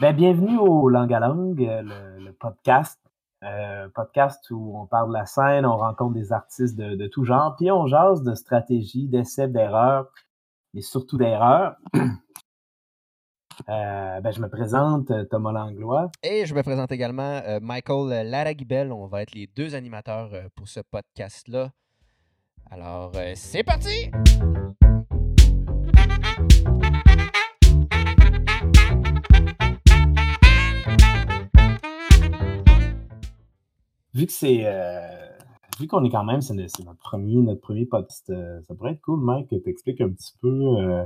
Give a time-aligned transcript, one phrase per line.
[0.00, 1.82] Ben, bienvenue au Langue à Langue, euh,
[2.18, 2.98] le, podcast.
[3.44, 7.54] Euh, podcast où on parle de la scène, on rencontre des artistes de, tout genre,
[7.56, 10.06] puis on jase de stratégie, d'essais, d'erreurs,
[10.72, 11.76] mais surtout d'erreurs.
[13.68, 16.10] Euh, ben, je me présente, euh, Thomas Langlois.
[16.22, 18.90] Et je me présente également Michael Laragibel.
[18.90, 21.70] On va être les deux animateurs pour ce podcast-là.
[22.70, 24.10] Alors, c'est parti!
[34.14, 34.60] Vu que c'est.
[34.64, 35.26] euh,
[35.78, 39.00] vu qu'on est quand même, c'est, notre premier, notre premier podcast, euh, ça pourrait être
[39.00, 41.04] cool, Mike, que tu expliques un petit peu euh,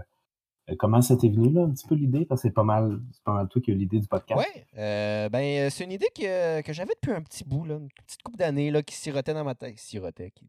[0.79, 3.33] comment ça t'est venu, là, un petit peu l'idée, parce que c'est pas mal, pas
[3.33, 4.41] mal toi qui as l'idée du podcast.
[4.41, 7.89] Ouais, euh, ben, c'est une idée que, que j'avais depuis un petit bout, là, une
[8.07, 9.79] petite couple d'années, là, qui sirotait dans ma tête.
[9.79, 10.49] Sirotait, qui,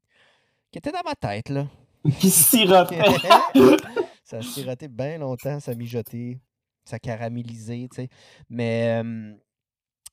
[0.72, 1.68] qui était dans ma tête, là.
[2.20, 3.02] Qui sirotait.
[4.24, 6.40] ça a siroté bien longtemps, ça a mijoté,
[6.84, 8.10] ça a caramélisé, tu sais.
[8.48, 9.34] Mais euh,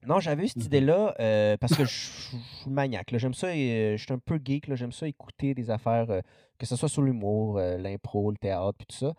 [0.06, 0.67] non, j'avais eu cette Mhm.
[0.67, 2.39] idée-là euh, parce que je suis
[2.70, 3.17] maniaque.
[3.17, 6.20] J'aime ça, euh, je suis un peu geek, j'aime ça écouter des affaires, euh,
[6.59, 9.14] que ce soit sur l'humour, l'impro, le théâtre, puis tout ça.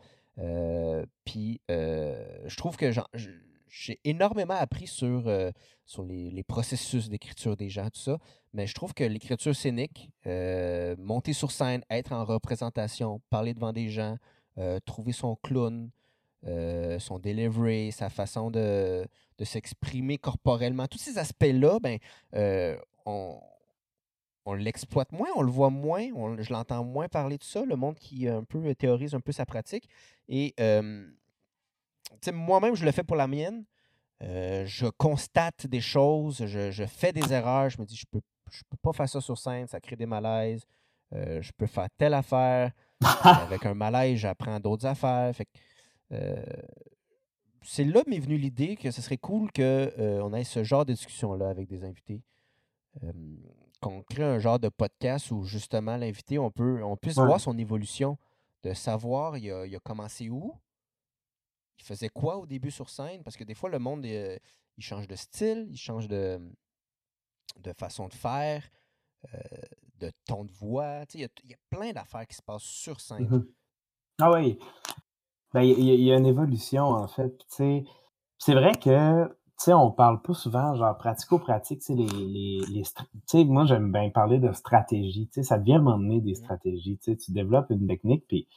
[1.25, 2.91] Puis je trouve que
[3.67, 5.23] j'ai énormément appris sur,
[5.85, 8.17] sur les, les processus d'écriture des gens, tout ça.
[8.53, 10.09] Mais je trouve que l'écriture scénique,
[10.97, 14.17] monter sur scène, être en représentation, parler devant des gens,
[14.85, 15.89] trouver son clown,
[16.47, 19.05] euh, son delivery, sa façon de,
[19.37, 21.97] de s'exprimer corporellement, tous ces aspects-là, ben,
[22.35, 23.39] euh, on,
[24.45, 27.75] on l'exploite moins, on le voit moins, on- je l'entends moins parler de ça, le
[27.75, 29.87] monde qui un peu euh, théorise un peu sa pratique.
[30.27, 31.05] Et euh,
[32.31, 33.65] moi-même, je le fais pour la mienne.
[34.23, 38.21] Euh, je constate des choses, je, je fais des erreurs, je me dis, je peux,
[38.51, 40.63] je peux pas faire ça sur scène, ça crée des malaises.
[41.13, 42.71] Euh, je peux faire telle affaire.
[43.23, 45.35] Avec un malaise, j'apprends d'autres affaires.
[45.35, 45.59] Fait que, euh,
[47.61, 51.49] c'est là m'est venue l'idée que ce serait cool qu'on ait ce genre de discussion-là
[51.49, 52.21] avec des invités.
[53.81, 57.25] Qu'on crée un genre de podcast où justement l'invité, on, peut, on puisse Ouais.
[57.25, 58.17] voir son évolution,
[58.63, 60.53] de savoir il a, il a commencé où,
[61.79, 64.39] il faisait quoi au début sur scène, parce que des fois le monde il
[64.83, 66.39] change de style, il change de,
[67.59, 68.69] de façon de faire,
[69.33, 69.37] euh,
[69.99, 71.03] de ton de voix.
[71.13, 73.27] Il y, a, il y a plein d'affaires qui se passent sur scène.
[73.27, 73.47] Mhm.
[74.21, 74.59] Ah oui.
[75.53, 77.29] Ben, il y, y a une évolution, en fait.
[77.29, 77.83] Puis, tu sais,
[78.39, 82.61] c'est vrai que, tu sais, on parle pas souvent, genre, pratico-pratique, tu sais, les, les,
[82.69, 86.21] les stra- tu sais, moi, j'aime bien parler de stratégie, tu sais, ça devient donné
[86.21, 88.47] des stratégies, tu sais, tu développes une technique, puis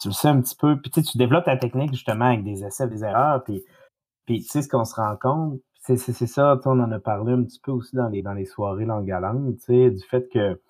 [0.00, 2.44] tu le sais un petit peu, puis tu sais, tu développes ta technique, justement, avec
[2.44, 3.64] des essais, des erreurs, puis,
[4.26, 7.44] puis tu sais, ce qu'on se rend compte, c'est ça, on en a parlé un
[7.44, 10.28] petit peu aussi dans les, dans les soirées langue à langue, tu sais, du fait
[10.32, 10.60] que,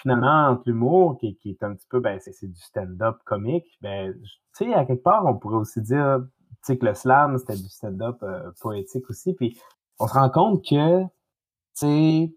[0.00, 4.14] finalement, entre l'humour, qui, qui est un petit peu, ben, c'est du stand-up comique, ben,
[4.56, 7.56] tu sais, à quelque part, on pourrait aussi dire, tu sais, que le slam, c'était
[7.56, 9.58] du stand-up euh, poétique aussi, puis
[9.98, 11.08] on se rend compte que, tu
[11.74, 12.34] sais,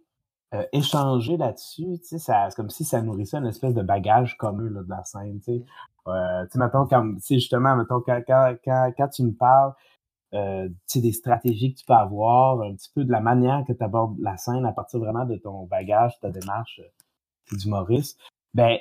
[0.54, 4.70] euh, échanger là-dessus, tu sais, c'est comme si ça nourrissait une espèce de bagage commun,
[4.70, 5.66] là, de la scène, tu sais.
[6.08, 9.32] Euh, tu sais, mettons, comme, tu sais, justement, mettons, quand, quand, quand, quand tu me
[9.32, 9.74] parles,
[10.34, 13.84] euh, des stratégies que tu peux avoir, un petit peu de la manière que tu
[13.84, 16.82] abordes la scène à partir vraiment de ton bagage, ta démarche
[17.52, 18.20] d'humoriste,
[18.54, 18.78] ben,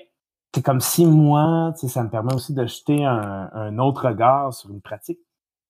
[0.54, 2.66] c'est comme si moi, ça me permet aussi de
[3.04, 5.20] un, un autre regard sur une pratique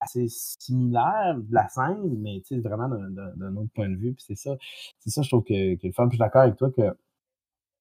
[0.01, 4.15] assez similaire de la scène, mais vraiment d'un- autre point de vue.
[4.19, 4.57] C'est ça,
[4.99, 6.07] c'est ça, je trouve que, que le fun.
[6.07, 6.83] Je suis d'accord avec toi que,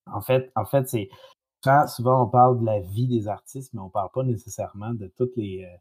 [0.06, 1.08] en fait, en fait, c'est
[1.88, 5.36] souvent on parle de la vie des artistes, mais on parle pas nécessairement de toutes
[5.36, 5.76] les, euh,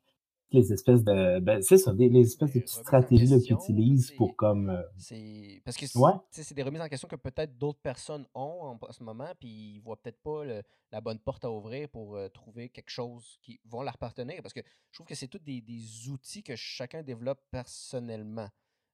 [0.53, 4.35] les espèces de, ben, c'est ça, des, les espèces de petites stratégies qu'ils utilisent pour
[4.35, 6.13] comme, euh, C'est parce que c'est Ouais.
[6.55, 9.79] des remises en question que peut-être d'autres personnes ont en, en ce moment, puis ils
[9.79, 13.59] voient peut-être pas le- la bonne porte à ouvrir pour euh, trouver quelque chose qui
[13.65, 14.41] vont leur partenaire.
[14.41, 18.49] Parce que je trouve que c'est tous des, des outils que chacun développe personnellement.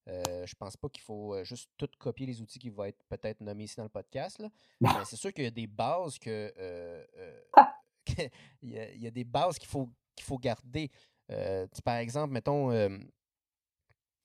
[0.07, 3.03] Euh, je pense pas qu'il faut euh, juste tout copier les outils qui vont être
[3.09, 4.39] peut-être nommés ici dans le podcast.
[4.39, 4.49] là.
[4.79, 7.41] Mais c'est sûr qu'il y a des bases que euh, euh,
[8.61, 10.89] il, y a, il y a des bases qu'il faut qu'il faut garder.
[11.31, 12.71] Euh, par exemple, mettons.
[12.71, 12.89] euh,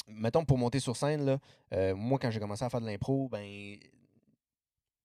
[0.08, 1.38] mettons pour monter sur scène, là,
[1.72, 3.78] euh, moi quand j'ai commencé à faire de l'impro, ben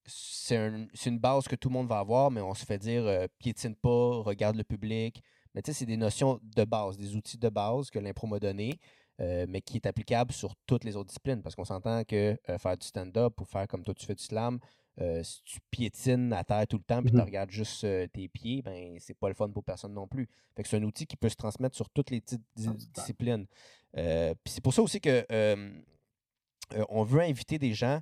[0.06, 2.78] c'est un- c'est une base que tout le monde va avoir, mais on se fait
[2.78, 5.22] dire piétine pas, regarde le public.
[5.54, 8.40] Mais tu sais, c'est des notions de base, des outils de base que l'impro m'a
[8.40, 8.80] donné,
[9.20, 11.42] mais qui est applicable sur toutes les autres disciplines.
[11.42, 14.60] Parce qu'on s'entend que faire du stand-up ou faire comme toi tu fais du slam,
[15.00, 17.24] euh, si tu piétines à terre tout le temps puis tu Mhm.
[17.24, 20.28] regardes juste euh, tes pieds, ben c'est pas le fun pour personne non plus.
[20.56, 22.78] Fait que c'est un outil qui peut se transmettre sur toutes les petites di- 100%.
[22.94, 23.46] disciplines.
[23.98, 25.26] Euh, puis c'est pour ça aussi que
[26.90, 28.02] on veut inviter des gens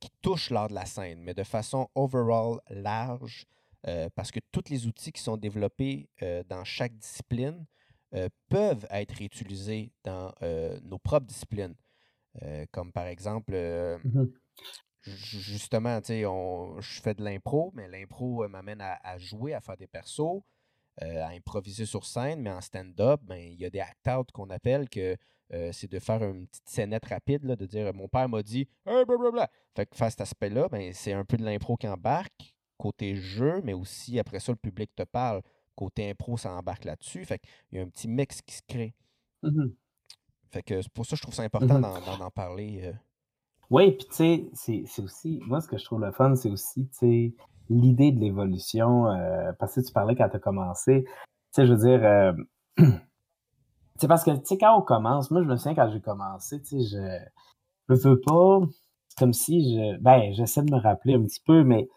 [0.00, 3.46] qui touchent l'art de la scène, mais de façon overall large,
[4.14, 6.08] parce que tous les outils qui sont développés
[6.48, 7.66] dans chaque discipline
[8.48, 10.32] peuvent être réutilisés dans
[10.82, 11.74] nos propres disciplines.
[12.70, 13.52] comme par exemple,
[14.04, 14.24] Mmh
[15.04, 19.86] justement, tu sais, je fais de l'impro, mais l'impro m'amène à, jouer, à faire des
[19.86, 20.42] persos,
[21.00, 24.88] à improviser sur scène, mais en stand-up, ben, il y a des act-out qu'on appelle
[24.88, 25.16] que
[25.72, 29.50] c'est de faire une petite scénette rapide, de dire mon père m'a dit hey, blablabla.
[29.74, 33.60] Fait que faire cet aspect-là, ben, c'est un peu de l'impro qui embarque, côté jeu,
[33.62, 35.42] mais aussi après ça, le public te parle.
[35.74, 37.24] Côté impro, ça embarque là-dessus.
[37.24, 38.94] Fait qu'il y a un petit mix qui se crée.
[39.42, 39.68] Mmh
[40.50, 42.92] fait que pour ça, je trouve ça important mmh d'en parler.
[43.72, 46.86] Oui, puis tu sais, c'est aussi, moi, ce que je trouve le fun, c'est aussi,
[46.88, 47.34] tu sais,
[47.70, 51.10] l'idée de l'évolution, euh, parce que tu parlais quand tu as commencé, tu
[51.52, 52.32] sais, je veux dire, euh,
[53.96, 56.60] c'est parce que, tu sais, quand on commence, moi, je me souviens quand j'ai commencé,
[56.60, 56.98] tu sais,
[57.88, 58.60] je, je veux pas,
[59.08, 61.88] c'est comme si je, ben, j'essaie de me rappeler un petit peu, mais,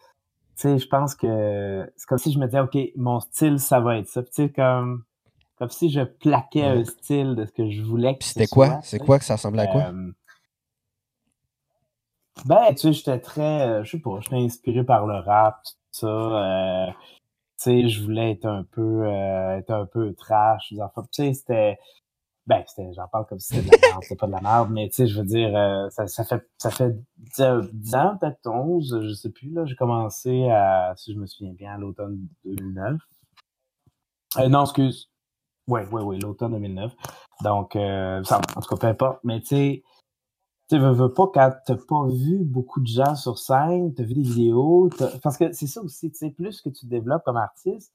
[0.56, 3.80] tu sais, je pense que c'est comme si je me disais, OK, mon style, ça
[3.80, 4.22] va être ça.
[4.22, 5.04] tu sais, comme,
[5.56, 8.80] comme si je plaquais un style de ce que je voulais que C'était quoi?
[8.82, 9.82] C'est quoi que ça ressemblait à quoi?
[9.92, 10.12] Euh,
[12.44, 15.72] ben, tu sais, j'étais très, euh, je sais pas, j'étais inspiré par le rap, tout
[15.92, 16.06] ça.
[16.06, 16.94] Euh, tu
[17.56, 20.68] sais, je voulais être un peu, euh, être un peu trash.
[20.68, 20.76] Tu
[21.12, 21.78] sais, c'était,
[22.46, 24.70] ben, c'était, j'en parle comme si c'était de la merde, c'est pas de la merde,
[24.70, 28.46] mais tu sais, je veux dire, euh, ça, ça fait, ça fait 10 ans, peut-être
[28.46, 29.64] 11, je sais plus, là.
[29.64, 33.00] J'ai commencé à, si je me souviens bien, à l'automne 2009.
[34.48, 35.10] non, excuse.
[35.68, 36.92] Ouais, ouais, ouais, l'automne 2009.
[37.42, 39.20] Donc, ça, en tout cas, peu importe.
[39.24, 39.84] Mais tu sais,
[40.68, 44.14] tu veux, veux pas quand t'as pas vu beaucoup de gens sur scène, t'as vu
[44.14, 44.90] des vidéos,
[45.22, 47.92] parce que c'est ça aussi, tu sais, plus que tu développes comme artiste,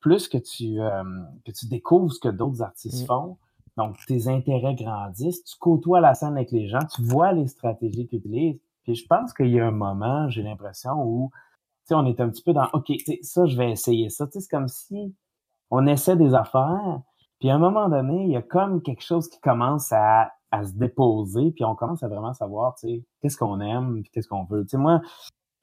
[0.00, 1.02] plus que tu, euh,
[1.46, 3.06] que tu découvres ce que d'autres artistes mmh.
[3.06, 3.38] font,
[3.76, 8.06] donc tes intérêts grandissent, tu côtoies la scène avec les gens, tu vois les stratégies
[8.06, 11.94] qu'ils utilisent, puis je pense qu'il y a un moment, j'ai l'impression, où, tu sais,
[11.94, 12.92] on est un petit peu dans, OK,
[13.22, 15.14] ça, je vais essayer ça, tu sais, c'est comme si
[15.70, 17.00] on essaie des affaires,
[17.38, 20.64] puis à un moment donné, il y a comme quelque chose qui commence à à
[20.64, 24.44] se déposer, puis on commence à vraiment savoir, tu sais, qu'est-ce qu'on aime, qu'est-ce qu'on
[24.44, 24.64] veut.
[24.64, 25.08] Tu sais, moi, tu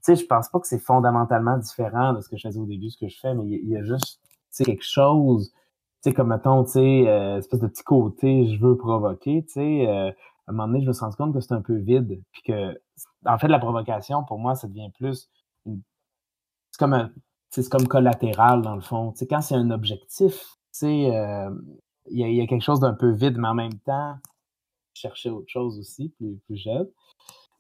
[0.02, 2.90] sais, je pense pas que c'est fondamentalement différent de ce que je faisais au début,
[2.90, 6.14] ce que je fais, mais il y, a juste, tu sais, quelque chose, tu sais,
[6.14, 10.10] comme mettons, tu sais, euh, espèce de petit côté, je veux provoquer, tu sais, euh,
[10.10, 12.42] à un moment donné, je me suis rendu compte que c'est un peu vide, puis
[12.44, 12.80] que,
[13.26, 15.30] en fait, la provocation, pour moi, ça devient plus,
[15.66, 17.12] c'est comme un,
[17.50, 19.12] c'est comme collatéral, dans le fond.
[19.12, 21.50] Tu sais, quand c'est un objectif, tu sais, euh,
[22.10, 24.16] il y, a quelque chose d'un peu vide, mais en même temps,
[24.98, 26.88] chercher autre chose aussi, plus, plus jeune.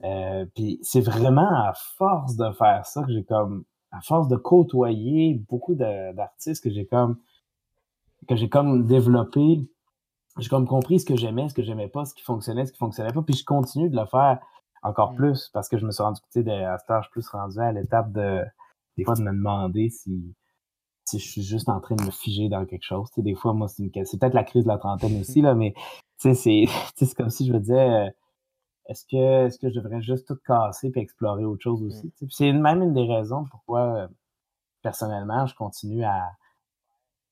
[0.03, 4.35] Euh, puis c'est vraiment à force de faire ça que j'ai comme, à force de
[4.35, 7.17] côtoyer beaucoup d'artistes que j'ai comme,
[8.27, 9.67] que j'ai comme développé,
[10.37, 12.77] j'ai comme compris ce que j'aimais, ce que j'aimais pas, ce qui fonctionnait, ce qui
[12.77, 14.39] fonctionnait pas, puis je continue de le faire
[14.83, 15.17] encore mmh.
[15.17, 18.11] plus parce que je me suis rendu compte, à cet âge plus rendu à l'étape
[18.11, 18.43] de,
[18.97, 20.35] des fois, de me demander si,
[21.07, 23.09] si je suis juste en train de me figer dans quelque chose.
[23.17, 25.73] des fois, moi, c'est, c'est peut-être la crise de la trentaine aussi, là, mais
[26.17, 26.67] c'est
[27.15, 28.09] comme si je me disais, euh,
[28.87, 31.87] est-ce que, est-ce que je devrais juste tout casser puis explorer autre chose mmh.
[31.87, 32.13] aussi?
[32.29, 34.07] C'est même une des raisons pourquoi, euh,
[34.81, 36.31] personnellement, je continue à,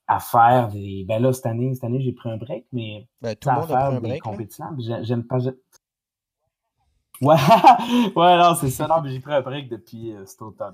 [0.07, 1.05] à faire des.
[1.07, 3.71] Ben là, cette année, cette année, j'ai pris un break, mais ben, tout le monde
[3.71, 4.65] a pris un break, compétitions.
[5.01, 5.39] J'aime pas.
[7.21, 7.35] Ouais,
[8.15, 8.87] ouais, non, c'est ça.
[8.87, 10.73] Non, mais j'ai pris un break depuis euh, cet automne.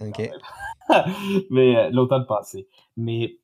[1.49, 2.67] mais l'automne passé.
[2.97, 3.37] Mais,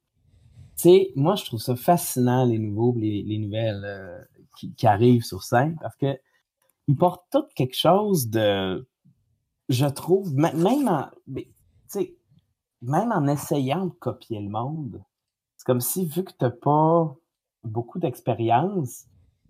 [0.76, 4.28] tu sais, moi, je trouve ça fascinant, les nouveaux, les, les nouvelles
[4.76, 6.18] qui, arrivent sur scène parce que
[6.88, 8.88] ils portent tout quelque chose de,
[9.70, 11.10] je trouve, même en,
[12.82, 15.04] même en essayant de copier le monde,
[15.58, 17.16] c'est comme si, vu que tu n'as pas
[17.64, 19.06] beaucoup d'expérience,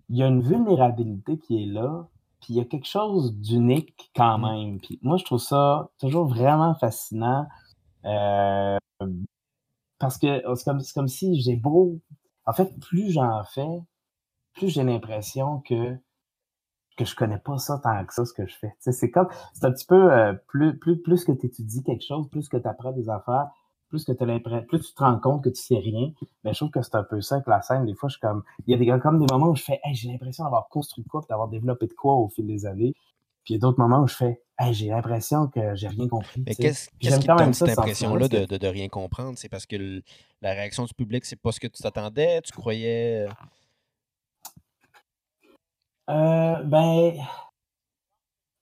[0.08, 2.08] il y a une vulnérabilité qui est là,
[2.40, 4.42] puis il y a quelque chose d'unique quand mmh.
[4.42, 4.80] même.
[4.80, 7.46] Puis moi, je trouve ça toujours vraiment fascinant.
[8.04, 8.78] Euh,
[9.98, 12.00] parce que c'est comme, comme si j'ai beau.
[12.46, 13.82] En fait, plus j'en fais,
[14.54, 15.98] plus j'ai l'impression que
[16.98, 18.74] que je connais pas ça tant que ça, ce que je fais.
[18.80, 22.28] C'est comme, c'est un petit peu, euh, plus, plus, plus que tu étudies quelque chose,
[22.28, 23.46] plus que tu apprends des affaires,
[23.88, 26.12] plus que plus tu te rends compte que tu sais rien.
[26.44, 27.86] Mais je trouve que c'est un peu ça avec la scène.
[27.86, 29.80] Des fois, je suis comme, il y a des, comme des moments où je fais,
[29.84, 32.94] hey, j'ai l'impression d'avoir construit quoi, d'avoir développé de quoi au fil des années.
[33.44, 36.08] Puis il y a d'autres moments où je fais, hey, j'ai l'impression que j'ai rien
[36.08, 36.44] compris.
[36.46, 39.38] Mais qu'est-ce qui te donne cette impression-là de, de, de, rien comprendre?
[39.38, 40.02] C'est parce que
[40.42, 43.26] la réaction du public, c'est pas ce que tu t'attendais, tu croyais.
[46.10, 47.14] Euh, ben,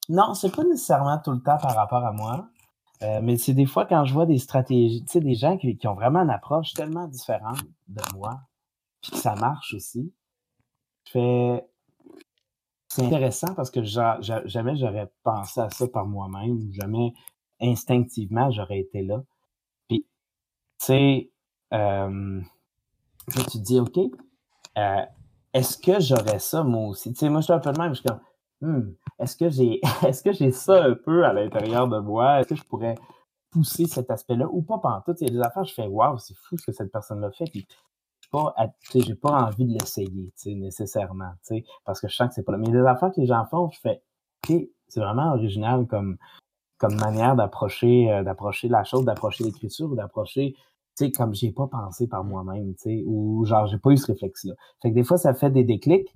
[0.08, 2.48] non, c'est pas nécessairement tout le temps par rapport à moi.
[3.02, 5.76] Euh, mais c'est des fois quand je vois des stratégies, tu sais, des gens qui,
[5.76, 8.40] qui, ont vraiment une approche tellement différente de moi,
[9.02, 10.12] puis que ça marche aussi.
[11.06, 11.66] Je fais.
[12.88, 17.12] C'est intéressant parce que jamais j'aurais pensé à ça par moi-même, jamais
[17.60, 19.22] instinctivement j'aurais été là.
[19.88, 20.06] Puis,
[20.80, 21.30] tu sais,
[21.74, 22.40] euh,
[23.28, 23.98] tu te dis, OK,
[24.78, 25.06] euh,
[25.52, 27.12] est-ce que j'aurais ça moi aussi?
[27.12, 28.20] Tu sais, moi, je suis un peu de même, je suis comme,
[28.60, 32.40] hmm, est-ce que j'ai est-ce que j'ai ça un peu à l'intérieur de moi?
[32.40, 32.96] Est-ce que je pourrais
[33.50, 35.14] pousser cet aspect-là ou pas pendant tout?
[35.20, 37.46] Il y a des affaires, je fais, waouh, c'est fou ce que cette personne-là fait.
[37.50, 37.66] Puis,
[38.30, 38.54] pas,
[38.94, 41.32] j'ai pas envie de l'essayer, nécessairement,
[41.84, 42.58] parce que je sens que c'est pas là.
[42.58, 44.02] Mais des affaires que les gens font, je fais,
[44.88, 46.16] c'est vraiment original comme,
[46.78, 50.54] comme manière d'approcher, euh, d'approcher la chose, d'approcher l'écriture ou d'approcher,
[50.96, 53.96] tu sais, comme j'ai pas pensé par moi-même, tu sais, ou genre, j'ai pas eu
[53.96, 54.54] ce réflexe-là.
[54.82, 56.14] Fait que des fois, ça fait des déclics.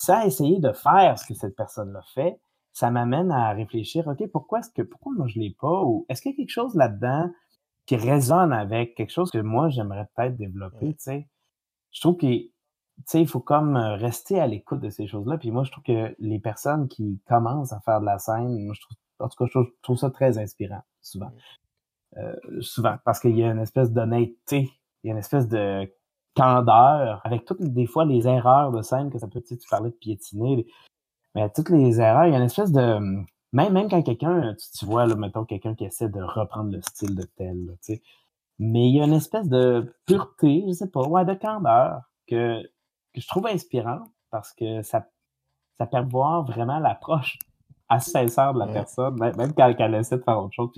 [0.00, 2.40] Ça, essayer de faire ce que cette personne-là fait,
[2.72, 5.82] ça m'amène à réfléchir, OK, pourquoi est-ce que, pourquoi moi je l'ai pas?
[5.82, 7.30] Ou est-ce qu'il y a quelque chose là-dedans
[7.84, 11.28] qui résonne avec quelque chose que moi j'aimerais peut-être développer, tu sais?
[11.92, 12.52] Je trouve que, tu
[13.04, 15.36] sais, il faut comme rester à l'écoute de ces choses-là.
[15.36, 18.74] Puis moi, je trouve que les personnes qui commencent à faire de la scène, moi,
[18.74, 21.32] je trouve, en tout cas, je trouve, ça très inspirant, souvent.
[22.16, 24.70] Euh, souvent, parce qu'il y a une espèce d'honnêteté,
[25.02, 25.92] il y a une espèce de
[26.34, 29.94] candeur, avec toutes des fois les erreurs de scène que ça peut, tu parlais de
[29.94, 30.66] piétiner,
[31.34, 32.98] mais toutes les erreurs, il y a une espèce de,
[33.52, 37.14] même, même quand quelqu'un, tu, vois, là, mettons, quelqu'un qui essaie de reprendre le style
[37.14, 38.02] de tel, tu sais,
[38.58, 42.62] mais il y a une espèce de pureté, je sais pas, ouais, de candeur que,
[42.62, 45.08] que je trouve inspirant parce que ça,
[45.78, 47.38] ça permet de voir vraiment l'approche
[47.88, 50.70] assez sincère de la personne, même, quand, elle essaie de faire autre chose.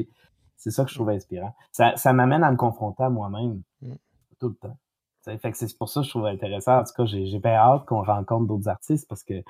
[0.57, 1.55] c'est ça que je trouve inspirant.
[1.71, 3.95] Ça, ça m'amène à me confronter à moi-même mm.
[4.41, 4.79] tout le temps.
[5.25, 6.79] Fait que c'est pour ça que je trouve intéressant.
[6.79, 9.43] En tout cas, j'ai bien hâte qu'on rencontre d'autres artistes parce que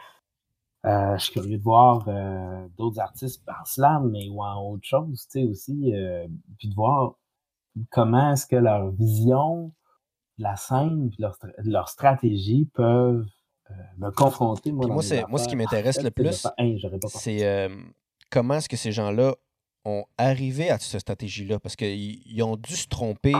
[0.85, 4.85] euh, je suis curieux de voir euh, d'autres artistes en slam, mais ou en autre
[4.85, 5.95] chose, tu sais, aussi.
[5.95, 6.27] Euh,
[6.59, 7.15] puis de voir
[7.91, 9.73] comment est-ce que leur vision
[10.39, 13.25] de la scène, leur, leur stratégie peuvent
[13.97, 14.71] me confronter.
[14.73, 16.47] Moi, moi, moi ce qui m'intéresse le plus,
[17.09, 17.71] c'est
[18.31, 19.35] comment est-ce que ces gens-là
[19.85, 21.59] ont arrivé à cette stratégie-là?
[21.59, 23.35] Parce qu'ils ont dû se tromper,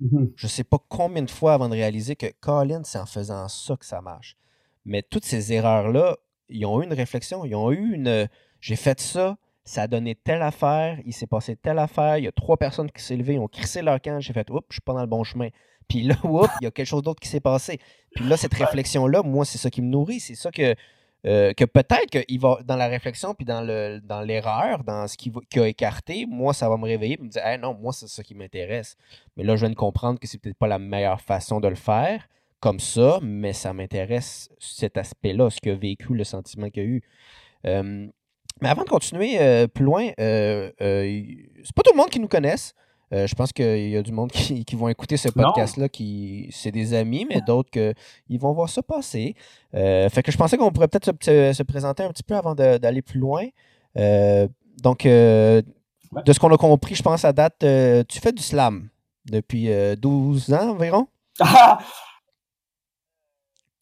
[0.00, 3.06] mmh je ne sais pas combien de fois avant de réaliser que Colin, c'est en
[3.06, 4.36] faisant ça que ça marche.
[4.84, 6.16] Mais toutes ces erreurs-là,
[6.48, 8.28] ils ont eu une réflexion, ils ont eu une.
[8.60, 12.28] J'ai fait ça, ça a donné telle affaire, il s'est passé telle affaire, il y
[12.28, 14.80] a trois personnes qui s'est levées, ont crissé leur camp, j'ai fait, oups, je suis
[14.80, 15.48] pas dans le bon chemin.
[15.88, 17.78] Puis là, oups, il y a quelque chose d'autre qui s'est passé.
[18.14, 20.74] Puis là, cette réflexion-là, moi, c'est ça qui me nourrit, c'est ça que,
[21.26, 25.16] euh, que peut-être qu'il va, dans la réflexion, puis dans, le, dans l'erreur, dans ce
[25.16, 28.22] qui, a écarté, moi, ça va me réveiller et me dire, non, moi, c'est ça
[28.22, 28.96] qui m'intéresse.
[29.36, 31.74] Mais là, je viens de comprendre que c'est peut-être pas la meilleure façon de le
[31.74, 32.26] faire
[32.60, 36.86] comme ça, mais ça m'intéresse cet aspect-là, ce qui a vécu, le sentiment qu'il a
[36.86, 37.02] eu.
[37.64, 41.22] mais avant de continuer euh, plus loin, euh, euh,
[41.64, 42.74] c'est pas tout le monde qui nous connaisse.
[43.10, 46.94] Je pense qu'il y a du monde qui, vont écouter ce podcast-là, qui c'est des
[46.94, 49.34] amis, mais d'autres qui vont voir ça passer.
[49.72, 53.18] fait que je pensais qu'on pourrait peut-être se, présenter un petit peu avant d'aller plus
[53.18, 53.46] loin.
[53.96, 55.62] donc, de
[56.32, 57.58] ce qu'on a compris, je pense à date,
[58.08, 58.88] tu fais du slam
[59.26, 61.08] depuis 12 ans environ?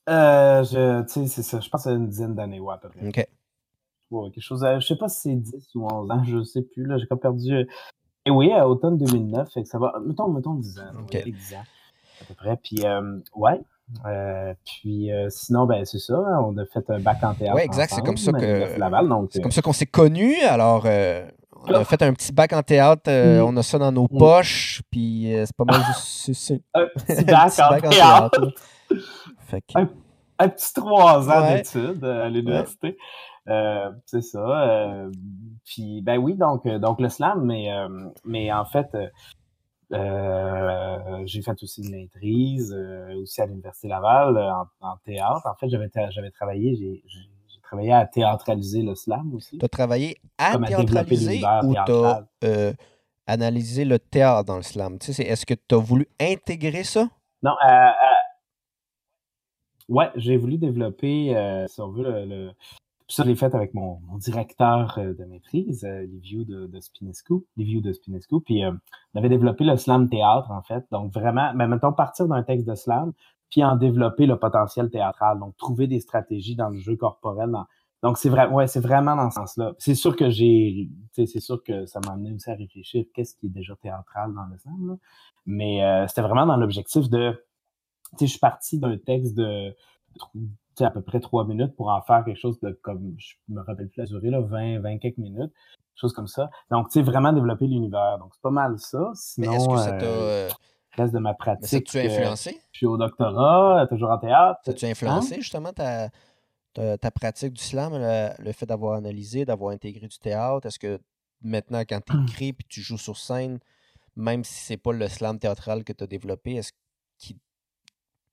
[0.08, 1.60] Euh, je, tu sais, c'est ça.
[1.60, 3.06] Je pense à une dizaine d'années, ouais, à peu près.
[3.06, 3.28] OK.
[4.10, 4.64] Ouais, quelque chose.
[4.80, 6.86] je sais pas si c'est 10 ou 11 ans, je sais plus.
[6.86, 7.68] Là, j'ai comme perdu.
[8.28, 9.94] Euh, et oui, à automne 2009, fait que ça va.
[10.04, 10.82] Mettons, mettons 10 ans.
[11.00, 11.22] OK.
[11.24, 11.64] 10 ans,
[12.20, 12.56] à peu près.
[12.62, 13.60] Puis, euh, ouais.
[14.04, 17.56] Euh, puis sinon, ben c'est ça, hein, on a fait un bac en théâtre.
[17.56, 18.66] Oui, exact, c'est comme ça que.
[19.30, 20.36] C'est comme ça qu'on s'est connus.
[20.42, 20.86] Alors,
[21.66, 23.42] on a fait un petit bac en théâtre, mm.
[23.42, 24.18] on a ça dans nos mm.
[24.18, 25.80] poches, puis c'est pas mal
[26.26, 26.52] juste.
[26.74, 28.52] un petit bac, en, théâtre.
[29.74, 32.96] Un, petit trois ans d'études euh, à l'université.
[33.48, 34.38] Euh, c'est ça.
[34.40, 35.10] Euh,
[35.64, 37.68] puis ben oui, donc donc le slam, mais
[38.24, 38.88] mais en fait,
[39.90, 42.76] j'ai fait aussi une maîtrise
[43.16, 44.38] aussi à l'université Laval
[44.80, 45.46] en, théâtre.
[45.46, 49.58] En fait, j'avais j'avais travaillé, j'ai travaillé à théâtraliser le slam aussi.
[49.58, 52.72] Tu as travaillé à théâtraliser ou tu as
[53.26, 54.98] analysé le théâtre dans le slam?
[54.98, 57.08] Tu sais, est-ce que tu as voulu intégrer ça?
[57.42, 57.52] Non,
[59.88, 62.50] Ouais, j'ai voulu développer, euh, si on veut, le, le...
[63.08, 66.80] ça, je l'ai fait avec mon, mon directeur euh, de maîtrise, euh, Liviu de, de
[66.80, 68.72] Spinescu, Liviu de Spinescu, puis euh,
[69.14, 70.84] on avait développé le slam théâtre, en fait.
[70.92, 73.12] Donc, vraiment, mais mettons, partir d'un texte de slam,
[73.50, 75.38] puis en développer le potentiel théâtral.
[75.38, 77.50] Donc, trouver des stratégies dans le jeu corporel.
[78.02, 79.72] Donc, c'est vrai, ouais, c'est vraiment dans ce sens-là.
[79.78, 83.46] C'est sûr que j'ai, c'est sûr que ça m'a amené aussi à réfléchir qu'est-ce qui
[83.46, 84.96] est déjà théâtral dans le slam, là.
[85.46, 87.42] Mais c'était vraiment dans l'objectif de
[88.20, 89.74] je suis parti d'un texte de
[90.84, 93.88] à peu près trois minutes pour en faire quelque chose de comme je me rappelle
[93.88, 95.52] plus la durée, là, 20, 20 quelques minutes,
[95.94, 96.50] chose comme ça.
[96.70, 98.18] Donc, tu sais, vraiment développer l'univers.
[98.18, 99.10] Donc, c'est pas mal ça.
[99.14, 100.06] Sinon, est-ce que ça t'a.
[100.06, 100.48] Euh,
[100.96, 101.86] reste de ma pratique.
[101.86, 102.58] tu as influencé?
[102.72, 104.60] je suis au doctorat, toujours en théâtre.
[104.66, 105.38] As-tu influencé hein?
[105.40, 106.08] justement ta,
[106.74, 110.66] ta, pratique du slam, le, fait d'avoir analysé, d'avoir intégré du théâtre?
[110.66, 111.00] Est-ce que
[111.42, 113.58] maintenant, quand tu écris et tu joues sur scène,
[114.16, 116.72] même si c'est pas le slam théâtral que tu as développé, est-ce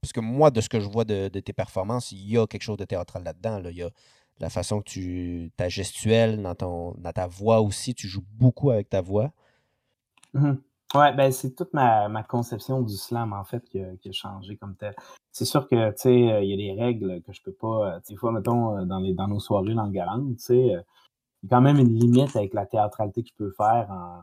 [0.06, 2.62] parce que moi, de ce que je vois de, tes performances, il y a quelque
[2.62, 3.58] chose de théâtral là-dedans.
[3.58, 3.72] Là.
[3.72, 3.90] Il y a
[4.40, 5.52] la façon que tu.
[5.58, 9.32] ta gestuelle, dans, ton, dans ta voix aussi, tu joues beaucoup avec ta voix.
[10.36, 10.58] Mm-hmm.
[10.94, 14.94] Ouais, ben c'est toute ma, conception du slam, en fait, qui a, changé comme tel.
[15.32, 18.00] C'est sûr que, tu sais, il y a des règles que je peux pas.
[18.08, 20.84] Des fois, mettons, dans, les, nos soirées garant, tu sais, il y a
[21.50, 24.22] quand même une limite avec la théâtralité que je peux faire en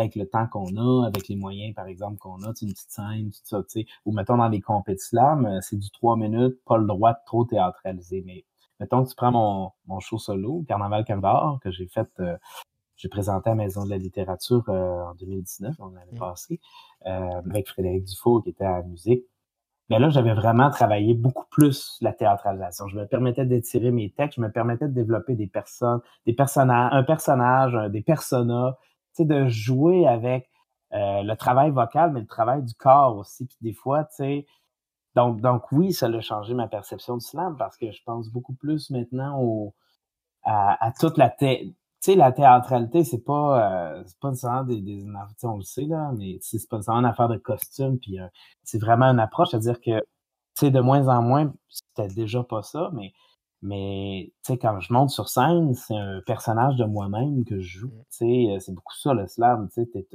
[0.00, 3.30] avec le temps qu'on a, avec les moyens, par exemple, qu'on a, une petite scène,
[3.30, 6.78] tout ça, tu sais, ou mettons dans les compétitions, euh, c'est du trois minutes, pas
[6.78, 8.22] le droit de trop théâtraliser.
[8.26, 8.44] Mais
[8.80, 12.36] mettons que tu prends mon, mon show solo, Carnaval Calvar, que j'ai fait, euh,
[12.96, 16.18] j'ai présenté à Maison de la littérature euh, en 2019, on l'année mmh.
[16.18, 16.60] passée,
[17.04, 19.24] avec Frédéric Dufault qui était à la musique.
[19.90, 22.88] Mais là, j'avais vraiment travaillé beaucoup plus la théâtralisation.
[22.88, 26.90] Je me permettais d'étirer mes textes, je me permettais de développer des personnes, des personnages,
[26.92, 28.78] un personnage, des personas,
[29.20, 30.50] de jouer avec
[30.92, 33.46] euh, le travail vocal, mais le travail du corps aussi.
[33.46, 34.46] Puis des fois, tu sais,
[35.14, 38.54] donc, donc oui, ça a changé ma perception du slam parce que je pense beaucoup
[38.54, 39.74] plus maintenant au,
[40.44, 41.74] à, toute la thé...
[42.02, 45.06] Tu sais, la théâtralité, c'est pas, euh, c'est pas nécessairement des, des
[45.44, 48.26] on le sait, là, mais c'est pas nécessairement une affaire de costume, puis euh,
[48.62, 50.04] c'est vraiment une approche, c'est-à-dire que, tu
[50.56, 53.12] sais, de moins en moins, c'était déjà pas ça, mais
[53.64, 57.78] mais, tu sais, quand je monte sur scène, c'est un personnage de moi-même que je
[57.80, 57.92] joue.
[58.10, 59.70] Tu sais, euh, c'est beaucoup ça, le slam.
[59.72, 60.06] Tu sais,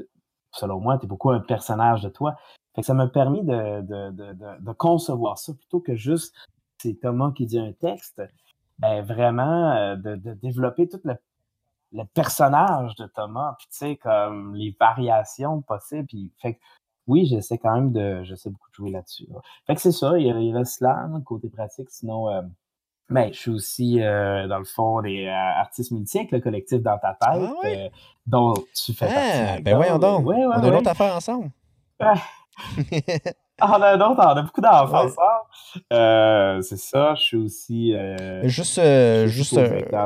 [0.52, 2.36] selon moi, tu es beaucoup un personnage de toi.
[2.76, 6.36] Fait que ça m'a permis de, de, de, de, concevoir ça plutôt que juste
[6.78, 8.22] c'est Thomas qui dit un texte.
[8.78, 11.16] Ben, vraiment, euh, de, de développer tout le,
[11.92, 16.06] le personnage de Thomas, puis tu sais, comme les variations possibles.
[16.06, 16.60] Puis, fait que,
[17.08, 19.28] oui, j'essaie quand même de, je sais beaucoup de jouer là-dessus.
[19.66, 22.30] Fait que c'est ça, il y, a, il y a le slam, côté pratique, sinon,
[22.30, 22.44] euh,
[23.10, 26.98] ben, je suis aussi, euh, dans le fond, des euh, artistes multi le collectif Dans
[27.00, 27.90] ta tête, ah euh,
[28.28, 29.64] dont tu fais ah, partie.
[29.64, 30.26] Ben voyons donc.
[30.28, 31.50] Ouais, on a une autre affaire ensemble.
[32.00, 32.14] Ah,
[33.62, 35.39] on a un autre, on a beaucoup d'enfants ensemble.
[35.94, 37.94] Euh, c'est ça, je suis aussi.
[37.94, 39.54] Euh, juste, euh, juste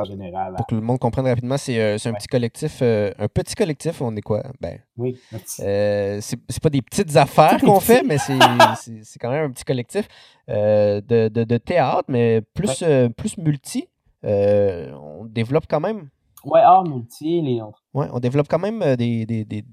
[0.04, 4.00] général, pour que le monde comprenne rapidement, c'est un petit collectif, un petit collectif.
[4.02, 4.42] On est quoi?
[4.60, 4.78] Ben.
[4.96, 5.18] Oui.
[5.40, 10.06] c'est pas des petites affaires qu'on fait, mais c'est quand même un petit collectif
[10.48, 12.84] de, de, de, théâtre, mais plus,
[13.16, 13.88] plus multi.
[14.22, 16.08] on développe quand même.
[16.44, 17.60] Ouais, art multi, les.
[17.94, 19.64] Ouais, on développe quand même des, des, des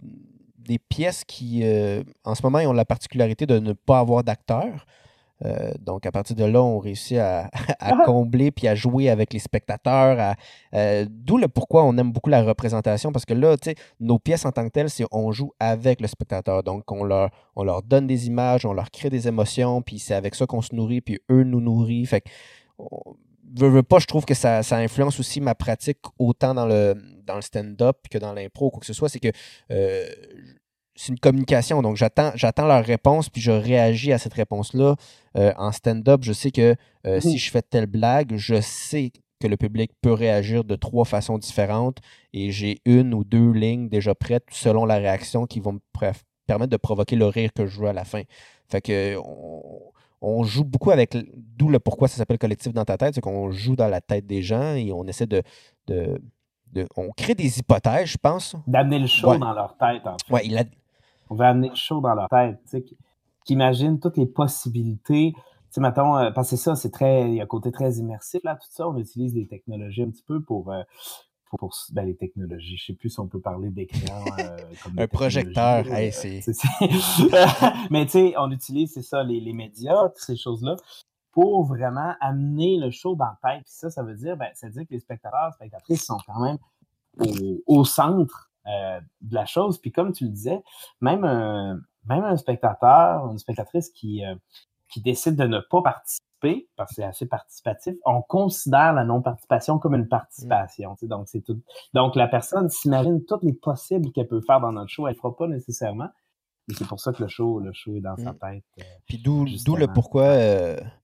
[0.58, 1.64] des pièces qui,
[2.24, 4.86] en ce moment, ont la particularité de ne pas avoir d'acteurs.
[5.46, 7.50] Euh, donc, à partir de là, on réussit à, à
[7.80, 8.04] ah!
[8.06, 10.36] combler puis à jouer avec les spectateurs.
[10.74, 14.20] Euh, d'où le pourquoi on aime beaucoup la représentation, parce que là, tu sais, nos
[14.20, 16.64] pièces en tant que telles, c'est on joue avec le spectateur.
[16.64, 20.16] Donc, on leur, on leur donne des images, on leur crée des émotions, puis c'est
[20.16, 22.10] avec ça qu'on se nourrit, puis eux nous nourrissent.
[22.10, 22.30] Fait que,
[23.58, 26.96] veux, veux pas, je trouve que ça, ça, influence aussi ma pratique autant dans le,
[27.26, 29.10] dans le stand-up que dans l'impro ou quoi que ce soit.
[29.10, 29.32] C'est que
[31.02, 31.82] c'est une communication.
[31.82, 34.96] Donc, j'attends, j'attends leur réponse, puis je réagis à cette réponse-là.
[35.36, 36.76] Euh, en stand-up, je sais que
[37.08, 41.06] euh, si je fais telle blague, je sais que le public peut réagir de trois
[41.06, 41.98] façons différentes
[42.34, 45.80] et j'ai une ou deux lignes déjà prêtes selon la réaction qui vont me
[46.46, 48.22] permettre de provoquer le rire que je veux à la fin.
[48.70, 49.18] Fait que
[50.22, 53.50] on, joue beaucoup avec, d'où le pourquoi ça s'appelle collectif dans ta tête, c'est qu'on
[53.50, 55.42] joue dans la tête des gens et on essaie de,
[55.88, 56.22] de,
[56.96, 58.56] on crée des hypothèses, je pense.
[58.68, 60.56] D'amener le show dans leur tête, en fait.
[60.56, 60.64] A,
[61.32, 65.34] on veut amener le show dans leur tête, tu sais, qui imagine toutes les possibilités.
[65.34, 67.94] Tu sais, mettons, euh, parce que ça, c'est très, il y a un côté très
[67.94, 68.88] immersif là, tout ça.
[68.88, 70.84] On utilise les technologies un petit peu pour, euh,
[71.50, 72.76] pour, ben, les technologies.
[72.76, 74.26] Je sais plus si on peut parler d'écran.
[74.40, 74.58] Euh,
[74.98, 76.42] un projecteur, c'est.
[77.90, 80.76] Mais tu sais, on utilise, c'est ça, les, les médias, toutes ces choses-là
[81.32, 83.64] pour vraiment amener le show dans la tête.
[83.64, 86.42] Puis ça, ça veut dire, ben, ça veut dire que les spectateurs, spectatrices sont quand
[86.42, 86.58] même
[87.18, 89.80] au, au centre euh, de la chose.
[89.80, 90.64] Puis comme tu le disais,
[91.02, 94.36] même un, même un spectateur, une spectatrice qui, euh,
[94.90, 99.78] qui décide de ne pas participer, parce que c'est assez participatif, on considère la non-participation
[99.78, 100.96] comme une participation.
[101.04, 101.62] Donc, c'est tout.
[101.94, 105.08] Donc, la personne s'imagine toutes les possibles qu'elle peut faire dans notre show.
[105.08, 106.10] Elle ne fera pas nécessairement.
[106.70, 108.40] Et c'est pour ça que le show, le show est dans sa mm.
[108.40, 108.64] tête.
[108.80, 110.26] Euh, Puis d'où, d'où le pourquoi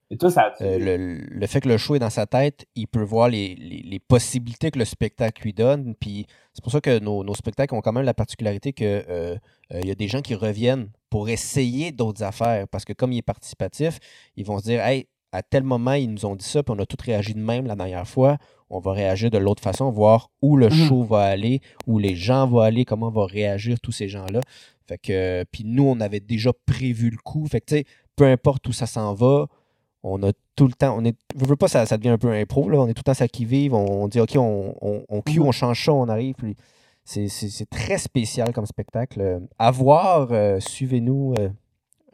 [0.09, 3.03] et toi, ça euh, le, fait que le show est dans sa tête, il peut
[3.03, 5.95] voir les, possibilités que le spectacle lui donne.
[5.95, 9.35] Puis c'est pour ça que nos, spectacles ont quand même la particularité qu'il euh,
[9.73, 12.67] euh, y a des gens qui reviennent pour essayer d'autres affaires.
[12.69, 13.99] Parce que comme il est participatif,
[14.37, 16.81] ils vont se dire Hey, à tel moment, ils nous ont dit ça, puis on
[16.81, 18.37] a tous réagi de même la dernière fois.
[18.69, 20.87] On va réagir de l'autre façon, voir où le mhm.
[20.87, 24.39] show va aller, où les gens vont aller, comment vont réagir tous ces gens-là.
[24.87, 27.45] Fait que, puis nous, on avait déjà prévu le coup.
[27.47, 29.47] Fait que, tu sais, peu importe où ça s'en va,
[30.03, 32.31] on a tout le temps, on est, je veux pas, ça, ça devient un peu
[32.31, 32.79] impro, là.
[32.79, 35.39] on est tout le temps ça qui vive, on, dit, OK, on, on, on cue,
[35.39, 36.55] on change ça, on arrive, puis
[37.03, 39.41] c'est très spécial comme spectacle.
[39.57, 41.49] À voir, euh, suivez-nous, euh,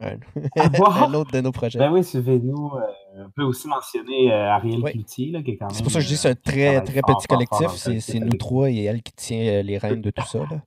[0.00, 1.78] un, autre de nos projets.
[1.78, 2.72] Ben oui, suivez-nous.
[2.76, 4.92] euh, on peut aussi mentionner Ariel Oui.
[4.92, 5.74] Cloutier, là, qui est quand même.
[5.74, 8.00] C'est pour ça que je dis que c'est un très, très fort, petit fort, collectif.
[8.00, 10.40] C'est nous trois et elle qui tient les rênes de tout ça.
[10.40, 10.62] Là.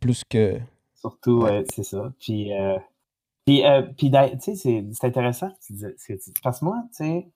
[0.00, 0.58] Plus que.
[0.94, 1.64] Surtout, Ouais.
[1.72, 2.12] c'est ça.
[2.20, 2.50] Puis,
[3.46, 4.54] puis, euh, puis tu sais,
[4.92, 5.50] c'est intéressant
[6.42, 7.28] Parce que moi, tu sais,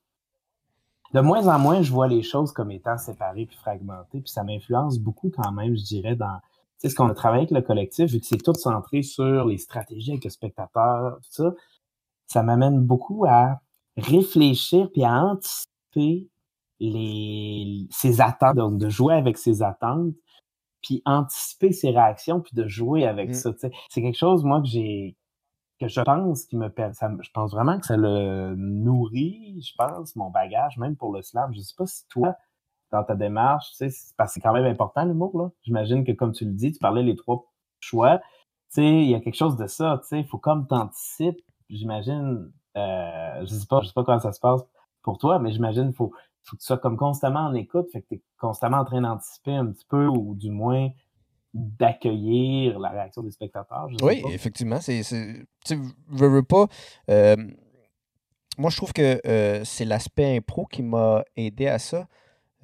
[1.15, 4.21] de moins en moins, je vois les choses comme étant séparées puis fragmentées.
[4.21, 6.39] Puis ça m'influence beaucoup quand même, je dirais, dans
[6.81, 9.47] tu sais, ce qu'on a travaillé avec le collectif, vu que c'est tout centré sur
[9.47, 11.55] les stratégies avec le spectateur, tout ça,
[12.27, 13.61] ça m'amène beaucoup à
[13.97, 16.29] réfléchir puis à anticiper
[16.79, 20.15] les, ses attentes, donc de jouer avec ses attentes,
[20.83, 23.35] puis anticiper ses réactions, puis de jouer avec Mm.
[23.35, 23.51] ça.
[23.89, 25.17] C'est quelque chose, moi, que j'ai
[25.79, 30.17] que je pense qui me ça je pense vraiment que ça le nourrit, je pense,
[30.17, 31.53] mon bagage, même pour le slam.
[31.55, 32.37] Je sais pas si toi,
[32.91, 35.51] dans ta démarche, tu sais, parce que c'est quand même important l'humour, là.
[35.63, 37.47] J'imagine que comme tu le dis, tu parlais les trois
[37.81, 38.19] choix.
[38.19, 38.25] Tu
[38.71, 42.51] sais, il y a quelque chose de ça, tu sais, il faut comme t'anticipes, j'imagine,
[42.77, 44.63] euh, je sais pas, je sais pas comment ça se passe
[45.03, 46.13] pour toi, mais j'imagine faut,
[46.43, 49.01] faut que tu sois comme constamment en écoute, fait que tu es constamment en train
[49.01, 50.91] d'anticiper un petit peu, ou du moins
[51.55, 53.89] d'accueillir la réaction des spectateurs.
[54.03, 54.29] Oui, pas.
[54.31, 54.81] effectivement.
[54.81, 55.03] C'est,
[55.65, 55.75] tu
[56.09, 56.67] veux, veux pas.
[57.11, 57.37] euh,
[58.59, 62.07] moi, je trouve que euh, c'est l'aspect impro qui m'a aidé à ça.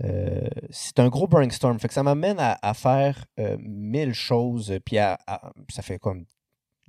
[0.03, 1.79] Euh, c'est un gros brainstorm.
[1.79, 3.25] Fait que ça m'amène à, à faire
[3.59, 4.77] mille choses.
[4.85, 6.25] Puis à- à- ça fait comme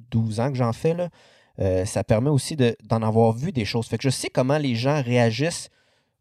[0.10, 0.94] 12 ans que j'en fais.
[0.96, 1.86] Là.
[1.86, 3.88] Ça permet aussi de- d'en avoir vu des choses.
[3.88, 5.70] Fait que je sais comment les gens réagissent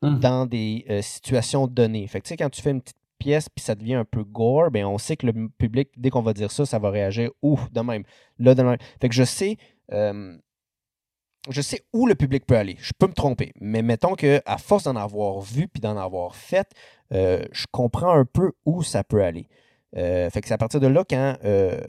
[0.03, 0.19] Mhm.
[0.21, 2.07] dans des euh, situations données.
[2.07, 4.23] Fait que tu sais, quand tu fais une petite pièce puis ça devient un peu
[4.23, 7.31] gore, ben on sait que le public, dès qu'on va dire ça, ça va réagir
[7.41, 8.05] ouf de même.
[8.39, 8.55] Là.
[9.01, 9.57] Fait que je sais.
[9.91, 12.77] je sais où le public peut aller.
[12.81, 13.53] Je peux me tromper.
[13.61, 16.69] Mais mettons que à force d'en avoir vu puis d'en avoir fait,
[17.13, 19.49] euh, je comprends un peu où ça peut aller.
[19.97, 21.81] Euh, fait que c'est à partir de là quand euh,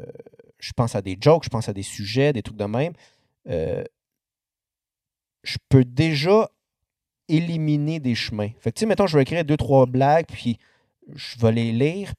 [0.59, 2.93] je pense à des jokes, je pense à des sujets, des trucs de même,
[3.45, 3.83] je
[5.69, 6.49] peux déjà
[7.27, 8.49] éliminer des chemins.
[8.59, 10.59] Fait que tu mettons, je vais écrire deux, trois blagues, puis
[11.13, 12.13] je vais les lire.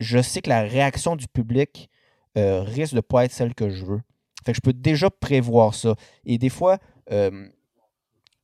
[0.00, 1.88] Je sais que la réaction du public
[2.36, 4.00] euh, risque de ne pas être celle que je veux.
[4.44, 5.94] Fait que je peux déjà prévoir ça.
[6.24, 6.78] Et des fois,
[7.10, 7.48] euh,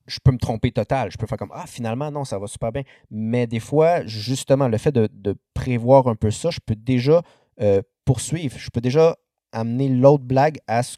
[0.06, 1.10] je peux me tromper total.
[1.10, 2.82] Je peux faire comme Ah, finalement, non, ça va super bien.
[3.10, 7.22] Mais des fois, justement, le fait de, prévoir un peu ça, je peux déjà
[7.60, 8.56] euh, poursuivre.
[8.58, 9.16] Je peux déjà
[9.52, 10.96] amener l'autre blague à ce.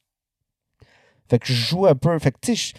[1.29, 2.19] Fait que je joue un peu.
[2.19, 2.77] Fait que tu sais,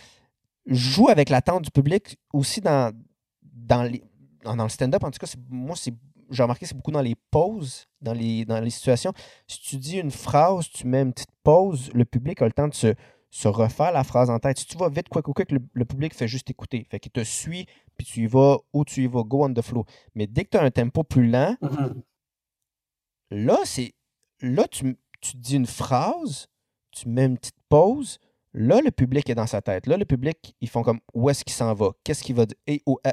[0.66, 2.94] je joue avec l'attente du public aussi dans,
[3.42, 4.04] dans, les,
[4.44, 5.04] dans le stand-up.
[5.04, 5.94] En tout cas, moi, c'est
[6.30, 9.12] j'ai remarqué c'est beaucoup dans les pauses, dans les, dans les situations.
[9.48, 12.70] Si tu dis une phrase, tu mets une petite pause, le public a le temps
[12.70, 12.94] de se,
[13.32, 14.58] se refaire la phrase en tête.
[14.58, 16.88] Si tu vas vite, quoi, quoi, quoi, le, le public fait juste écouter.
[16.90, 17.66] Fait qu'il te suit,
[17.98, 19.84] puis tu y vas où tu y vas, go on the flow.
[20.16, 22.02] Mais dès que tu as un tempo plus lent, Mhm.
[23.32, 23.94] là, c'est.
[24.42, 26.48] Là, tu, tu dis une phrase,
[26.92, 28.20] tu mets une petite pause.
[28.54, 29.86] Là, le public est dans sa tête.
[29.88, 31.92] Là, le public, ils font comme où est-ce qu'il s'en va?
[32.04, 32.58] Qu'est-ce qu'il va dire?
[32.68, 33.12] Et, oh, euh,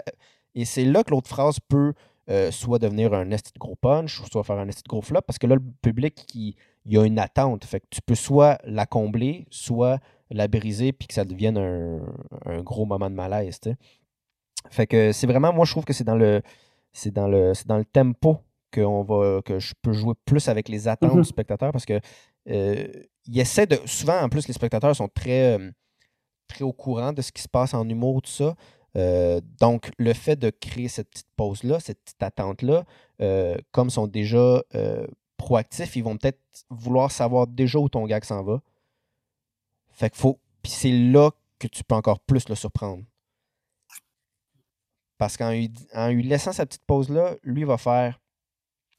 [0.61, 1.93] et c'est là que l'autre phrase peut
[2.31, 5.23] euh, soit devenir un esti de gros punch, soit faire un esti de gros flop,
[5.23, 7.65] parce que là, le public, il, il y a une attente.
[7.65, 9.99] Fait que tu peux soit la combler, soit
[10.31, 12.01] la briser, puis que ça devienne un,
[12.45, 13.59] un gros moment de malaise.
[14.71, 16.43] Fait que c'est vraiment, moi, je trouve que c'est dans le,
[16.93, 18.39] c'est dans le, c'est dans le tempo
[18.71, 21.23] que, on va, que je peux jouer plus avec les attentes Mhm.
[21.23, 22.01] du spectateur parce que
[22.51, 22.87] euh,
[23.27, 23.79] il essaie de.
[23.87, 25.71] Souvent, en plus, les spectateurs sont très, euh,
[26.47, 28.55] très au courant de ce qui se passe en humour, tout ça.
[28.97, 32.85] Euh, donc, le fait de créer cette petite pause-là, cette petite attente-là,
[33.21, 38.07] euh, comme ils sont déjà euh, proactifs, ils vont peut-être vouloir savoir déjà où ton
[38.07, 38.61] gag s'en va.
[39.93, 40.39] Fait qu'il faut.
[40.63, 43.05] Puis c'est là que tu peux encore plus le surprendre.
[45.19, 45.73] Parce qu'en lui,
[46.11, 48.21] lui laissant sa petite pause-là, lui va faire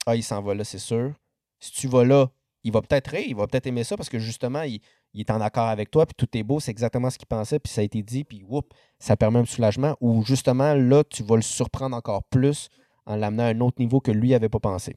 [0.05, 1.13] Ah, il s'en va là, c'est sûr.
[1.59, 2.29] Si tu vas là,
[2.63, 4.81] il va peut-être rire, il va peut-être aimer ça parce que justement, il,
[5.13, 7.59] il est en accord avec toi, puis tout est beau, c'est exactement ce qu'il pensait,
[7.59, 9.95] puis ça a été dit, puis whoop, ça permet un soulagement.
[10.01, 12.69] Ou justement, là, tu vas le surprendre encore plus
[13.05, 14.95] en l'amenant à un autre niveau que lui n'avait pas pensé.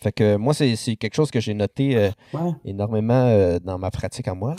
[0.00, 2.50] Fait que moi, c'est quelque chose que j'ai noté euh, Ouais.
[2.64, 4.56] énormément euh, dans ma pratique à moi.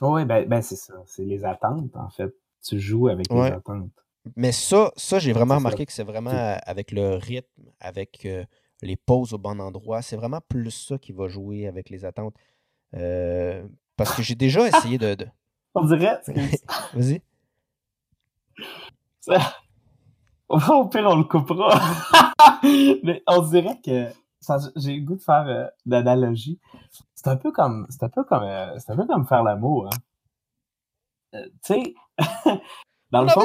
[0.00, 0.94] Oui, ben, ben c'est ça.
[1.06, 2.32] C'est les attentes, en fait.
[2.62, 3.50] Tu joues avec Ouais.
[3.50, 3.90] les attentes.
[4.36, 5.58] Mais ça, ça j'ai vraiment ça.
[5.58, 8.44] remarqué que c'est vraiment euh, avec le rythme, avec euh,
[8.82, 10.02] les pauses au bon endroit.
[10.02, 12.34] C'est vraiment plus ça qui va jouer avec les attentes.
[12.94, 15.14] Euh, parce que j'ai déjà essayé de.
[15.14, 15.28] de-
[15.74, 16.20] On dirait.
[16.94, 17.22] Vas-y.
[20.48, 21.78] Au pire, on le coupera.
[23.02, 24.08] Mais on dirait que.
[24.76, 26.58] J'ai le goût de faire euh, l'analogie.
[27.14, 27.86] C'est un peu comme.
[27.90, 28.44] C'est un peu comme.
[28.44, 29.98] euh, c'est un peu comme faire l'amour, hein.
[31.34, 31.94] Euh, tu sais.
[33.10, 33.40] dans le fond.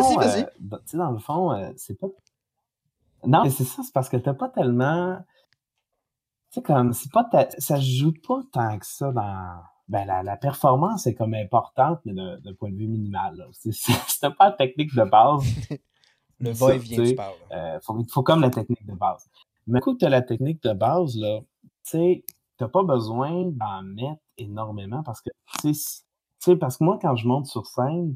[0.60, 2.08] dans- tu sais, dans le fond, c'est pas.
[3.25, 5.19] Non, mais c'est ça, c'est parce que t'as pas tellement.
[6.53, 10.37] Sais, comme, c'est pas ta- ça se joue pas tant que ça dans, ben la,
[10.37, 13.47] performance est comme importante, mais d'un point de vue minimal.
[13.53, 15.41] C'était pas la technique de base.
[16.39, 17.33] Le va-et-vient, tu parles.
[17.53, 19.27] Euh, il faut comme la technique de base.
[19.65, 21.39] Mais coup tu as la technique de base, là,
[21.89, 22.23] tu
[22.61, 27.27] n'as pas besoin d'en mettre énormément parce que, tu sais, parce que moi, quand je
[27.27, 28.15] monte sur scène,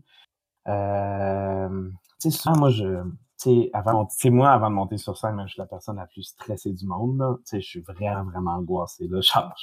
[0.67, 1.89] euh,
[2.21, 3.01] tu sais, souvent, moi, je,
[3.39, 6.73] tu avant, moi, avant de monter sur scène, je suis la personne la plus stressée
[6.73, 7.39] du monde.
[7.39, 9.21] Tu sais, je suis vraiment, vraiment angoissé, là.
[9.21, 9.53] Genre,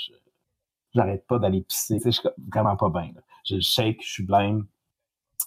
[0.94, 1.96] j'arrête pas d'aller pisser.
[1.96, 3.10] Tu sais, je suis vraiment pas bien,
[3.50, 4.66] le shake, je suis blême.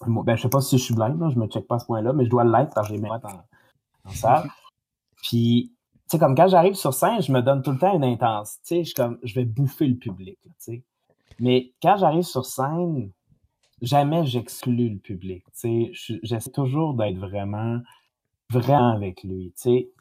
[0.05, 1.29] Ben, je sais pas si je suis blême, là.
[1.29, 3.09] Je me check pas à ce point-là, mais je dois l'être parce que j'ai mes
[3.09, 4.43] en, en.
[5.23, 8.03] Puis, tu sais, comme quand j'arrive sur scène, je me donne tout le temps une
[8.03, 8.61] intensité.
[8.63, 10.83] Tu sais, je comme, je vais bouffer le public, tu sais.
[11.39, 13.11] Mais quand j'arrive sur scène,
[13.81, 15.43] jamais j'exclus le public.
[15.59, 17.79] Tu sais, j'essaie toujours d'être vraiment,
[18.49, 19.53] vraiment avec lui.
[19.55, 19.91] Tu sais,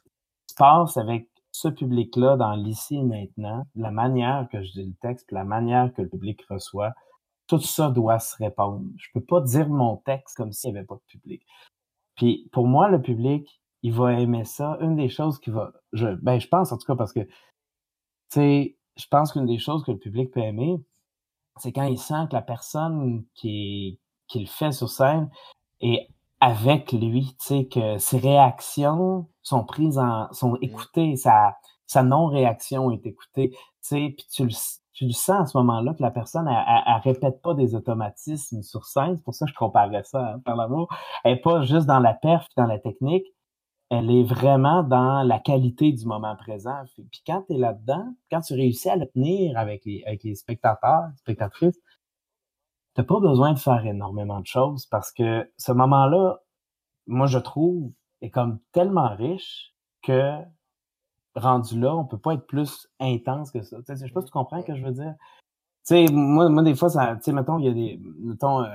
[0.49, 4.95] se passe avec ce public-là dans l'ici et maintenant, la manière que je dis le
[5.01, 6.93] texte, la manière que le public reçoit,
[7.47, 8.85] tout ça doit se répondre.
[8.99, 11.43] Je peux pas dire mon texte comme s'il n'y avait pas de public.
[12.17, 14.77] Puis pour moi, le public, il va aimer ça.
[14.81, 17.31] Une des choses qui va, je, ben je pense en tout cas parce que, tu
[18.31, 20.77] sais, je pense qu'une des choses que le public peut aimer,
[21.59, 25.31] c'est quand il sent que la personne qui, qui le fait sur scène
[25.81, 26.09] est
[26.47, 30.59] avec lui, tu sais, que ses réactions sont prises en, sont mmh.
[30.63, 31.57] écoutées, sa,
[31.89, 34.53] sa non-réaction est écoutée, tu sais, puis tu le,
[34.93, 38.85] tu le sens à ce moment-là que la personne, elle, répète pas des automatismes sur
[38.85, 40.89] scène, c'est pour ça que je comparais ça, hein, par l'amour,
[41.25, 43.27] elle est pas juste dans la perf, dans la technique,
[43.91, 46.81] elle est vraiment dans la qualité du moment présent.
[46.95, 50.37] Puis quand tu es là-dedans, quand tu réussis à le tenir avec les, avec les
[50.37, 51.81] spectateurs, spectatrices,
[52.97, 56.39] t'as pas besoin de faire énormément de choses parce que ce moment-là,
[57.07, 60.33] moi, je trouve, est comme tellement riche que
[61.35, 63.77] rendu là, on peut pas être plus intense que ça.
[63.87, 65.15] je sais pas si tu comprends ce que je veux dire.
[65.87, 68.63] Tu sais, moi, moi, des fois, ça, tu sais, mettons, il y a des, mettons,
[68.63, 68.69] euh,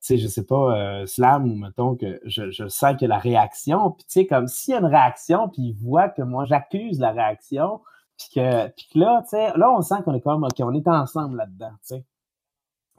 [0.00, 3.92] sais, je sais pas, euh, Slam, ou mettons que je, je sens que la réaction,
[3.92, 7.00] puis tu sais, comme s'il y a une réaction, puis il voit que moi, j'accuse
[7.00, 7.80] la réaction,
[8.18, 10.74] puis que, puis que là, tu sais, là, on sent qu'on est comme, OK, on
[10.74, 12.04] est ensemble là-dedans, tu sais.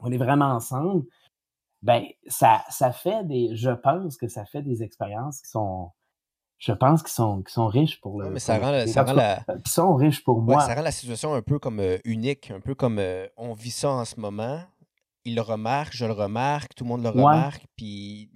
[0.02, 1.04] On est vraiment ensemble.
[1.82, 5.90] Ben, ça, ça fait des, je pense que ça fait des expériences qui sont,
[6.58, 8.30] je pense qu'ils sont, qui sont riches pour le.
[8.30, 9.44] mais ça rend, ça rend la...
[9.64, 10.60] Qui sont riches pour moi.
[10.60, 13.72] ça rend la situation un peu comme euh, unique, un peu comme euh, on vit
[13.72, 14.60] ça en ce moment,
[15.24, 18.30] il le remarque, je le remarque, tout le monde le remarque, puis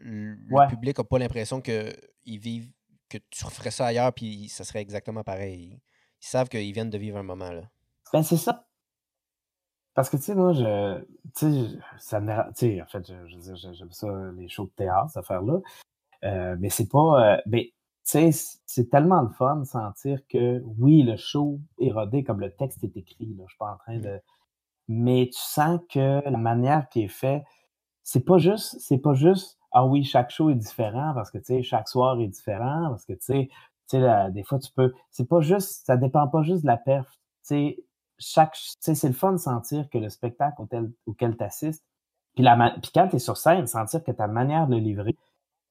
[0.00, 1.92] le public n'a pas l'impression que
[2.24, 2.70] vivent,
[3.08, 5.80] que tu referais ça ailleurs, puis ça serait exactement pareil.
[6.22, 7.62] Ils savent qu'ils viennent de vivre un moment là.
[8.12, 8.66] Ben c'est ça.
[9.96, 11.00] Parce que tu sais, moi, je.
[11.36, 12.32] Tu sais, ça me.
[12.52, 13.12] Tu sais, en fait,
[13.72, 15.60] j'aime ça, les shows de théâtre, cette affaire-là.
[16.24, 17.34] Euh, mais c'est pas.
[17.36, 17.72] Euh, mais
[18.04, 22.40] tu sais, c'est tellement le fun de sentir que oui, le show est rodé comme
[22.40, 23.34] le texte est écrit.
[23.38, 23.44] Là.
[23.46, 24.20] Je suis pas en train de
[24.88, 27.44] mais tu sens que la manière qui est fait,
[28.04, 31.46] c'est pas juste, c'est pas juste, ah oui, chaque show est différent parce que, tu
[31.46, 33.48] sais, chaque soir est différent parce que, tu sais,
[33.88, 36.76] tu sais, des fois, tu peux, c'est pas juste, ça dépend pas juste de la
[36.76, 37.08] perf.
[37.12, 37.78] Tu sais,
[38.18, 41.84] chaque, c'est le fun de sentir que le spectacle auquel, auquel tu assistes,
[42.34, 45.16] puis, la, puis quand tu es sur scène, sentir que ta manière de livrer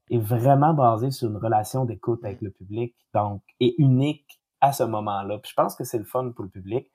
[0.10, 4.84] est vraiment basée sur une relation d'écoute avec le public, donc, est unique à ce
[4.84, 5.38] moment-là.
[5.39, 6.89] Puis je pense que c'est le fun pour le public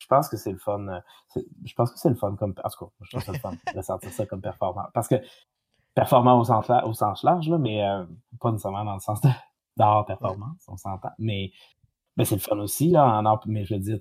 [0.00, 0.88] je pense que c'est le fun.
[0.88, 1.00] Euh,
[1.64, 2.54] je pense que c'est le fun comme.
[2.64, 4.86] En tout cas, je trouve ça le fun de sentir ça comme performant.
[4.92, 5.16] Parce que
[5.94, 8.04] performant au sens, au sens large, là, mais euh,
[8.40, 9.20] pas nécessairement dans le sens
[9.76, 11.10] d'art performance, on s'entend.
[11.18, 11.52] Mais,
[12.20, 13.98] mais c'est le fun aussi, là, mais je veux dire,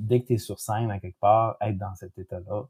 [0.00, 2.66] dès que tu es sur scène à quelque part, être dans cet état-là,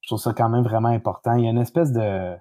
[0.00, 1.34] je trouve ça quand même vraiment important.
[1.34, 2.34] Il y a une espèce de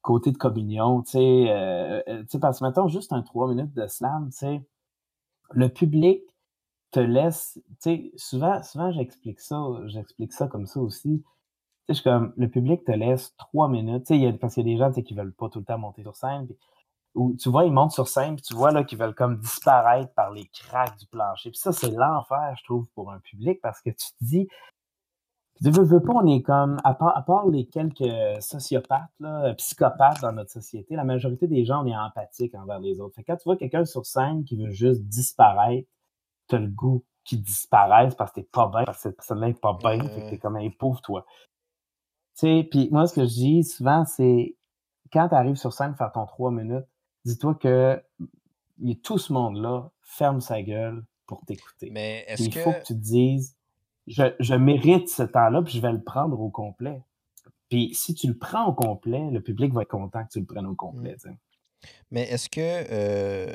[0.00, 2.02] côté de communion, tu sais, euh,
[2.40, 4.62] parce que mettons juste un trois minutes de slam, tu sais,
[5.50, 6.22] le public
[6.92, 11.22] te laisse, tu sais, souvent, souvent j'explique ça, j'explique ça comme ça aussi.
[11.90, 14.72] Tu sais, comme, le public te laisse trois minutes, tu sais, parce qu'il y a
[14.72, 16.48] des gens, qui veulent pas tout le temps monter sur scène,
[17.16, 20.12] ou tu vois, ils montent sur scène, puis tu vois, là, qu'ils veulent comme disparaître
[20.14, 21.50] par les cracks du plancher.
[21.50, 24.48] Puis ça, c'est l'enfer, je trouve, pour un public, parce que tu te dis,
[25.62, 29.54] tu veux, veux pas, on est comme, à part, à part les quelques sociopathes, là,
[29.54, 33.14] psychopathes dans notre société, la majorité des gens, on est empathique envers les autres.
[33.14, 35.88] Fait que quand tu vois quelqu'un sur scène qui veut juste disparaître,
[36.48, 39.60] t'as le goût qu'ils disparaissent parce que t'es pas bien, parce que cette personne-là est
[39.60, 41.24] pas bien, fait que t'es comme un pauvre toi.
[42.38, 44.56] Tu sais, puis moi, ce que je dis souvent, c'est
[45.10, 46.86] quand tu arrives sur scène faire ton trois minutes,
[47.26, 48.02] dis-toi que
[49.02, 51.90] tout ce monde-là ferme sa gueule pour t'écouter.
[51.90, 53.56] Mais est-ce Il faut que tu te dises,
[54.06, 57.02] je, je mérite ce temps-là, puis je vais le prendre au complet.
[57.68, 60.46] Puis si tu le prends au complet, le public va être content que tu le
[60.46, 61.16] prennes au complet.
[61.24, 61.30] Mmh.
[62.12, 63.54] Mais est-ce que euh,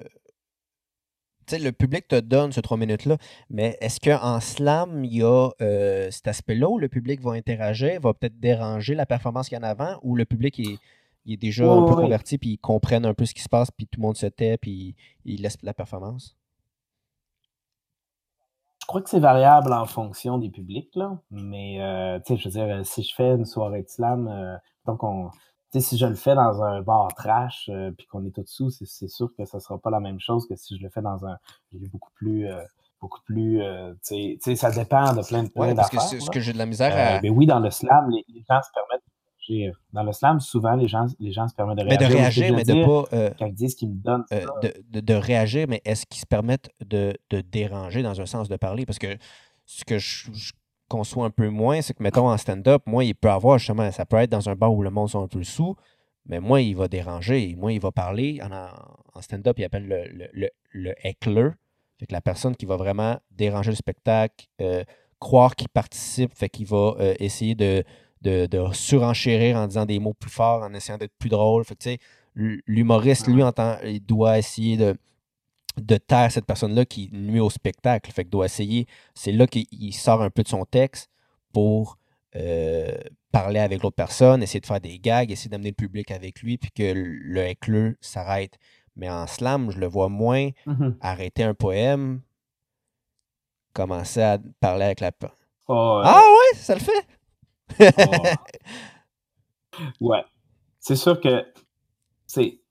[1.51, 3.17] le public te donne ces trois minutes-là,
[3.49, 7.99] mais est-ce qu'en slam, il y a euh, cet aspect-là où le public va interagir,
[8.01, 10.79] va peut-être déranger la performance qu'il y en a avant, ou le public est,
[11.27, 13.87] est déjà un peu converti, puis ils comprennent un peu ce qui se passe, puis
[13.87, 16.35] tout le monde se tait, puis ils laissent la performance?
[18.81, 21.17] Je crois que c'est variable en fonction des publics, là.
[21.29, 24.57] Mais, euh, tu sais, je veux dire, si je fais une soirée de slam, euh,
[24.85, 25.29] donc on
[25.79, 29.07] si je le fais dans un bar trash euh, puis qu'on est tout dessous, c'est
[29.07, 31.37] sûr que ça sera pas la même chose que si je le fais dans un
[31.71, 32.61] lieu beaucoup plus euh,
[32.99, 36.39] beaucoup plus euh, tu sais ça dépend de plein de plein parce que ce que
[36.39, 37.21] j'ai de la misère à...
[37.21, 39.03] mais oui dans le slam les, gens se permettent
[39.51, 39.81] réagir.
[39.93, 42.55] dans le slam souvent les gens les gens se permettent de réagir mais de réagir
[42.55, 46.21] mais de pas quand ils disent qu'ils me donnent de, de, réagir mais est-ce qu'ils
[46.21, 48.85] se permettent de, de déranger dans un sens de parler?
[48.85, 49.17] Parce que
[49.65, 50.29] ce que je
[50.91, 53.89] qu'on soit un peu moins, c'est que, mettons, en stand-up, moi, il peut avoir justement,
[53.91, 55.77] ça peut être dans un bar où le monde sont un peu sous,
[56.25, 58.41] mais moi, il va déranger, moi, il va parler.
[58.43, 61.51] En, stand-up, il appelle le, le, le, heckler.
[61.97, 64.83] Fait que la personne qui va vraiment déranger le spectacle, euh,
[65.19, 67.83] croire qu'il participe, fait qu'il va euh, essayer de,
[68.21, 71.63] de, surenchérir en disant des mots plus forts, en essayant d'être plus drôle.
[71.65, 71.97] Fait que,
[72.35, 73.43] l'humoriste, lui,
[73.85, 74.95] il doit essayer de,
[75.77, 78.11] de taire cette personne-là qui nuit au spectacle.
[78.11, 81.09] Fait que doit essayer, c'est là qu'il sort un peu de son texte
[81.51, 81.97] pour
[82.35, 82.97] euh,
[83.31, 86.57] parler avec l'autre personne, essayer de faire des gags, essayer d'amener le public avec lui,
[86.57, 88.57] puis que le écleux s'arrête.
[88.95, 90.95] Mais en slam, je le vois moins mm-hmm.
[91.01, 92.21] arrêter un poème,
[93.73, 95.11] commencer à parler avec la...
[95.67, 97.07] Oh, ah ouais, ça le fait!
[97.79, 97.85] Oh.
[100.01, 100.23] ouais.
[100.79, 101.45] C'est sûr que
[102.27, 102.61] c'est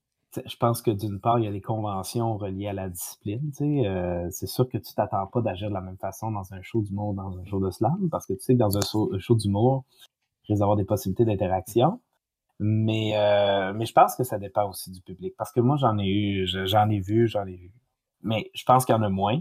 [0.46, 3.50] je pense que d'une part, il y a des conventions reliées à la discipline.
[3.60, 6.82] Euh, c'est sûr que tu t'attends pas d'agir de la même façon dans un show
[6.82, 9.84] d'humour, dans un show de slam, parce que tu sais que dans un show, d'humour,
[10.44, 12.00] il risque d'avoir des possibilités d'interaction.
[12.60, 15.34] Mais, euh, mais je pense que ça dépend aussi du public.
[15.36, 17.72] Parce que moi, j'en ai eu, j'en ai vu, j'en ai vu.
[18.22, 19.40] Mais je pense qu'il y en a moins.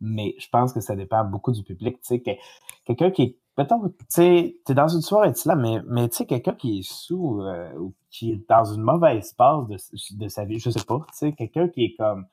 [0.00, 2.00] Mais je pense que ça dépend beaucoup du public.
[2.02, 2.38] Tu sais,
[2.84, 6.18] quelqu'un qui est mettons, tu sais, t'es dans une soirée de là, mais, mais tu
[6.18, 9.76] sais, quelqu'un qui est sous euh, ou qui est dans une mauvaise passe de,
[10.16, 12.26] de sa vie, je sais pas, tu sais, quelqu'un qui est comme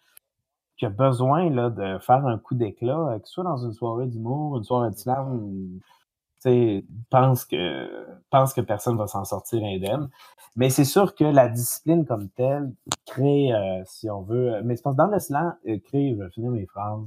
[0.77, 3.73] qui a besoin là, de faire un coup d'éclat, euh, que ce soit dans une
[3.73, 5.79] soirée d'humour, une soirée de slam,
[6.41, 10.09] tu sais, pense que pense que personne va s'en sortir indemne.
[10.55, 12.73] Mais c'est sûr que la discipline comme telle
[13.05, 16.51] crée, euh, si on veut, mais je pense dans le slam, crée, je vais finir
[16.51, 17.05] mes phrases,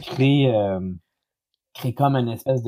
[0.00, 0.52] crée
[1.76, 2.62] crée comme une espèce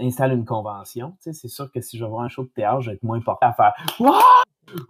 [0.00, 1.10] installe une convention.
[1.22, 2.96] Tu sais, c'est sûr que si je vais voir un show de théâtre, je vais
[2.96, 4.20] être moins porté à faire Waouh!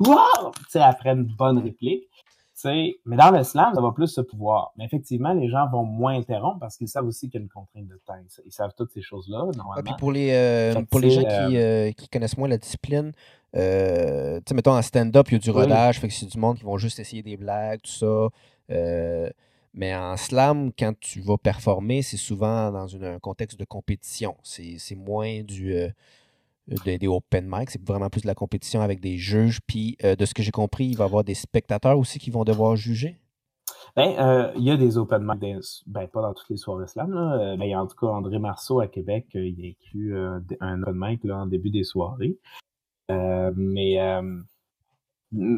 [0.00, 0.50] Waouh!
[0.56, 2.08] Tu sais, après une bonne réplique.
[2.10, 4.72] Tu sais, mais dans le slam, ça va plus ce pouvoir.
[4.76, 7.48] Mais effectivement, les gens vont moins interrompre parce qu'ils savent aussi qu'il y a une
[7.48, 8.14] contrainte de temps.
[8.44, 9.82] Ils savent toutes ces choses-là, normalement.
[9.84, 13.12] puis pour les, euh, pour les gens qui, euh, euh, qui, connaissent moins la discipline,
[13.52, 16.58] tu sais, mettons en stand-up, il y a du rodage, fait que c'est du monde
[16.58, 18.28] qui vont juste essayer des blagues, tout ça.
[19.78, 24.36] Mais en slam, quand tu vas performer, c'est souvent dans un contexte de compétition.
[24.42, 25.88] C'est moins du, euh,
[26.84, 29.60] des open mic, c'est vraiment plus de la compétition avec des juges.
[29.64, 32.32] Puis, euh, de ce que j'ai compris, il va y avoir des spectateurs aussi qui
[32.32, 33.20] vont devoir juger?
[33.94, 35.54] Ben, euh, il y a des open mic,
[35.86, 37.12] ben, pas dans toutes les soirées slam.
[37.12, 37.54] Là.
[37.80, 41.46] En tout cas André Marceau à Québec, il a inclus un open mic là, en
[41.46, 42.36] début des soirées.
[43.08, 44.00] mais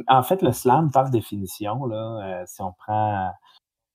[0.08, 3.30] en fait, le slam, par définition, là, si on prend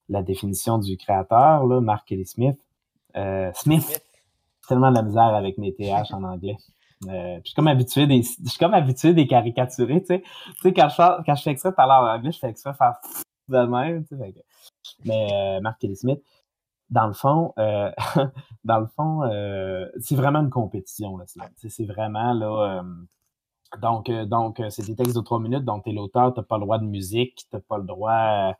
[0.09, 2.57] la définition du créateur, là, Mark Kelly Smith.
[3.15, 4.01] Euh, Smith,
[4.67, 6.57] tellement de la misère avec mes TH en anglais.
[7.07, 10.21] Euh, je suis comme habitué des, je suis comme habitué des caricaturés, tu sais.
[10.21, 12.77] Tu sais, quand je, quand je fais exprès parler en anglais, je fais exprès de
[12.77, 12.95] faire
[13.49, 14.33] de même, tu sais.
[15.05, 16.21] Mais euh, Mark Kelly Smith,
[16.89, 17.91] dans le fond, euh,
[18.63, 22.83] dans le fond, euh, c'est vraiment une compétition, là, c'est vraiment, là, euh,
[23.81, 26.77] donc, donc c'est des textes de trois minutes, donc t'es l'auteur, t'as pas le droit
[26.77, 28.53] de musique, t'as pas le droit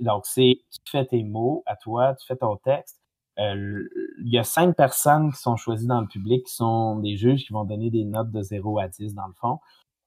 [0.00, 3.00] donc, c'est tu fais tes mots à toi, tu fais ton texte.
[3.38, 3.88] Euh,
[4.24, 7.44] il y a cinq personnes qui sont choisies dans le public, qui sont des juges
[7.44, 9.58] qui vont donner des notes de 0 à 10 dans le fond.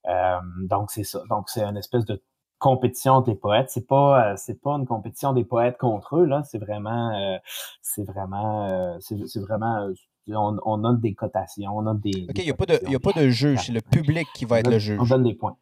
[0.07, 0.39] Euh,
[0.69, 1.21] donc, c'est ça.
[1.29, 2.21] Donc, c'est une espèce de
[2.59, 3.69] compétition des poètes.
[3.69, 6.43] C'est pas, euh, c'est pas une compétition des poètes contre eux, là.
[6.43, 7.39] C'est vraiment,
[7.81, 9.89] c'est vraiment, c'est vraiment,
[10.29, 12.27] on, on, a des cotations, on a des.
[12.29, 14.45] OK, il n'y a, pas de, y a pas de juge, c'est le public qui
[14.45, 14.99] va être le juge.
[15.01, 15.58] On donne des points.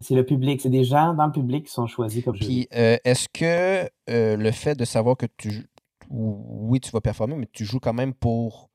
[0.00, 2.96] C'est le public, c'est des gens dans le public qui sont choisis comme Puis, euh,
[3.04, 5.66] est-ce que euh, le fait de savoir que tu.
[6.08, 8.70] Oui, tu vas performer, mais tu joues quand même pour,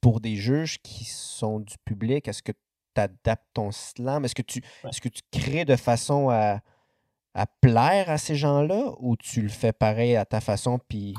[0.00, 4.24] pour des juges qui sont du public, est-ce que tu adaptes ton slam?
[4.24, 6.60] Est-ce que, tu, est-ce que tu crées de façon à,
[7.34, 10.78] à plaire à ces gens-là ou tu le fais pareil à ta façon?
[10.88, 11.14] Puis.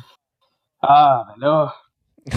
[0.82, 1.74] Ah, ben là.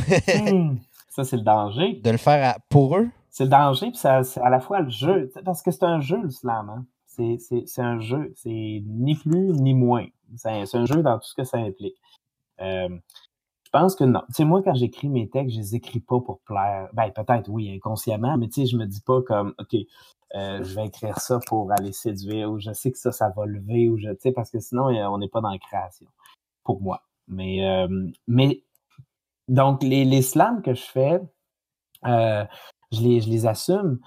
[0.50, 0.76] Hmm,
[1.08, 1.94] ça, c'est le danger.
[1.94, 3.10] De le faire pour eux?
[3.30, 6.20] C'est le danger, puis c'est à la fois le jeu, parce que c'est un jeu,
[6.22, 6.68] le slam.
[6.68, 6.86] Hein?
[7.06, 10.06] C'est un jeu, c'est ni plus ni moins.
[10.36, 11.96] C'est un jeu dans tout ce que ça implique.
[12.60, 12.88] Euh,
[13.64, 14.22] je pense que non.
[14.28, 16.88] Tu sais, moi, quand j'écris mes textes, je les écris pas pour plaire.
[16.92, 19.74] Ben, peut-être, oui, inconsciemment, mais tu sais, je me dis pas comme, OK,
[20.34, 23.46] euh, je vais écrire ça pour aller séduire, ou je sais que ça, ça va
[23.46, 26.06] lever, ou je, tu sais, parce que sinon, on n'est pas dans la création,
[26.64, 27.02] pour moi.
[27.28, 28.62] Mais, euh, mais
[29.48, 31.20] donc, les, les slams que je fais,
[32.06, 32.44] euh,
[32.92, 34.00] je, les, je les assume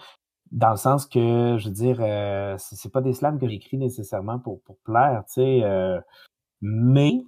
[0.54, 4.40] dans le sens que, je veux dire, euh, c'est pas des slams que j'écris nécessairement
[4.40, 6.00] pour, pour plaire, tu sais, euh,
[6.62, 7.24] mais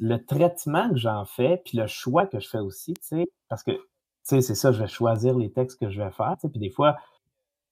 [0.00, 3.62] le traitement que j'en fais, puis le choix que je fais aussi, tu sais, parce
[3.62, 3.80] que, tu
[4.24, 6.60] sais, c'est ça, je vais choisir les textes que je vais faire, tu sais, puis
[6.60, 6.96] des fois,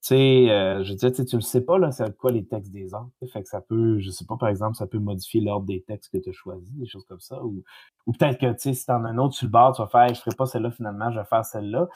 [0.03, 2.72] tu sais, euh, je veux dire, tu le sais pas, là, c'est quoi les textes
[2.72, 5.66] des autres, fait que ça peut, je sais pas, par exemple, ça peut modifier l'ordre
[5.66, 7.62] des textes que tu as choisis, des choses comme ça, ou,
[8.07, 9.89] ou peut-être que, tu sais, si t'en as un autre sur le bord, tu vas
[9.89, 11.89] faire, je ferai pas celle-là, finalement, je vais faire celle-là.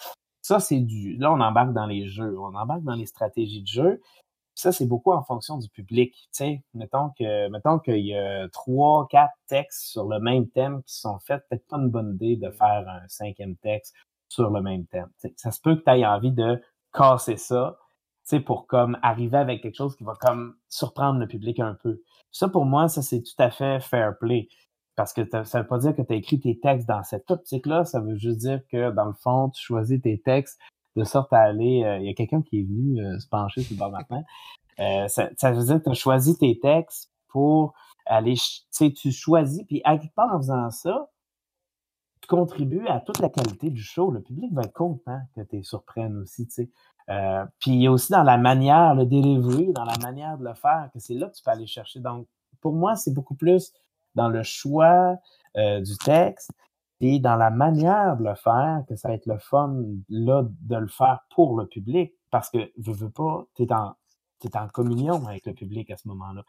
[0.43, 3.67] Ça, c'est du, là, on embarque dans les jeux, on embarque dans les stratégies de
[3.67, 4.01] jeu,
[4.61, 6.13] ça, c'est beaucoup en fonction du public.
[6.15, 10.83] Tu sais, mettons que, mettons qu'il y a trois, quatre textes sur le même thème
[10.83, 13.95] qui sont faits, peut-être pas une bonne idée de faire un cinquième texte
[14.29, 15.09] sur le même thème.
[15.37, 16.63] ça se peut que tu aies envie de
[16.93, 17.79] casser ça,
[18.39, 22.01] pour comme arriver avec quelque chose qui va comme surprendre le public un peu.
[22.31, 24.49] Ça, pour moi, ça, c'est tout à fait fair play.
[25.01, 27.87] Parce que ça veut pas dire que tu as écrit tes textes dans cette optique-là,
[27.87, 30.61] ça veut juste dire que, dans le fond, tu choisis tes textes
[30.95, 31.85] de sorte à aller.
[31.85, 34.23] Euh, il y a quelqu'un qui est venu euh, se pencher sur le bord maintenant.
[34.79, 37.73] Euh, ça, ça, veut dire que tu as choisi tes textes pour
[38.05, 38.35] aller.
[38.35, 41.09] Tu sais, tu choisis, puis à en faisant ça,
[42.21, 44.11] tu contribues à toute la qualité du show.
[44.11, 46.71] Le public va être content que tu es surprennes aussi, tu sais.
[47.09, 50.45] Euh, puis il y a aussi dans la manière, le delivery, dans la manière de
[50.45, 52.01] le faire, que c'est là que tu peux aller chercher.
[52.01, 52.27] Donc,
[52.61, 53.73] pour moi, c'est beaucoup plus
[54.15, 55.17] dans le choix
[55.57, 56.51] euh, du texte,
[57.01, 59.75] et dans la manière de le faire, que ça va être le fun
[60.09, 63.95] là de le faire pour le public, parce que je veux pas, tu es en,
[64.45, 66.45] es en communion avec le public à ce moment-là.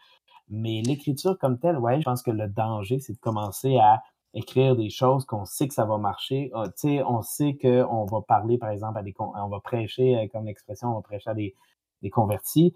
[0.50, 4.02] Mais l'écriture comme telle, ouais, je pense que le danger, c'est de commencer à
[4.34, 6.52] écrire des choses qu'on sait que ça va marcher.
[6.54, 6.66] Ah,
[7.08, 10.90] on sait qu'on va parler, par exemple, à des on va prêcher, euh, comme l'expression,
[10.90, 11.56] on va prêcher à des,
[12.02, 12.74] des convertis.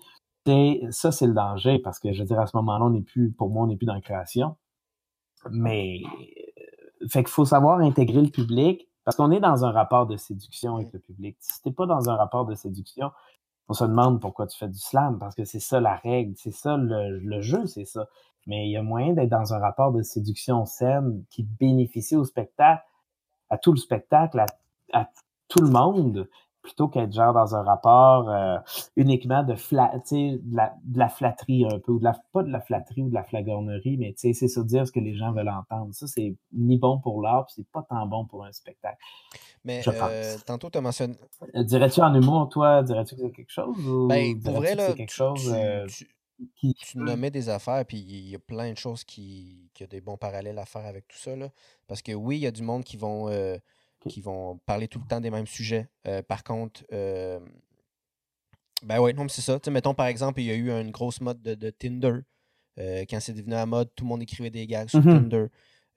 [0.91, 3.31] Ça, c'est le danger, parce que je veux dire, à ce moment-là, on n'est plus,
[3.31, 4.55] pour moi, on n'est plus dans la création.
[5.51, 6.01] Mais
[7.09, 10.75] fait qu'il faut savoir intégrer le public parce qu'on est dans un rapport de séduction
[10.75, 11.37] avec le public.
[11.39, 13.11] Si t'es pas dans un rapport de séduction,
[13.67, 16.51] on se demande pourquoi tu fais du slam parce que c'est ça la règle, c'est
[16.51, 18.07] ça le, jeu, c'est ça.
[18.47, 22.25] Mais il y a moyen d'être dans un rapport de séduction saine qui bénéficie au
[22.25, 22.83] spectacle,
[23.49, 24.43] à tout le spectacle,
[24.93, 25.09] à
[25.47, 26.27] tout le monde,
[26.65, 28.57] plutôt qu'être genre dans un rapport euh,
[28.95, 32.49] uniquement de, fla de, la, de la flatterie un peu, ou de la, pas de
[32.49, 35.49] la flatterie ou de la flagornerie, mais c'est se dire ce que les gens veulent
[35.49, 35.93] entendre.
[35.93, 38.97] Ça, c'est ni bon pour l'art, c'est pas tant bon pour un spectacle.
[39.63, 41.15] Mais euh, tantôt, tu as mentionné.
[41.53, 43.77] Euh, dirais-tu en humour, toi, dirais-tu que c'est quelque chose?
[43.87, 45.55] Ou ben, pour vrai, là, quelque chose,
[45.87, 46.09] tu,
[46.55, 46.73] qui...
[46.73, 50.01] tu nommais des affaires, puis il y a plein de choses qui, qui ont des
[50.01, 51.35] bons parallèles à faire avec tout ça.
[51.35, 51.49] Là.
[51.87, 53.29] Parce que oui, il y a du monde qui vont
[54.07, 55.87] qui vont parler tout le temps des mêmes sujets.
[56.07, 57.39] Euh, par contre, euh,
[58.83, 59.59] ben ouais, non, c'est ça.
[59.69, 62.19] mettons par exemple, il y a eu une grosse mode de, Tinder.
[62.77, 65.29] Euh, quand c'est devenu à mode, tout le monde écrivait des gags sur mm-hmm.
[65.29, 65.45] Tinder.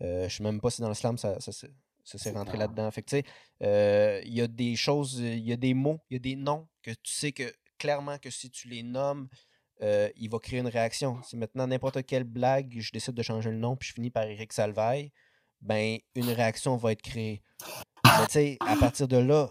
[0.00, 2.90] je ne sais même pas si dans le slam ça, ça, s'est rentré là-dedans.
[2.90, 6.16] Fait tu sais, il y a des choses, il y a des mots, il y
[6.16, 9.28] a des noms que tu sais que clairement que si tu les nommes,
[9.82, 11.20] il va créer une réaction.
[11.24, 14.22] Si maintenant n'importe quelle blague, je décide de changer le nom puis je finis par
[14.22, 15.10] Eric Salvaille,
[15.60, 17.42] ben une réaction va être créée.
[18.20, 19.48] Mais tu sais, à partir de là.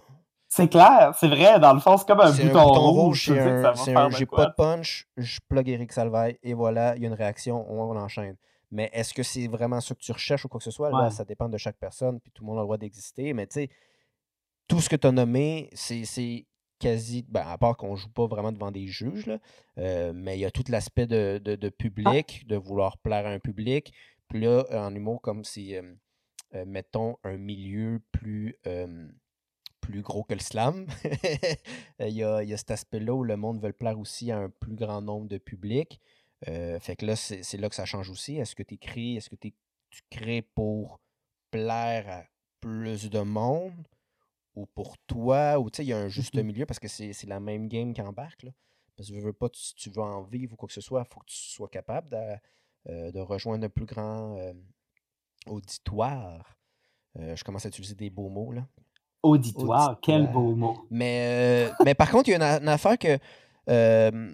[0.49, 1.59] C'est clair, c'est vrai.
[1.59, 3.25] Dans le fond, c'est comme un bouton, rouge.
[3.25, 7.09] c'est un, j'ai pas de punch, je plug Eric Salvaille et voilà, il y a
[7.09, 8.37] une réaction, on, on enchaîne.
[8.71, 10.89] Mais est-ce que c'est vraiment ce que tu recherches ou quoi que ce soit?
[10.89, 13.33] Là, ça dépend de chaque personne, puis tout le monde a le droit d'exister.
[13.33, 13.69] Mais tu sais,
[14.67, 16.45] tout ce que tu as nommé, c'est
[16.79, 17.25] quasi.
[17.29, 19.39] Ben, à part qu'on joue pas vraiment devant des juges, là,
[19.77, 23.29] euh, mais il y a tout l'aspect de, de, de, public, de vouloir plaire à
[23.29, 23.93] un public.
[24.27, 25.75] Puis là, en humour, comme si.
[25.75, 25.93] Euh,
[26.55, 28.55] euh, mettons, un milieu plus,
[29.81, 30.87] plus gros que le slam.
[31.99, 34.37] il, y a, il, y a, cet aspect-là où le monde veut plaire aussi à
[34.37, 36.01] un plus grand nombre de publics.
[36.47, 38.37] Euh, fait que là, c'est là que ça change aussi.
[38.37, 39.53] Est-ce que tu écris, est-ce que tu
[40.09, 40.99] crées pour
[41.51, 42.23] plaire à
[42.59, 43.87] plus de monde
[44.55, 46.43] ou pour toi, ou tu sais, il y a un juste mm-hmm.
[46.43, 48.43] milieu parce que c'est la même game qui embarque.
[48.43, 48.51] Là.
[48.95, 51.03] Parce que je veux pas, si tu veux en vivre ou quoi que ce soit,
[51.07, 52.35] il faut que tu sois capable de,
[52.89, 54.35] euh, de rejoindre un plus grand,
[55.49, 56.57] auditoire.
[57.19, 58.65] Euh, je commence à utiliser des beaux mots, là.
[59.23, 60.77] Auditoire, quel beau mot.
[60.91, 63.17] Mais, euh, mais par contre, il y a une, affaire que.
[63.69, 64.31] Euh,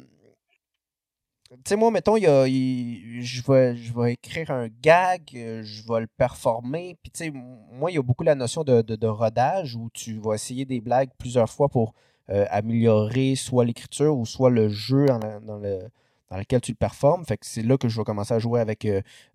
[1.50, 6.02] tu sais, moi, mettons, y a, je, vais, je vais écrire un gag, je vais
[6.02, 6.98] le performer.
[7.02, 10.20] Puis, tu sais, moi, il y a beaucoup la notion de, de, rodage où tu
[10.20, 11.94] vas essayer des blagues plusieurs fois pour
[12.28, 15.90] améliorer soit l'écriture ou soit le jeu dans, le,
[16.34, 17.24] dans lequel tu le performes.
[17.26, 18.88] Fait que c'est là que je vais commencer à jouer avec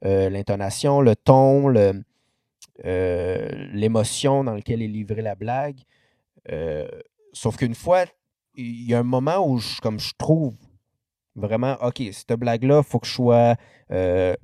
[0.03, 1.68] l'intonation, le ton,
[2.82, 5.78] l'émotion dans laquelle est livrée la blague.
[7.32, 8.05] sauf qu'une fois,
[8.55, 10.57] il y a un moment où je, comme je trouve
[11.36, 13.55] vraiment, OK, cette blague-là, il faut que je sois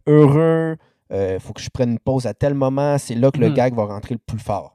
[0.07, 0.77] heureux,
[1.11, 3.55] il faut que je prenne une pause à tel moment, c'est là que le mmh
[3.55, 4.75] gag va rentrer le plus fort.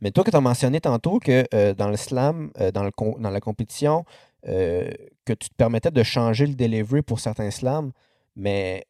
[0.00, 2.90] Mais toi, que tu as mentionné tantôt que euh, dans le slam, euh, dans, le
[3.18, 4.04] dans la compétition,
[4.48, 4.90] euh,
[5.24, 7.92] que tu te permettais de changer le delivery pour certains slams,
[8.34, 8.84] mais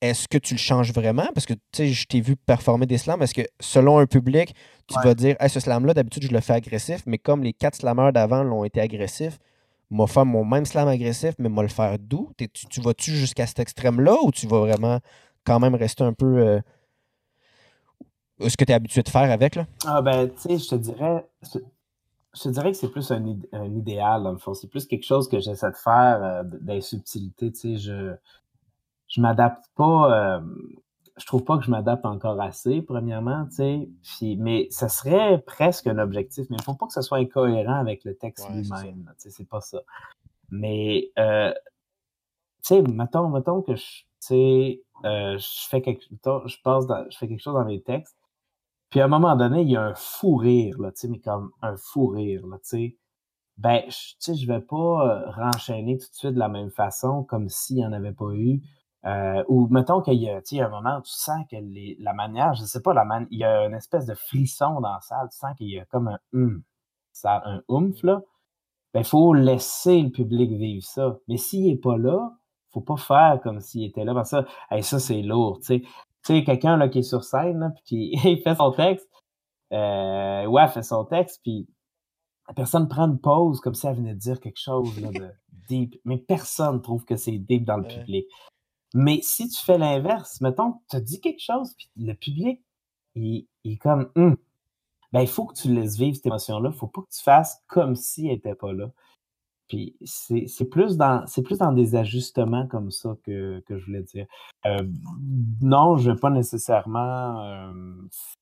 [0.00, 1.28] est-ce que tu le changes vraiment?
[1.32, 3.22] Parce que tu sais, je t'ai vu performer des slams.
[3.22, 4.54] Est-ce que selon un public,
[4.88, 8.12] tu vas dire ce slam-là, d'habitude, je le fais agressif, mais comme les quatre slammers
[8.12, 9.38] d'avant l'ont été agressifs,
[9.90, 12.32] moi faire mon même slam agressif, mais moi le faire doux.
[12.36, 14.98] Tu, tu vas-tu jusqu'à cet extrême-là ou tu vas vraiment
[15.44, 16.60] quand même rester un peu
[18.40, 19.54] ce que tu es habitué de faire avec?
[19.54, 19.66] Là?
[19.86, 21.24] Ah ben, tu sais, je te dirais.
[22.34, 23.24] Je te dirais que c'est plus un,
[23.66, 24.54] idéal, dans le fond.
[24.54, 27.52] C'est plus quelque chose que j'essaie de faire euh, des subtilités.
[27.52, 28.14] Tu sais, je,
[29.08, 30.36] je m'adapte pas.
[30.36, 30.40] Euh,
[31.16, 34.36] je trouve pas que je m'adapte encore assez, premièrement, tu sais.
[34.38, 38.04] mais ça serait presque un objectif, mais il faut pas que ce soit incohérent avec
[38.04, 39.12] le texte lui-même.
[39.18, 39.80] Tu sais, c'est pas ça.
[40.50, 41.52] Mais, euh,
[42.62, 46.04] tu sais, mettons, mettons que je, tu sais, euh, je fais quelque,
[46.46, 48.16] je passe je fais quelque chose dans mes textes,
[48.92, 51.18] puis à un moment donné, il y a un fou rire, là, tu sais, mais
[51.18, 52.98] comme un fou rire, là, tu sais.
[53.56, 57.24] Ben, tu sais, je vais pas euh, renchaîner tout de suite de la même façon,
[57.24, 58.60] comme s'il n'y en avait pas eu.
[59.06, 61.56] Euh, ou mettons qu'il y a, tu sais, un moment où tu sens que
[62.02, 64.92] la manière, je sais pas, la man, il y a une espèce de frisson dans
[64.92, 66.62] la salle, tu sens qu'il y a comme un hum,
[67.12, 68.20] ça, un oomph, là.
[68.92, 71.16] Ben, il faut laisser le public vivre ça.
[71.28, 72.30] Mais s'il est pas là,
[72.72, 74.14] faut pas faire comme s'il était là.
[74.14, 75.82] Parce que ça, ça c'est lourd, sais
[76.24, 79.08] tu sais, quelqu'un là, qui est sur scène, là, puis il fait son texte,
[79.72, 81.68] euh, ouais, fait son texte, puis
[82.48, 85.30] la personne prend une pause comme si elle venait de dire quelque chose là, de
[85.68, 86.00] deep.
[86.04, 88.26] Mais personne trouve que c'est deep dans le public.
[88.94, 92.62] Mais si tu fais l'inverse, mettons, tu as dit quelque chose, puis le public,
[93.14, 94.36] il, il est comme, hum,
[95.12, 96.70] ben, il faut que tu laisses vivre cette émotion-là.
[96.72, 98.90] Il faut pas que tu fasses comme s'il n'était pas là.
[99.68, 104.26] Puis c'est plus dans plus dans des ajustements comme ça que, que je voulais dire.
[104.66, 104.86] Euh,
[105.62, 107.72] non, je ne vais pas nécessairement euh,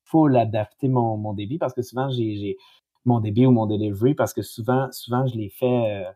[0.05, 2.57] full adapter mon, mon débit parce que souvent j'ai
[3.05, 6.11] mon débit ou mon delivery parce que souvent, souvent je les fais, euh,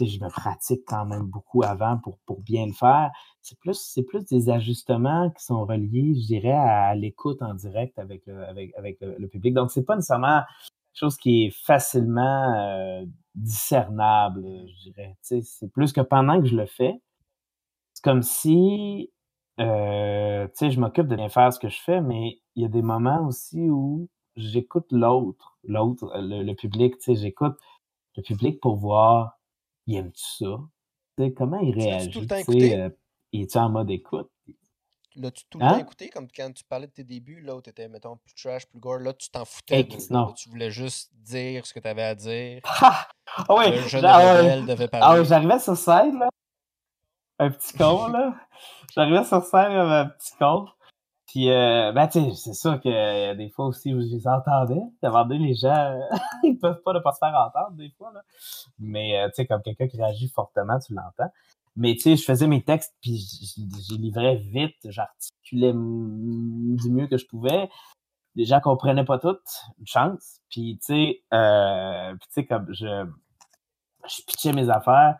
[0.00, 3.10] je me pratique quand même beaucoup avant pour, pour bien le faire.
[3.42, 8.22] C'est plus, plus des ajustements qui sont reliés, je dirais, à, l'écoute en direct avec
[8.26, 9.54] le, avec, avec le, public.
[9.54, 13.04] Donc, c'est pas nécessairement quelque chose qui est facilement euh,
[13.34, 15.16] discernable, je dirais.
[15.20, 17.00] C'est plus que pendant que je le fais,
[17.92, 19.10] c'est comme si
[19.60, 22.82] euh, je m'occupe de bien faire ce que je fais, mais il y a des
[22.82, 27.56] moments aussi où j'écoute l'autre, l'autre, le, public, j'écoute
[28.16, 29.38] le public pour voir,
[29.86, 30.58] il aime-tu ça?
[31.36, 32.26] comment il réagit?
[32.48, 32.90] Euh,
[33.32, 34.30] il est en mode écoute?
[35.16, 35.78] L'as-tu tout le temps hein?
[35.78, 38.66] écouté, comme quand tu parlais de tes débuts, là où tu étais, mettons, plus trash,
[38.66, 39.86] plus gore, là, tu t'en foutais.
[40.10, 40.32] non.
[40.32, 42.60] tu voulais juste dire ce que tu avais à dire.
[43.48, 45.20] Ah oui, le jeune rebelle devait ah parler.
[45.20, 46.28] Ah j'arrivais sur scène, là,
[47.40, 48.34] un petit con, là.
[48.94, 50.66] j'arrivais sur scène avec un petit con.
[51.26, 54.16] Puis, euh, ben, tu sais, c'est sûr qu'il y a des fois aussi où je
[54.16, 54.82] les entendais.
[55.00, 55.96] D'abord, les gens,
[56.42, 58.20] ils peuvent pas ne pas se faire entendre, des fois, là.
[58.80, 61.32] Mais, euh, tu sais, comme quelqu'un qui réagit fortement, tu l'entends.
[61.76, 67.16] Mais tu sais, je faisais mes textes, puis j'y livrais vite, j'articulais du mieux que
[67.16, 67.68] je pouvais.
[68.34, 69.38] Les gens comprenaient pas tout,
[69.78, 70.40] une chance.
[70.50, 73.06] Puis tu sais, euh, tu sais comme je,
[74.08, 75.16] je pitchais mes affaires,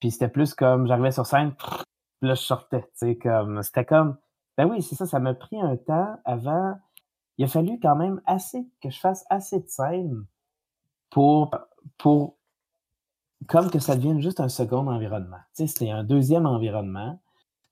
[0.00, 2.82] puis c'était plus comme j'arrivais sur scène, puis là je sortais.
[2.82, 4.16] Tu sais comme c'était comme,
[4.56, 6.74] ben oui, c'est ça, ça m'a pris un temps avant.
[7.38, 10.24] Il a fallu quand même assez que je fasse assez de scènes
[11.10, 11.50] pour
[11.98, 12.36] pour
[13.48, 15.38] comme que ça devienne juste un second environnement.
[15.56, 17.20] Tu sais, c'était un deuxième environnement.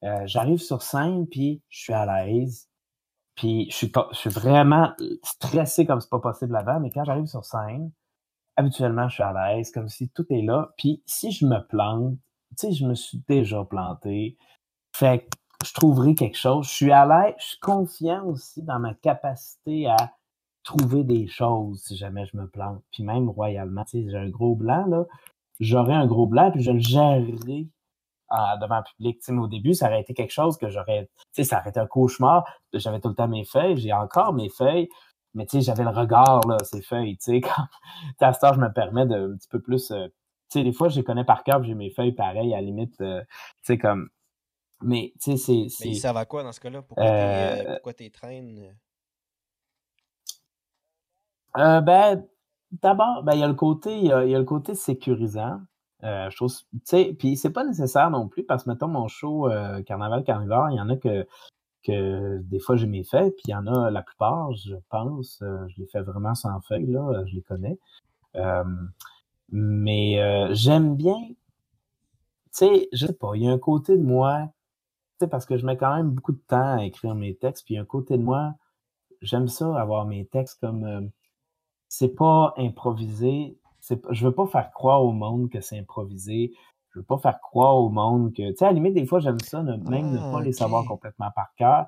[0.05, 2.69] Euh, j'arrive sur scène, puis je suis à l'aise.
[3.35, 4.93] Puis je suis, je suis vraiment
[5.23, 7.91] stressé comme c'est pas possible avant, mais quand j'arrive sur scène,
[8.57, 10.73] habituellement, je suis à l'aise, comme si tout est là.
[10.77, 12.17] Puis si je me plante,
[12.59, 14.37] tu sais, je me suis déjà planté.
[14.95, 16.67] Fait que je trouverai quelque chose.
[16.67, 19.97] Je suis à l'aise, je suis confiant aussi dans ma capacité à
[20.63, 22.83] trouver des choses si jamais je me plante.
[22.93, 25.07] Puis même royalement, tu sais, j'ai un gros blanc, là
[25.61, 27.67] j'aurais un gros blanc, puis je le gérerais
[28.61, 29.21] devant le public.
[29.29, 31.09] mais au début, ça aurait été quelque chose que j'aurais.
[31.33, 32.45] Ça aurait été un cauchemar.
[32.73, 34.89] J'avais tout le temps mes feuilles, j'ai encore mes feuilles,
[35.35, 37.19] mais j'avais le regard, là, ces feuilles.
[37.27, 37.67] Quand,
[38.21, 39.91] à ce je me permets de un petit peu plus.
[39.91, 40.09] Euh,
[40.53, 43.01] sais, des fois, je les connais par cœur, j'ai mes feuilles pareilles, à la limite,
[43.01, 43.29] euh, tu
[43.63, 44.09] sais, comme.
[44.83, 45.85] Mais, tu sais, c'est.
[45.85, 46.83] Mais ils servent à quoi dans ce cas-là?
[46.83, 48.77] Pourquoi euh, tu traînes?
[51.55, 52.27] ben,
[52.81, 55.61] D'abord, ben, il y a le côté, il y a, le côté sécurisant.
[56.05, 56.31] Euh,
[56.85, 59.49] sais, puis c'est pas nécessaire non plus parce que, mettons, mon show
[59.87, 61.27] Carnaval Carnivore, il y en a que,
[61.85, 65.39] que des fois j'ai mes feuilles, puis il y en a la plupart, je pense,
[65.41, 67.79] je les fais vraiment sans feuilles, là, je les connais.
[69.51, 71.19] mais j'aime bien,
[72.53, 74.49] tu sais, je sais pas, il y a un côté de moi,
[75.19, 77.65] tu sais, parce que je mets quand même beaucoup de temps à écrire mes textes,
[77.65, 78.55] puis il y a un côté de moi,
[79.21, 81.11] j'aime ça, avoir mes textes comme
[81.93, 83.59] c'est pas improvisé.
[84.11, 86.55] Je veux pas faire croire au monde que c'est improvisé.
[86.89, 88.49] Je veux pas faire croire au monde que.
[88.51, 90.87] Tu sais, à la limite, des fois, j'aime ça, même ne pas ah, les savoir
[90.87, 91.85] complètement par cœur.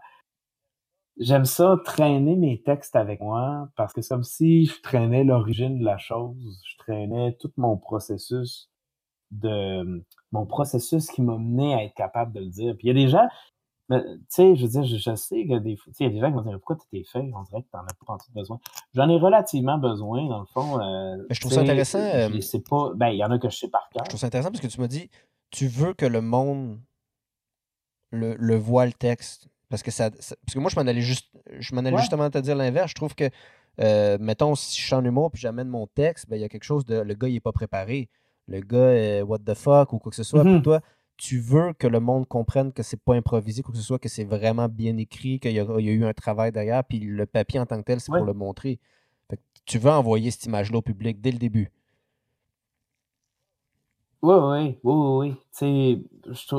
[1.17, 5.79] J'aime ça traîner mes textes avec moi parce que c'est comme si je traînais l'origine
[5.79, 8.69] de la chose, je traînais tout mon processus
[9.31, 12.77] de mon processus qui m'a mené à être capable de le dire.
[12.77, 13.27] Puis il y a des gens,
[13.89, 16.29] mais, tu sais, je veux dire, je, sais que des il y a des gens
[16.29, 17.31] qui vont dire pourquoi tu t'es fait?
[17.35, 18.59] On dirait que tu n'en as pas besoin.
[18.95, 20.81] J'en ai relativement besoin, dans le fond.
[20.81, 21.99] Euh, je trouve ça intéressant.
[22.41, 22.93] Sais pas.
[22.95, 24.05] Ben, il y en a que je sais par cœur.
[24.05, 25.11] Je trouve ça intéressant parce que tu m'as dit
[25.51, 26.81] tu veux que le monde
[28.11, 29.49] le, le voit le texte.
[29.69, 32.39] Parce que ça, parce que moi, je m'en allais juste je m'en allais justement te
[32.39, 32.91] dire l'inverse.
[32.91, 33.29] Je trouve que
[33.81, 36.49] euh, mettons, si je suis en humour puis j'amène mon texte, ben, il y a
[36.49, 36.97] quelque chose de.
[37.01, 38.09] Le gars, il n'est pas préparé.
[38.47, 40.43] Le gars, euh, what the fuck ou quoi que ce soit.
[40.43, 40.63] Pour mm-hmm.
[40.63, 40.81] toi,
[41.17, 44.09] tu veux que le monde comprenne que c'est pas improvisé, quoi que ce soit, que
[44.09, 47.67] c'est vraiment bien écrit, qu'il y, a eu un travail derrière, puis le papier en
[47.67, 48.79] tant que tel, c'est pour le montrer.
[49.65, 51.71] tu veux envoyer cette image-là au public dès le début.
[54.23, 56.09] Oui, oui, oui, oui.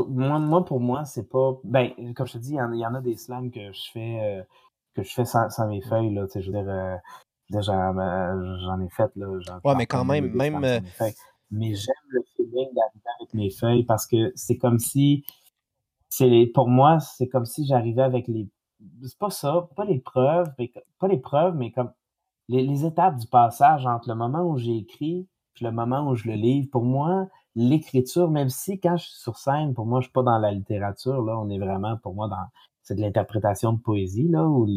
[0.08, 1.58] moi, moi, pour moi, c'est pas.
[1.64, 4.44] Ben, comme je te dis, il y, en a des slams que je fais euh,
[4.96, 6.14] que je fais sans, mes feuilles.
[6.14, 6.96] Là, je veux dire, euh,
[7.50, 9.12] j'en ai fait.
[9.16, 9.28] Là,
[9.64, 10.84] ouais, mais quand même, même.
[11.52, 15.26] Mais j'aime le feeling d'arriver avec mes feuilles parce que c'est comme si,
[16.10, 18.50] c'est pour moi, c'est comme si j'arrivais avec les,
[19.04, 21.92] c'est pas ça, pas les preuves, mais pas les preuves, mais comme
[22.50, 25.28] les, étapes du passage entre le moment où j'ai écrit
[25.62, 26.68] et le moment où je le livre.
[26.72, 30.24] Pour moi, l'écriture, même si quand je suis sur scène, pour moi, je suis pas
[30.24, 32.46] dans la littérature, là, on est vraiment, pour moi, dans,
[32.84, 34.68] c'est de l'interprétation de poésie, là, ou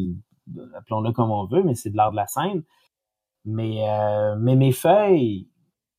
[0.75, 2.63] appelons-le comme on veut, mais c'est de l'art de la scène.
[3.45, 5.48] Mais, euh, mais mes feuilles,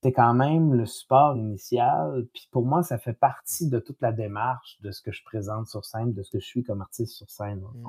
[0.03, 2.27] c'est quand même le support initial.
[2.33, 5.67] Puis pour moi, ça fait partie de toute la démarche de ce que je présente
[5.67, 7.61] sur scène, de ce que je suis comme artiste sur scène.
[7.61, 7.89] Mmh.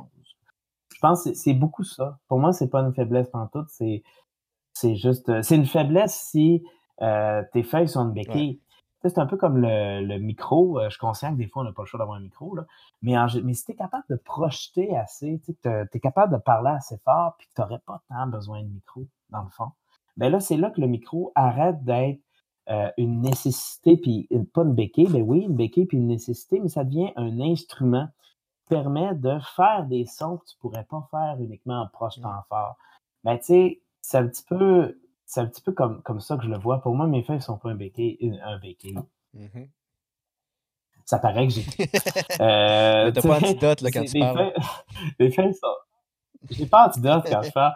[0.93, 2.19] Je pense que c'est beaucoup ça.
[2.27, 3.65] Pour moi, c'est pas une faiblesse tout.
[3.67, 4.03] c'est
[4.73, 6.63] c'est juste euh, c'est une faiblesse si
[7.01, 8.61] euh, tes feuilles sont une béquille.
[9.03, 10.79] C'est un peu comme le, micro.
[10.79, 12.55] Euh, je suis conscient que des fois, on n'a pas le choix d'avoir un micro,
[12.55, 12.65] là.
[13.01, 16.99] Mais, mais si tu es capable de projeter assez, tu es capable de parler assez
[16.99, 19.71] fort, puis tu n'aurais pas tant besoin de micro, dans le fond
[20.17, 22.19] ben là, c'est là que le micro arrête d'être
[22.69, 26.69] euh, une nécessité, puis pas une béquille, ben oui, une béquille puis une nécessité, mais
[26.69, 28.07] ça devient un instrument
[28.55, 32.43] qui permet de faire des sons que tu pourrais pas faire uniquement en projetant mmh.
[32.49, 32.77] fort.
[33.23, 36.43] Ben, tu sais, c'est un petit peu, c'est un petit peu comme, comme ça que
[36.43, 36.81] je le vois.
[36.81, 38.99] Pour moi, mes feuilles sont pas un béquille, un béquille.
[39.33, 39.65] Mmh
[41.11, 41.65] ça paraît que j'ai.
[42.39, 44.53] euh, t'as pas antidote là, quand tu parles.
[45.19, 45.75] mes feuilles sont.
[46.49, 47.73] J'ai pas antidote quand je parle.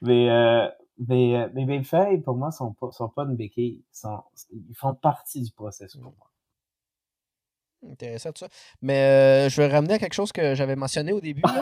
[0.00, 0.68] Mais euh,
[1.06, 3.82] mais, euh, mais mes feuilles, pour moi, sont pas, sont pas une béquille.
[3.92, 4.22] Sont,
[4.52, 7.92] ils font partie du processus pour moi.
[7.92, 8.48] Intéressant tout ça.
[8.82, 11.42] Mais euh, je vais ramener à quelque chose que j'avais mentionné au début.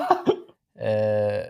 [0.78, 1.42] Euh,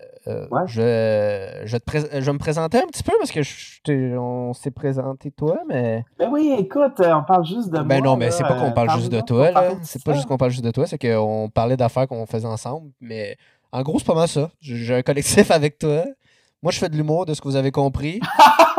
[0.66, 4.70] je, je, te je vais me présenter un petit peu parce que je, on s'est
[4.70, 6.04] présenté toi, mais.
[6.16, 9.10] Ben oui, écoute, on parle juste de Ben non, mais c'est pas qu'on parle juste
[9.10, 9.50] de toi,
[9.82, 12.92] C'est pas juste qu'on parle juste de toi, c'est qu'on parlait d'affaires qu'on faisait ensemble.
[13.00, 13.36] Mais
[13.72, 14.50] en gros, c'est pas mal ça.
[14.60, 16.04] J'ai un collectif avec toi.
[16.66, 18.18] Moi, je fais de l'humour, de ce que vous avez compris.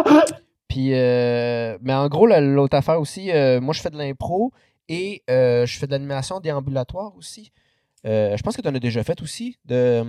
[0.67, 4.51] Puis, euh, mais en gros, l'autre affaire aussi, euh, moi, je fais de l'impro
[4.89, 7.53] et euh, je fais de l'animation déambulatoire aussi.
[8.03, 9.57] je pense que tu en as déjà fait aussi.
[9.63, 10.03] De,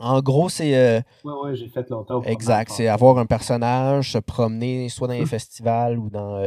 [0.00, 1.04] en gros, c'est.
[1.22, 2.22] oui, oui, j'ai fait longtemps.
[2.22, 2.72] Exact.
[2.72, 6.42] C'est avoir un personnage, se promener soit dans les festivals ou dans.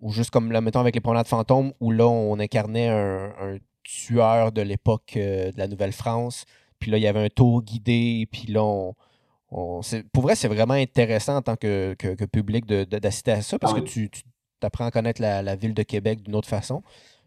[0.00, 4.50] ou juste comme, là, mettons, avec les promenades fantômes, où là, on incarnait un tueur
[4.50, 6.46] de l'époque de la Nouvelle-France
[6.84, 8.28] puis là, il y avait un tour guidé.
[8.30, 8.94] Puis là, on,
[10.12, 14.10] pour vrai, c'est vraiment intéressant en tant que, public d'assister à ça parce que tu,
[14.60, 16.82] apprends à connaître la, ville de Québec d'une autre façon.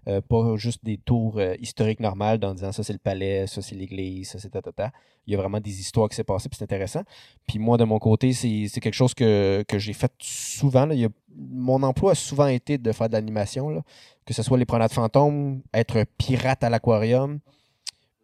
[0.08, 3.62] Euh, pas juste des tours euh, historiques normales en disant ça c'est le palais, ça
[3.62, 4.92] c'est l'église, ça c'est ta,
[5.26, 7.02] Il y a vraiment des histoires qui s'est passées, puis c'est intéressant.
[7.48, 10.88] Puis moi, de mon côté, c'est quelque chose que, j'ai fait souvent.
[11.36, 13.84] mon emploi a souvent été de faire de l'animation,
[14.26, 17.40] que ce soit les promenades fantômes, être pirate à l'aquarium,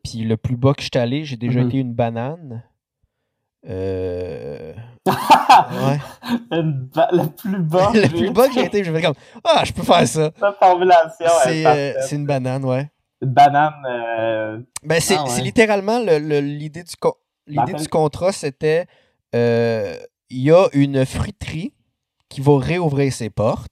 [0.04, 1.68] puis le plus bas que je suis allé, j'ai déjà mhm.
[1.68, 2.64] été une banane.
[3.68, 4.74] Euh...
[5.08, 6.00] ouais.
[6.52, 7.92] le plus bas.
[7.94, 10.32] le plus bas que j'ai été, je vais comme Ah, je peux faire ça.
[10.60, 11.26] Formulation.
[11.46, 12.90] C'est une banane, ouais.
[13.22, 13.74] Une banane.
[13.90, 14.60] Euh...
[14.84, 18.86] Ben, c'est ah, littéralement l'idée du, du contrat, c'était
[19.34, 19.96] euh,
[20.30, 21.74] il y a une fruiterie
[22.30, 23.70] qui va réouvrir ses portes.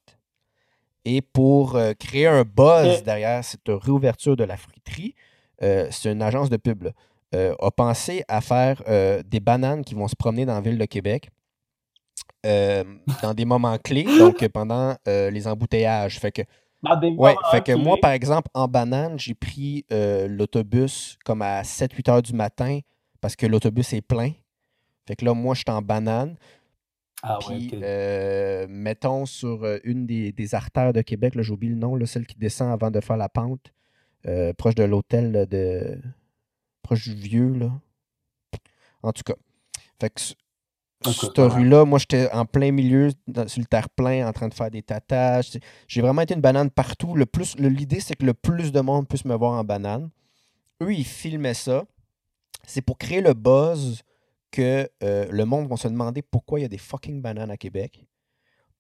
[1.04, 5.16] Et pour euh, créer un buzz derrière cette réouverture de la fruiterie,
[5.64, 6.92] euh, c'est une agence de pub, là,
[7.36, 10.78] euh, a pensé à faire euh, des bananes qui vont se promener dans la ville
[10.78, 11.30] de Québec
[12.44, 16.20] dans des moments clés, donc pendant les embouteillages.
[16.20, 16.42] Fait que,
[16.82, 21.62] Dans des ouais, fait que moi, par exemple, en banane, j'ai pris l'autobus comme à
[21.62, 22.80] 7-8 heures du matin
[23.22, 24.32] parce que l'autobus est plein.
[25.08, 26.36] Fait que là, moi, je suis en banane.
[27.24, 31.80] Ah ouais, Puis, euh, mettons sur une des, des artères de Québec, là, oublié le
[31.80, 33.72] nom, là, celle qui descend avant de faire la pente,
[34.28, 36.00] euh, proche de l'hôtel de.
[36.84, 37.72] proche du vieux, là.
[39.04, 39.36] En tout cas.
[40.00, 40.22] Fait que
[41.12, 44.70] cette rue-là, moi, j'étais en plein milieu, dans- sur le terre-plein, en train de faire
[44.70, 45.58] des tatages.
[45.88, 47.16] J'ai vraiment été une banane partout.
[47.16, 50.10] Le plus, l'idée, c'est que le plus de monde puisse me voir en banane.
[50.82, 51.86] Eux, ils filmaient ça.
[52.68, 54.02] C'est pour créer le buzz
[54.52, 57.58] que euh, le monde va se demander pourquoi il y a des fucking bananes à
[57.58, 58.06] Québec.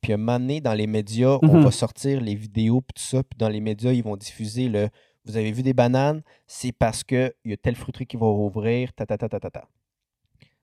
[0.01, 1.63] Puis un moment donné, dans les médias, on Mhm.
[1.63, 3.23] va sortir les vidéos puis tout ça.
[3.23, 4.89] Puis dans les médias, ils vont diffuser le
[5.25, 8.91] Vous avez vu des bananes, c'est parce qu'il y a telle fruiterie qui va rouvrir,
[8.93, 9.67] ta ta ta ta ta ta.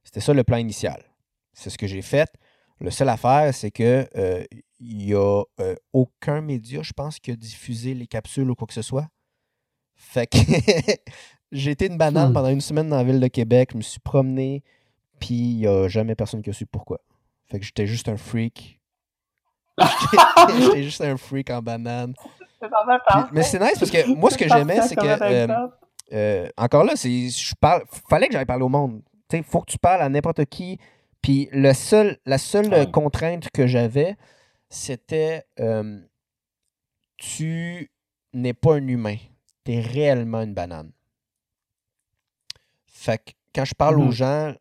[0.02, 1.02] C'était ça le plan initial.
[1.52, 2.30] C'est ce que j'ai fait.
[2.80, 4.44] Le seul affaire, c'est que euh,
[4.80, 8.66] il n'y a euh, aucun média, je pense, qui a diffusé les capsules ou quoi
[8.66, 9.08] que ce soit.
[9.96, 10.38] Fait que
[11.52, 12.34] j'ai été une banane Hmm.
[12.34, 14.62] pendant une semaine dans la ville de Québec, je me suis promené,
[15.18, 17.00] puis il n'y a jamais personne qui a su pourquoi.
[17.46, 18.80] Fait que j'étais juste un freak.
[19.78, 20.16] J'étais
[20.62, 22.14] j'étais juste un freak en banane.
[22.60, 25.22] Puis- mais c'est nice parce que moi, ce que j'aimais, c'est que.
[25.22, 25.68] euh,
[26.12, 29.02] euh, encore là, c'est je parle fallait que j'aille parler au monde.
[29.32, 30.78] Il faut que tu parles à n'importe qui.
[31.22, 32.90] Puis le seul, la seule Ouais.
[32.90, 34.16] contrainte que j'avais,
[34.70, 36.00] c'était euh,
[37.16, 37.90] tu
[38.32, 39.16] n'es pas un humain.
[39.64, 40.92] Tu es réellement une banane.
[42.86, 44.12] Fait que quand je parle aux Mhm.
[44.12, 44.54] gens,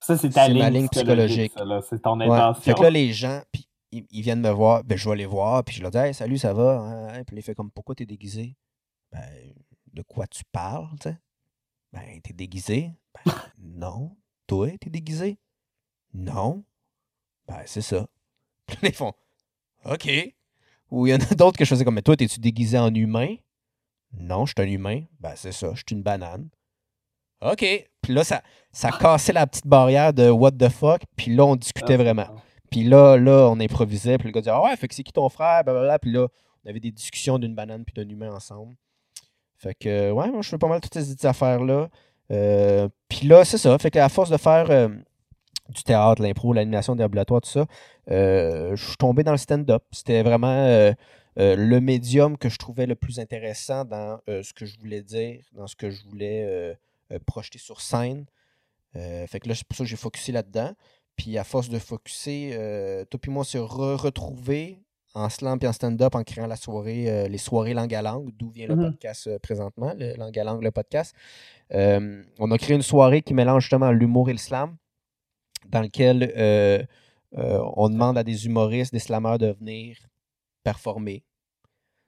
[0.00, 1.52] Ça, c'est ta c'est ma ligne psychologique.
[1.52, 1.52] psychologique.
[1.56, 1.80] ça, là.
[1.88, 2.26] C'est ton Ouais.
[2.26, 2.62] intention.
[2.62, 3.66] Fait que là, les gens, puis
[3.98, 6.14] ils, ils viennent me voir, ben, je vais les voir, puis je leur dis Hey,
[6.14, 7.24] salut, ça va Hein?
[7.24, 8.56] Puis ils font comme Pourquoi t'es déguisé
[9.12, 9.22] Ben,
[9.92, 11.18] de quoi tu parles, tu sais
[11.92, 12.90] Ben, t'es déguisé
[13.24, 14.16] Ben, non.
[14.46, 15.38] Toi, t'es déguisé
[16.12, 16.64] Non.
[17.46, 18.06] Ben, c'est ça.
[18.66, 19.12] Puis là, ils font
[19.84, 20.08] OK.
[20.90, 22.94] Ou il y en a d'autres que je faisais comme Mais toi, t'es-tu déguisé en
[22.94, 23.36] humain
[24.12, 25.02] Non, je suis un humain.
[25.20, 26.48] Ben, c'est ça, je suis une banane.
[27.42, 27.64] OK.
[28.00, 28.42] Puis là, ça,
[28.72, 31.02] ça cassait la petite barrière de what the fuck.
[31.16, 32.26] Puis là, on Ah, discutait c'est vraiment.
[32.70, 34.18] Puis là, là, on improvisait.
[34.18, 35.62] Puis le gars disait Ah ouais, fait que c'est qui ton frère?
[36.00, 36.28] Puis là,
[36.64, 38.74] on avait des discussions d'une banane puis d'un humain ensemble.
[39.56, 41.88] Fait que, euh, ouais, moi, je fais pas mal toutes ces affaires-là.
[42.30, 43.76] Euh, puis là, c'est ça.
[43.78, 44.88] Fait qu'à force de faire euh,
[45.70, 47.66] du théâtre, l'impro, l'animation déambulatoire, tout ça,
[48.08, 49.82] je suis tombé dans le stand-up.
[49.92, 50.92] C'était vraiment
[51.36, 55.66] le médium que je trouvais le plus intéressant dans ce que je voulais dire, dans
[55.66, 56.76] ce que je voulais
[57.26, 58.26] projeter sur scène.
[58.92, 60.74] Fait que là, c'est pour ça que j'ai focusé là-dedans.
[61.16, 64.80] Puis à force de focuser, euh, toi puis moi, on s'est re- retrouvés
[65.14, 68.30] en slam et en stand-up en créant la soirée, euh, les soirées langue à langue,
[68.36, 68.82] d'où vient le Mhm.
[68.90, 71.14] podcast euh, présentement, le langue à langue, le podcast.
[71.70, 74.76] On a créé une soirée qui mélange justement l'humour et le slam,
[75.68, 76.32] dans lequel
[77.32, 79.96] on demande à des humoristes, des slammeurs de venir
[80.64, 81.22] performer.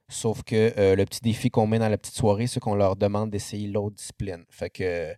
[0.09, 3.29] Sauf que le petit défi qu'on met dans la petite soirée, c'est qu'on leur demande
[3.29, 4.45] d'essayer l'autre discipline.
[4.49, 5.13] Fait que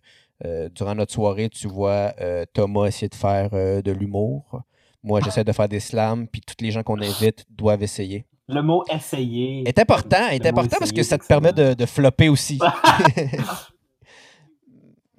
[0.74, 4.62] durant notre soirée, tu vois euh, Thomas essayer de faire euh, de l'humour.
[5.02, 8.26] Moi, j'essaie de faire des slams, puis tous les gens qu'on invite doivent essayer.
[8.48, 9.66] Le mot essayer.
[9.68, 12.58] est important, est important parce que ça te permet de, de flopper aussi.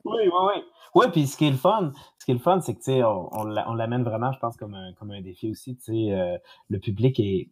[0.04, 0.62] Oui, oui, oui.
[0.94, 2.92] Oui, puis ce qui est le fun, ce qui est le fun, c'est que tu
[2.92, 5.78] sais, on, on l'a- on l'amène vraiment, je pense, comme un, comme un défi aussi.
[5.78, 6.38] Tu sais, euh,
[6.70, 7.50] le public est.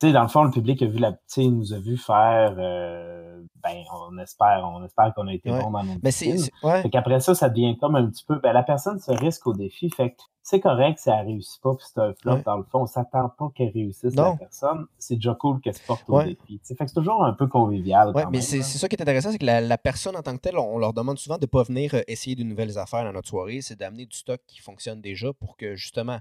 [0.00, 1.16] Sais, dans le fond, le public a vu la.
[1.38, 2.54] Il nous a vu faire.
[2.58, 3.76] euh, ben,
[4.10, 5.60] on espère, on espère qu'on a été Ouais.
[5.62, 5.98] bon dans c'est.
[6.02, 6.38] disciplines.
[6.38, 6.82] c'est- Ouais.
[6.82, 8.38] Fait qu'après ça, ça devient comme un petit peu.
[8.40, 9.88] Ben, la personne se risque au défi.
[9.90, 12.34] Fait que c'est correct si elle réussit pas, puis c'est un flop.
[12.34, 12.42] Ouais.
[12.44, 14.32] Dans le fond, on s'attend pas qu'elle réussisse Non.
[14.32, 14.86] la personne.
[14.98, 16.60] C'est déjà cool qu'elle se porte au défi.
[16.62, 18.08] Fait que c'est toujours un peu convivial.
[18.08, 20.22] Ouais, quand mais même, c'est ça qui est intéressant, c'est que la, la personne en
[20.22, 22.44] tant que telle, on, on leur demande souvent de ne pas venir euh, essayer de
[22.44, 26.18] nouvelles affaires dans notre soirée, c'est d'amener du stock qui fonctionne déjà pour que justement,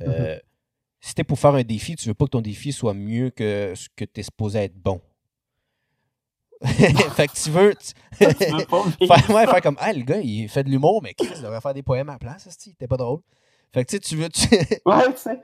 [0.00, 0.38] euh,
[1.00, 3.72] si t'es pour faire un défi, tu veux pas que ton défi soit mieux que
[3.76, 5.00] ce que tu es supposé être bon.
[6.64, 10.02] fait que tu veux tu- Tu veux pas vivre faire, ouais, faire comme Ah, le
[10.02, 12.48] gars, il fait de l'humour, mais Chris il devrait faire des poèmes à la place,
[12.78, 13.20] t'es pas drôle.
[13.72, 14.28] Fait que tu sais, tu veux.
[14.28, 14.48] tu-
[14.84, 15.40] Ouais, tu sais.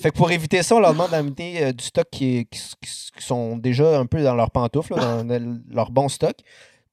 [0.00, 2.76] Fait que pour éviter ça, on leur demande d'amener euh, du stock qui, est-
[3.18, 6.36] sont déjà un peu dans leurs pantoufles, là, dans leur bon stock.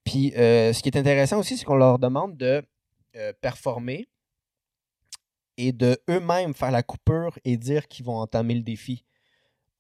[0.04, 2.64] Puis euh, ce qui est intéressant aussi, c'est qu'on leur demande de
[3.16, 4.08] euh, performer
[5.60, 9.04] et de eux-mêmes faire la coupure et dire qu'ils vont entamer le défi.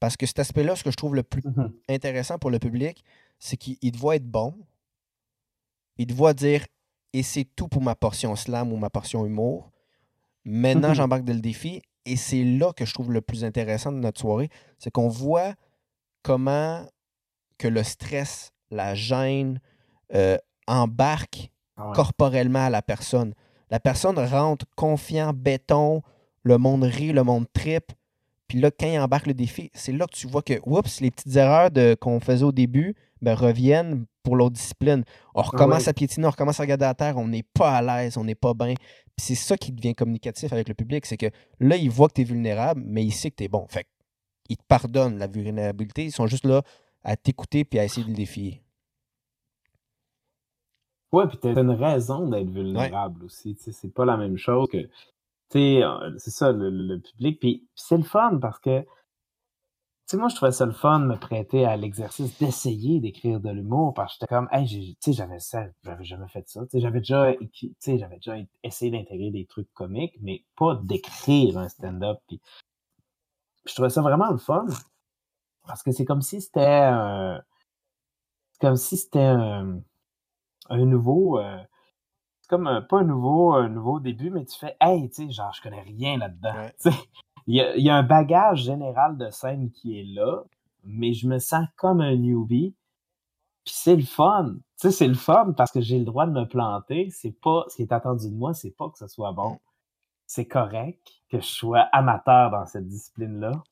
[0.01, 1.73] Parce que cet aspect-là, ce que je trouve le plus Mhm.
[1.87, 3.03] intéressant pour le public,
[3.39, 4.53] c'est qu'il voit être bon.
[5.97, 6.65] Il te voit dire
[7.13, 9.71] et c'est tout pour ma portion slam ou ma portion humour.
[10.45, 10.95] Maintenant, Mhm.
[10.95, 14.19] j'embarque dans le défi Et c'est là que je trouve le plus intéressant de notre
[14.19, 14.49] soirée,
[14.79, 15.53] c'est qu'on voit
[16.23, 16.87] comment
[17.57, 19.59] que le stress, la gêne
[20.15, 21.95] euh, embarque Ah ouais.
[21.95, 23.35] corporellement à la personne.
[23.69, 26.01] La personne rentre confiant, béton,
[26.43, 27.91] le monde rit, le monde tripe.
[28.47, 31.11] Puis là, quand il embarque le défi, c'est là que tu vois que, oups, les
[31.11, 35.03] petites erreurs de- qu'on faisait au début ben, reviennent pour l'autre discipline.
[35.35, 35.89] On recommence ouais.
[35.89, 38.35] à piétiner, on recommence à regarder à terre, on n'est pas à l'aise, on n'est
[38.35, 38.73] pas bien.
[38.73, 41.27] Puis c'est ça qui devient communicatif avec le public, c'est que
[41.59, 43.67] là, il voit que tu es vulnérable, mais il sait que tu es bon.
[43.69, 43.85] Fait
[44.49, 46.05] il te pardonne la vulnérabilité.
[46.05, 46.63] Ils sont juste là
[47.03, 48.61] à t'écouter puis à essayer de le défier.
[51.11, 53.55] Ouais, puis t'as une raison d'être vulnérable aussi.
[53.55, 54.77] Tu sais, c'est pas la même chose que.
[54.77, 54.89] Tu
[55.51, 57.39] sais, euh, c'est ça, le, le public.
[57.39, 58.81] Puis, c'est le fun parce que.
[60.07, 63.39] Tu sais, moi, je trouvais ça le fun de me prêter à l'exercice d'essayer d'écrire
[63.39, 66.61] de l'humour parce que j'étais comme, hey, tu sais, j'avais ça, j'avais jamais fait ça.
[66.63, 70.43] Tu sais, j'avais déjà, écrit- tu sais, j'avais déjà essayé d'intégrer des trucs comiques, mais
[70.57, 72.19] pas d'écrire un stand-up.
[72.27, 72.41] Puis,
[73.65, 74.65] je trouvais ça vraiment le fun
[75.67, 77.41] parce que c'est comme si c'était, un-
[78.51, 79.81] c'est comme si c'était un,
[80.69, 81.57] un nouveau, euh,
[82.41, 85.31] c'est comme un, pas un nouveau, un nouveau début, mais tu fais, hey, tu sais,
[85.31, 86.53] genre, je connais rien là-dedans.
[86.53, 86.91] Ouais.
[87.47, 90.43] Il y, a, y a un bagage général de scène qui est là,
[90.83, 92.75] mais je me sens comme un newbie.
[93.65, 94.55] Puis c'est le fun.
[94.55, 97.09] Tu sais, c'est le fun parce que j'ai le droit de me planter.
[97.11, 99.59] C'est pas, ce qui est attendu de moi, c'est pas que ce soit bon.
[100.27, 103.63] C'est correct que je sois amateur dans cette discipline-là.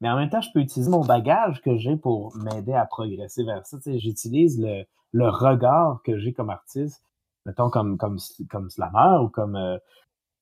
[0.00, 3.44] Mais en même temps, je peux utiliser mon bagage que j'ai pour m'aider à progresser
[3.44, 3.76] vers ça.
[3.78, 7.02] Tu sais, j'utilise le, le regard que j'ai comme artiste,
[7.46, 8.18] mettons comme, comme,
[8.50, 9.78] comme slammer ou comme, euh,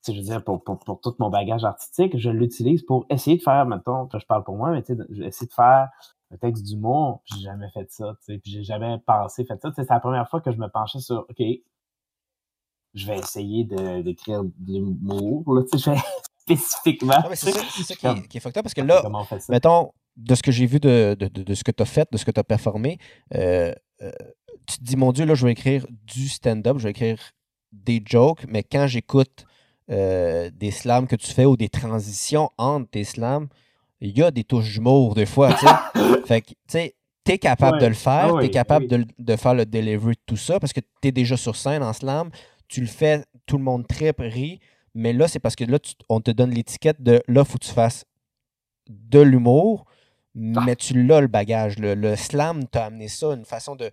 [0.04, 3.06] tu sais, je veux dire, pour, pour, pour tout mon bagage artistique, je l'utilise pour
[3.10, 5.88] essayer de faire, mettons, je parle pour moi, mais tu sais, j'ai essayé de faire
[6.32, 9.60] un texte d'humour, puis j'ai jamais fait ça, tu sais, puis j'ai jamais pensé, fait
[9.60, 9.70] ça.
[9.74, 11.42] C'est la première fois que je me penchais sur, OK,
[12.94, 16.02] je vais essayer de- d'écrire de, l'humour, là, tu sais, je vais
[16.38, 17.14] spécifiquement.
[17.16, 17.60] Ah, mais c'est ça,
[17.94, 19.52] qui, est, qui est fucked up parce que là, fait ça?
[19.52, 22.08] mettons, de ce que j'ai vu de, de, de- de ce que tu as fait,
[22.10, 22.98] de ce que tu as performé,
[23.34, 24.10] euh, euh,
[24.66, 27.18] tu te dis, mon Dieu, là, je vais écrire du stand-up, je vais écrire
[27.72, 29.44] des jokes, mais quand j'écoute
[29.90, 33.48] euh, des slams que tu fais ou des transitions entre tes slams,
[34.00, 35.72] il y a des touches d'humour des fois, tu sais.
[36.26, 36.94] fait que, tu sais,
[37.24, 37.82] t'es capable Ouais.
[37.82, 40.72] de le faire, Ah t'es capable de, de faire le delivery de tout ça parce
[40.72, 42.30] que t'es déjà sur scène en slam,
[42.68, 44.60] tu le fais, tout le monde tripe, rit,
[44.94, 47.66] mais là, c'est parce que là, tu- on te donne l'étiquette de là, faut que
[47.66, 48.04] tu fasses
[48.88, 49.86] de l'humour,
[50.34, 51.78] mais tu l'as le bagage.
[51.78, 53.90] Le, le slam t'a amené ça, une façon de,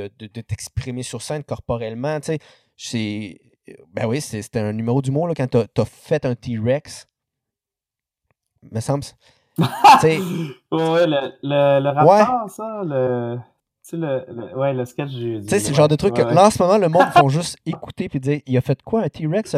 [0.00, 2.20] de, de- de t'exprimer sur scène corporellement.
[2.20, 2.38] Tu sais,
[2.76, 3.40] c'est.
[3.92, 7.06] Ben oui, c'est- c'était un numéro d'humour là, quand t'as as fait un T-Rex.
[8.70, 9.04] Me semble.
[10.70, 13.36] Ouais, le, le, le rapport, ça, le.
[13.82, 15.40] Tu sais, le, le- ouais, le sketch du.
[15.42, 17.28] Tu sais, c'est le genre de truc que là, en ce moment, le monde font
[17.28, 19.56] juste écouter puis dire il a fait quoi un T-Rex?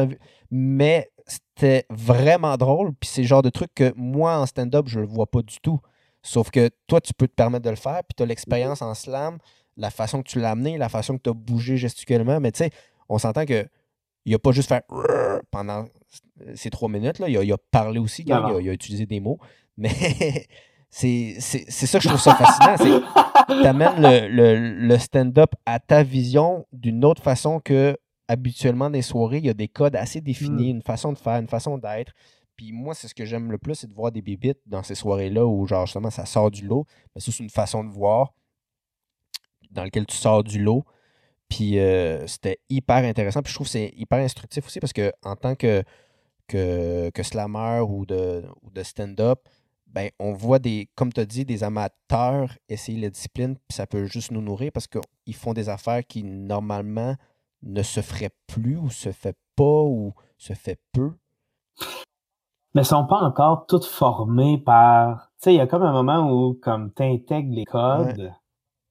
[0.50, 2.92] Mais c'était vraiment drôle.
[3.00, 5.58] Puis c'est le genre de truc que moi, en stand-up, je le vois pas du
[5.60, 5.80] tout.
[6.22, 8.00] Sauf que toi, tu peux te permettre de le faire.
[8.04, 9.38] Puis tu as l'expérience en slam,
[9.78, 12.40] la façon que tu l'as amené, la façon que tu as bougé gestuellement.
[12.40, 12.70] Mais tu sais,
[13.08, 13.66] on s'entend que
[14.24, 14.84] il a pas juste fait
[15.50, 15.86] pendant
[16.54, 17.18] ces trois minutes.
[17.18, 17.28] Là.
[17.28, 19.38] Il, a, il a parlé aussi, il, a, il a utilisé des mots.
[19.78, 19.88] Mais
[20.90, 22.76] c'est ça que je trouve ça fascinant.
[22.76, 27.96] c'est t'amènes le, le, le stand-up à ta vision d'une autre façon que
[28.28, 31.36] habituellement dans les soirées, il y a des codes assez définis, une façon de faire,
[31.40, 32.12] une façon d'être.
[32.56, 34.96] Puis moi, c'est ce que j'aime le plus, c'est de voir des bébites dans ces
[34.96, 36.84] soirées-là où genre justement ça sort du lot.
[37.14, 38.34] Mais ça, c'est une façon de voir
[39.70, 40.84] dans lequel tu sors du lot.
[41.48, 43.42] Puis euh, c'était hyper intéressant.
[43.42, 45.82] Puis je trouve que c'est hyper instructif aussi parce que en tant que,
[46.46, 49.40] que, que slammer ou de, ou de stand-up,
[49.86, 53.86] ben, on voit des, comme tu as dit, des amateurs essayer la discipline, puis ça
[53.86, 57.16] peut juste nous nourrir parce qu'ils font des affaires qui normalement
[57.62, 61.12] ne se feraient plus ou se fait pas ou se fait peu.
[62.74, 65.30] Mais ils sont pas encore toutes formées par.
[65.40, 68.32] Tu sais, il y a comme un moment où comme t'intègres les codes,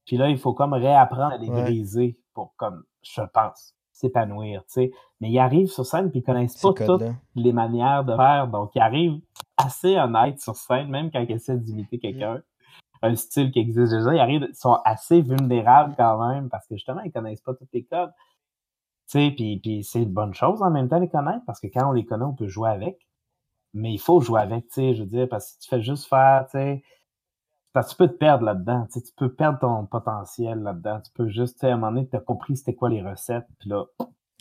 [0.07, 1.61] puis là, il faut comme réapprendre à les Ouais.
[1.63, 4.91] briser pour comme, je pense, s'épanouir, tu sais.
[5.19, 7.01] Mais ils arrivent sur scène puis ils connaissent pas toutes
[7.35, 8.47] les manières de faire.
[8.47, 9.19] Donc, ils arrivent
[9.57, 12.41] assez honnêtes sur scène, même quand ils essaient d'imiter quelqu'un.
[13.03, 14.13] Un style qui existe déjà.
[14.13, 17.67] Ils arrivent, ils sont assez vulnérables quand même parce que justement, ils connaissent pas tous
[17.73, 18.11] les codes.
[19.09, 21.59] Tu sais, puis, puis c'est une bonne chose en même temps de les connaître parce
[21.59, 22.97] que quand on les connaît, on peut jouer avec.
[23.73, 25.81] Mais il faut jouer avec, tu sais, je veux dire, parce que si tu fais
[25.81, 26.83] juste faire, tu sais,
[27.74, 31.01] parce que tu peux te perdre là-dedans, tu peux perdre ton potentiel là-dedans.
[31.01, 33.01] Tu peux juste, tu sais, à un moment donné, tu as compris c'était quoi les
[33.01, 33.86] recettes, puis là,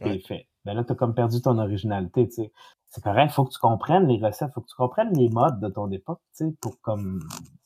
[0.03, 0.18] Ouais.
[0.18, 0.47] fait.
[0.64, 2.53] Ben là, tu as comme perdu ton originalité, tu sais.
[2.89, 5.68] C'est correct, faut que tu comprennes les recettes, faut que tu comprennes les modes de
[5.68, 7.20] ton époque, tu sais, pour comme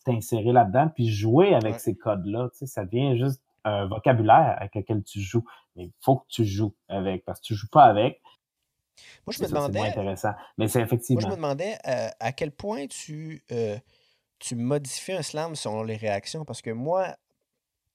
[0.05, 1.79] t'insérer là-dedans, puis jouer avec Ouais.
[1.79, 5.45] ces codes-là, tu sais, ça devient juste un vocabulaire avec lequel tu joues.
[5.77, 8.21] Mais il faut que tu joues avec, parce que tu joues pas avec,
[9.27, 9.81] Moi, je me demandais.
[9.81, 10.33] intéressant.
[10.59, 11.21] Mais c'est effectivement.
[11.21, 13.77] Moi, je me demandais euh, à quel point tu, euh,
[14.41, 16.45] tu modifies un slam selon les réactions?
[16.45, 17.17] Parce que moi,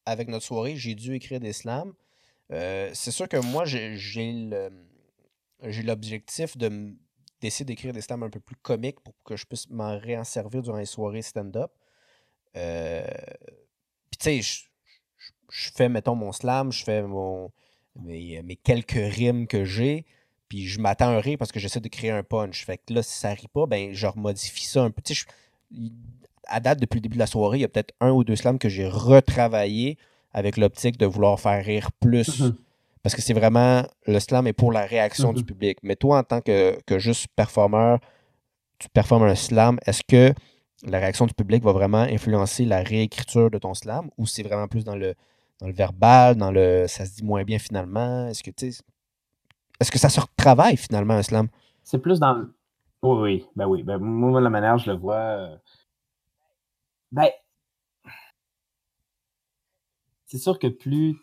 [0.05, 1.93] avec notre soirée, j'ai dû écrire des slams.
[2.51, 3.97] Euh, c'est sûr que moi, j'ai
[5.61, 6.95] l'objectif de
[7.41, 10.23] d'essayer d'écrire des slams un peu plus comiques pour que je puisse m'en réen
[10.63, 11.71] durant les soirées stand-up.
[12.53, 14.41] Puis, tu sais,
[15.49, 17.51] je, fais, mettons, mon slam, je fais mon,
[17.95, 20.05] mes, mes quelques rimes que j'ai
[20.49, 22.65] puis je m'attends à un rire parce que j'essaie de créer un punch.
[22.65, 25.01] Fait que là, si ça rit pas, ben je remodifie ça un peu.
[26.47, 28.35] À date, depuis le début de la soirée, il y a peut-être un ou deux
[28.35, 29.97] slams que j'ai retravaillé
[30.33, 32.41] avec l'optique de vouloir faire rire plus.
[32.41, 32.55] Mm-hmm.
[33.03, 35.45] Parce que c'est vraiment, le slam est pour la réaction du mm-hmm.
[35.45, 35.77] public.
[35.83, 37.99] Mais toi, en tant que, juste performeur,
[38.79, 40.33] tu performes un slam, est-ce que
[40.83, 44.67] la réaction du public va vraiment influencer la réécriture de ton slam ou c'est vraiment
[44.67, 45.15] plus dans le,
[45.59, 48.27] dans le verbal, dans le ça se dit moins bien finalement?
[48.27, 48.73] Est-ce que tu
[49.79, 51.47] est-ce que ça se retravaille finalement, un slam?
[51.83, 52.45] C'est plus dans.
[53.03, 53.45] Oui, oui.
[53.55, 53.83] Ben oui.
[53.83, 55.49] Ben, moi, la manière, je le vois.
[57.15, 57.31] Ben.
[60.25, 61.13] C'est sûr que plus.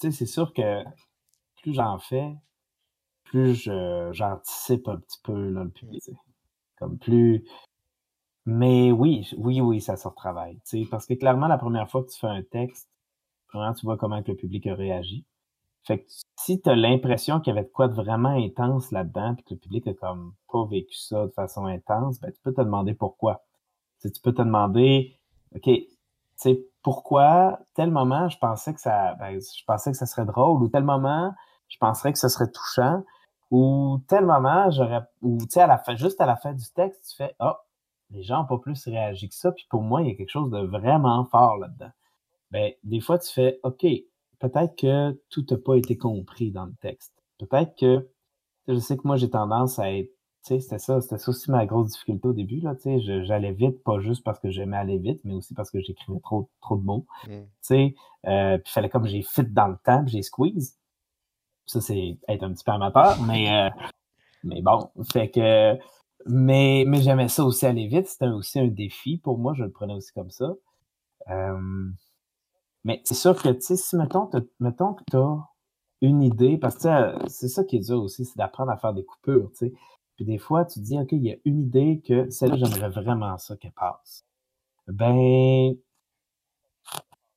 [0.00, 0.82] Tu sais, c'est sûr que
[1.62, 2.34] plus j'en fais,
[3.24, 3.70] plus
[4.12, 6.02] j'anticipe un petit peu là, le public.
[6.78, 7.44] Comme plus.
[8.44, 10.60] Mais oui, oui, oui, ça se retravaille.
[10.90, 12.88] Parce que clairement, la première fois que tu fais un texte,
[13.54, 15.24] vraiment, tu vois comment que le public a réagi.
[15.84, 16.06] Fait que
[16.40, 19.54] si tu as l'impression qu'il y avait de quoi de vraiment intense là-dedans, puis que
[19.54, 22.94] le public a comme pas vécu ça de façon intense, ben, tu peux te demander
[22.94, 23.44] pourquoi.
[24.02, 25.15] tu peux te demander,
[25.56, 25.88] OK, tu
[26.36, 30.62] sais, pourquoi tel moment je pensais que ça ben, je pensais que ça serait drôle,
[30.62, 31.34] ou tel moment
[31.68, 33.04] je penserais que ce serait touchant,
[33.50, 37.34] ou tel moment j'aurais ou tu sais juste à la fin du texte, tu fais
[37.40, 37.54] Oh,
[38.10, 40.30] les gens n'ont pas plus réagi que ça, puis pour moi, il y a quelque
[40.30, 41.90] chose de vraiment fort là-dedans.
[42.50, 43.84] Ben, des fois, tu fais OK,
[44.38, 47.12] peut-être que tout n'a pas été compris dans le texte.
[47.38, 48.08] Peut-être que,
[48.68, 50.12] je sais que moi, j'ai tendance à être,
[50.46, 52.74] c'était ça, c'était ça aussi ma grosse difficulté au début, là,
[53.24, 56.48] j'allais vite, pas juste parce que j'aimais aller vite, mais aussi parce que j'écrivais trop,
[56.60, 57.06] trop de mots,
[57.60, 57.94] sais,
[58.26, 60.78] euh, puis il fallait comme j'ai fit dans le temps, j'ai squeeze.
[61.66, 63.70] Ça, c'est être un petit peu amateur, mais, euh,
[64.44, 65.76] mais bon, fait que,
[66.26, 69.70] mais, mais j'aimais ça aussi aller vite, c'était aussi un défi pour moi, je le
[69.70, 70.54] prenais aussi comme ça.
[71.28, 71.88] Euh,
[72.84, 74.30] mais c'est sûr que, tu sais, si, mettons,
[74.60, 75.38] mettons que tu as
[76.02, 79.04] une idée, parce que c'est ça qui est dur aussi, c'est d'apprendre à faire des
[79.04, 79.72] coupures, tu sais.
[80.16, 82.88] Puis des fois, tu te dis, OK, il y a une idée que celle-là, j'aimerais
[82.88, 84.24] vraiment ça qu'elle passe.
[84.88, 85.74] Ben,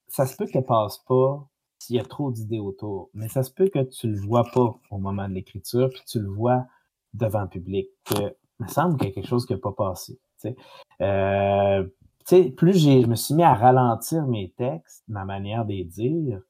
[0.07, 1.47] ça se peut qu'elle passe pas
[1.79, 4.79] s'il y a trop d'idées autour, mais ça se peut que tu le vois pas
[4.91, 6.65] au moment de l'écriture, puis tu le vois
[7.13, 10.19] devant le public, que me semble qu'il y a quelque chose qui n'a pas passé.
[10.41, 10.55] Tu sais.
[11.01, 11.87] Euh,
[12.55, 16.41] plus je me suis mis à ralentir mes textes, ma manière de les dire,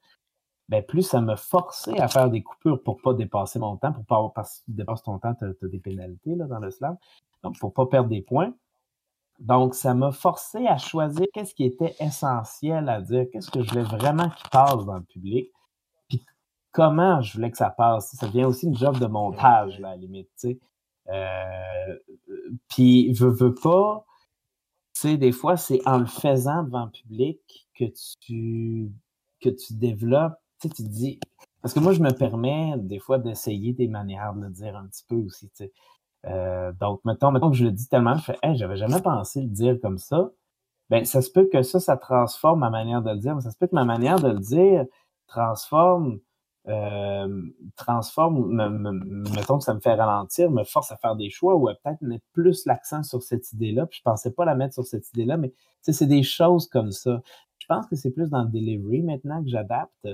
[0.70, 4.04] ben plus ça me forçait à faire des coupures pour pas dépasser mon temps, pour
[4.04, 6.96] pas parce que tu dépasses ton temps, tu as, des pénalités là, dans le slam,
[7.42, 8.54] donc pour pas perdre des points.
[9.40, 13.70] Donc, ça m'a forcé à choisir qu'est-ce qui était essentiel à dire, qu'est-ce que je
[13.70, 15.50] voulais vraiment qu'il passe dans le public,
[16.08, 16.22] puis
[16.72, 18.14] comment je voulais que ça passe.
[18.14, 20.58] Ça devient aussi une job de montage, là, à la limite, tu sais.
[21.08, 21.98] Euh,
[22.68, 24.04] puis, veux, pas,
[24.92, 27.86] sais, des fois, c'est en le faisant devant le public que
[28.20, 28.92] tu,
[29.40, 31.20] que tu développes, tu sais, tu te dis,
[31.62, 34.86] parce que moi, je me permets des fois d'essayer des manières de le dire un
[34.86, 35.70] petit peu aussi, tu.
[36.26, 39.40] Euh, donc, mettons, mettons que je le dis tellement, je fais, hey, j'avais jamais pensé
[39.40, 40.30] le dire comme ça.
[40.90, 43.50] Ben, ça se peut que ça, ça transforme ma manière de le dire, mais ça
[43.50, 44.84] se peut que ma manière de le dire
[45.28, 46.20] transforme
[46.68, 47.42] euh,
[47.76, 51.68] transforme, me, mettons que ça me fait ralentir, me force à faire des choix ou
[51.68, 53.86] à peut-être mettre plus l'accent sur cette idée-là.
[53.86, 57.22] Puis je pensais pas la mettre sur cette idée-là, mais c'est des choses comme ça.
[57.58, 60.08] Je pense que c'est plus dans le delivery maintenant que j'adapte.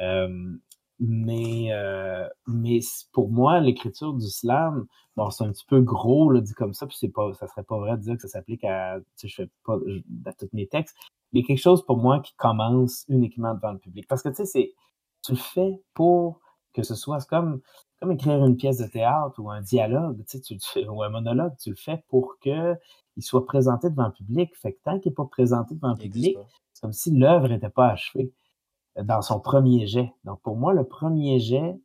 [0.00, 0.56] Euh,
[1.00, 2.80] mais, euh, mais
[3.12, 4.86] pour moi, l'écriture du slam,
[5.16, 7.64] bon, c'est un petit peu gros, là, dit comme ça, puis c'est pas, ça serait
[7.64, 9.76] pas vrai de dire que ça s'applique à, je fais pas,
[10.26, 10.96] à tous mes textes.
[11.32, 14.06] Mais quelque chose pour moi qui commence uniquement devant le public.
[14.08, 14.72] Parce que, tu sais, c'est,
[15.24, 16.40] tu le fais pour
[16.72, 17.60] que ce soit comme,
[18.00, 21.54] comme écrire une pièce de théâtre ou un dialogue, tu sais, tu, ou un monologue,
[21.60, 22.78] tu le fais pour qu'il
[23.20, 24.54] soit présenté devant le public.
[24.56, 26.36] Fait que tant qu'il n'est pas présenté devant le public,
[26.72, 28.32] c'est comme si l'œuvre n'était pas achevée
[29.02, 30.12] dans son premier jet.
[30.24, 31.76] Donc, pour moi, le premier jet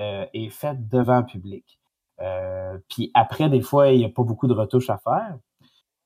[0.00, 1.78] euh, est fait devant le public.
[2.20, 5.38] Euh, puis après, des fois, il n'y a pas beaucoup de retouches à faire,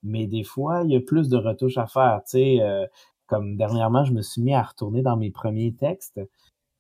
[0.03, 2.21] mais des fois, il y a plus de retouches à faire.
[2.25, 2.89] Tu sais,
[3.33, 6.21] comme dernièrement, je me suis mis à retourner dans mes premiers textes.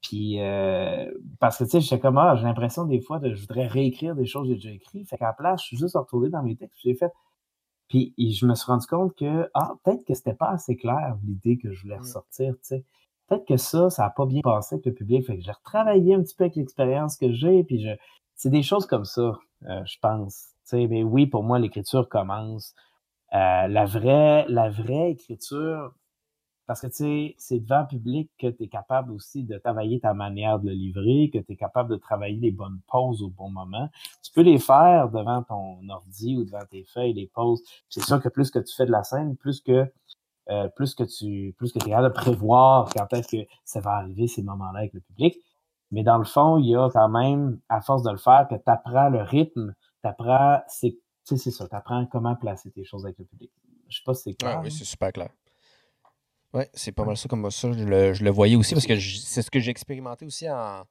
[0.02, 3.40] Puis, euh, parce que, tu sais, j'étais comme, ah, j'ai l'impression des fois de, je
[3.40, 5.08] voudrais réécrire des choses que j'ai déjà écrites.
[5.08, 7.12] Fait qu'à la place, je suis juste retourné dans mes textes que j'ai fait.
[7.88, 11.56] Puis, je me suis rendu compte que, ah, peut-être que c'était pas assez clair l'idée
[11.56, 12.00] que je voulais mmh.
[12.00, 12.84] ressortir, tu sais.
[13.32, 15.26] Peut-être que ça, ça n'a pas bien passé avec le public.
[15.26, 17.90] Fait que j'ai retravaillé un petit peu avec l'expérience que j'ai, puis je,
[18.34, 19.32] c'est des choses comme ça.
[19.62, 20.48] je pense.
[20.72, 22.74] mais oui, pour moi, l'écriture commence.
[23.32, 25.94] la, vraie, la vraie écriture,
[26.66, 30.00] parce que, tu sais, c'est devant le public que tu es capable aussi de travailler
[30.00, 33.30] ta manière de le livrer, que tu es capable de travailler les bonnes pauses au
[33.30, 33.88] bon moment.
[34.22, 37.62] Tu peux les faire devant ton ordi ou devant tes feuilles, les pauses.
[37.88, 39.90] C'est sûr que plus que tu fais de la scène, plus que
[40.50, 43.92] euh, plus que tu plus que es capable de prévoir quand est-ce que ça va
[43.92, 45.36] arriver ces moments-là avec le public.
[45.92, 48.54] Mais dans le fond, il y a quand même, à force de le faire, que
[48.54, 53.04] tu apprends le rythme, tu apprends, c'est c'est ça, tu apprends comment placer tes choses
[53.04, 53.52] avec le public.
[53.88, 54.60] Je sais pas si c'est clair.
[54.64, 55.28] oui, c'est super clair.
[56.54, 57.72] Oui, c'est pas mal ça comme ça.
[57.72, 60.84] Je le, je le voyais aussi parce que c'est ce que j'ai expérimenté aussi en,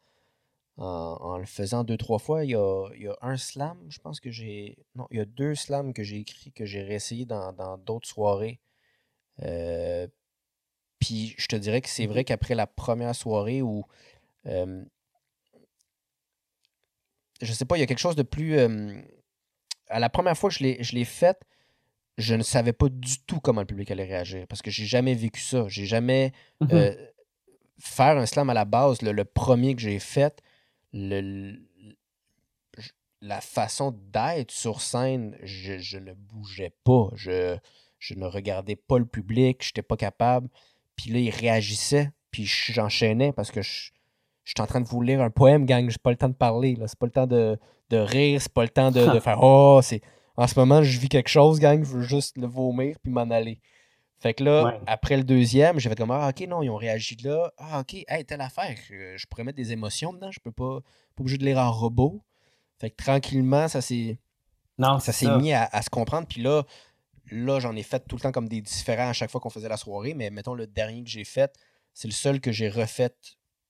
[0.77, 2.45] en, le faisant deux, trois fois.
[2.45, 4.77] Il y a, il y a un slam, je pense que j'ai.
[4.95, 8.59] Non, il y a deux slams que j'ai écrits que j'ai réessayé dans d'autres soirées.
[9.43, 10.07] Euh,
[10.99, 13.85] puis je te dirais que c'est vrai qu'après la première soirée où.
[14.47, 14.83] Euh,
[17.41, 18.57] je sais pas, il y a quelque chose de plus.
[18.57, 19.01] Euh,
[19.89, 21.41] à la première fois que je l'ai faite,
[22.17, 25.15] je ne savais pas du tout comment le public allait réagir parce que j'ai jamais
[25.15, 25.65] vécu ça.
[25.67, 26.31] J'ai jamais.
[26.61, 26.69] Mhm.
[26.71, 26.95] Euh,
[27.79, 30.43] faire un slam à la base, le, premier que j'ai fait,
[30.93, 31.57] le,
[33.21, 37.09] la façon d'être sur scène, je, ne bougeais pas.
[37.15, 37.57] Je,
[38.01, 40.49] je ne regardais pas le public, je n'étais pas capable.
[40.97, 43.91] Puis là, il réagissait, puis j'enchaînais parce que je,
[44.43, 45.89] je suis en train de vous lire un poème, gang.
[45.89, 46.77] J'ai pas le temps de parler.
[46.87, 47.57] C'est pas le temps de,
[47.91, 50.01] de rire, c'est pas le temps de, de faire Oh, c'est
[50.35, 53.29] en ce moment, je vis quelque chose, gang, je veux juste le vomir puis m'en
[53.29, 53.61] aller.
[54.19, 57.15] Fait que là, après le deuxième, j'ai fait comme Ah, ok, non, ils ont réagi
[57.23, 57.51] là.
[57.57, 58.75] Ah, ok, hey, telle affaire.
[58.89, 60.79] Je, pourrais mettre des émotions dedans, je peux pas,
[61.15, 62.21] pas obligé de lire en robot.
[62.79, 64.17] Fait que tranquillement, ça s'est.
[64.79, 66.27] ça s'est mis à, se comprendre.
[66.27, 66.63] Puis là,
[67.29, 69.69] là, j'en ai fait tout le temps comme des différents à chaque fois qu'on faisait
[69.69, 70.13] la soirée.
[70.13, 71.53] Mais mettons, le dernier que j'ai fait,
[71.93, 73.15] c'est le seul que j'ai refait,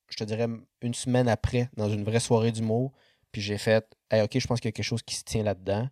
[0.10, 0.48] je te dirais,
[0.82, 2.92] une semaine après, dans une vraie soirée d'humour.
[3.32, 5.44] Puis j'ai fait hey, ok, je pense qu'il y a quelque chose qui se tient
[5.44, 5.90] là-dedans.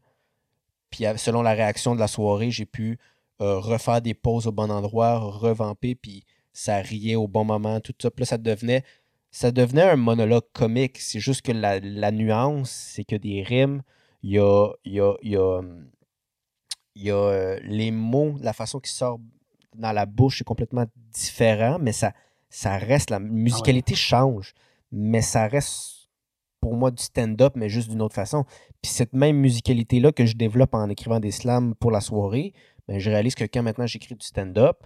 [0.89, 2.97] Puis selon la réaction de la soirée, j'ai pu
[3.41, 7.93] euh, refaire des pauses au bon endroit, revamper, puis ça riait au bon moment, tout
[8.01, 8.11] ça.
[8.11, 8.83] Puis là, ça devenait,
[9.31, 10.97] ça devenait un monologue comique.
[10.99, 13.81] C'est juste que la, nuance, c'est que des rimes,
[14.23, 15.61] il y a, y a, y a,
[17.03, 19.19] y a euh, les mots, la façon qui sort
[19.75, 22.13] dans la bouche est complètement différent, mais ça,
[22.49, 24.53] ça reste, la ah musicalité change,
[24.91, 26.09] mais ça reste
[26.59, 28.43] pour moi du stand-up, mais juste d'une autre façon.
[28.81, 32.53] Puis cette même musicalité-là que je développe en écrivant des slams pour la soirée,
[32.87, 34.83] ben, je réalise que quand maintenant j'écris du stand-up,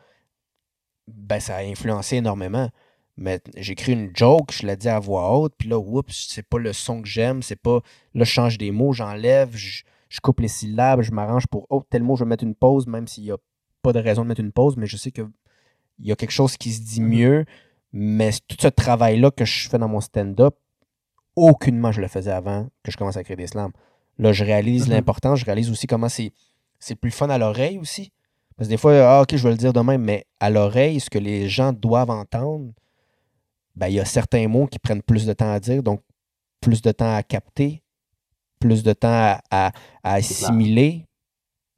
[1.08, 2.70] ben, ça a influencé énormément.
[3.16, 6.58] Mais j'écris une joke, je la dis à voix haute, puis là, oups, c'est pas
[6.58, 7.82] le son que j'aime, c'est pas.
[8.16, 9.84] Là, je change des mots, j'enlève, je,
[10.22, 13.08] coupe les syllabes, je m'arrange pour, oh, tel mot, je vais mettre une pause, même
[13.08, 13.38] s'il n'y a
[13.82, 15.28] pas de raison de mettre une pause, mais je sais qu'il
[16.00, 17.04] y a quelque chose qui se dit mm-hmm.
[17.04, 17.46] mieux.
[17.92, 20.56] Mais tout ce travail-là que je fais dans mon stand-up,
[21.36, 23.72] aucunement je le faisais avant que je commence à créer des slams.
[24.18, 24.92] Là, je réalise mm-hmm.
[24.92, 26.32] l'importance, je réalise aussi comment c'est,
[26.80, 28.12] c'est plus fun à l'oreille aussi.
[28.56, 31.10] Parce que des fois, ah, ok, je vais le dire demain, mais à l'oreille, ce
[31.10, 32.72] que les gens doivent entendre,
[33.76, 36.02] ben, il y a certains mots qui prennent plus de temps à dire, donc
[36.62, 37.83] plus de temps à capter,
[38.64, 39.72] plus de temps à, à,
[40.04, 41.06] assimiler.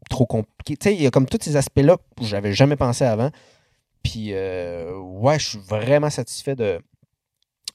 [0.10, 0.78] Trop compliqué.
[0.78, 3.32] Tu sais, il y a comme tous ces aspects-là que j'avais jamais pensé avant.
[4.04, 6.80] Puis, euh, ouais, je suis vraiment satisfait de,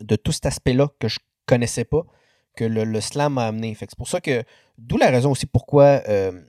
[0.01, 2.03] de tout cet aspect-là que je connaissais pas,
[2.57, 3.77] que le, slam m'a amené.
[3.79, 4.45] c'est pour ça que,
[4.79, 6.41] d'où la raison aussi pourquoi euh,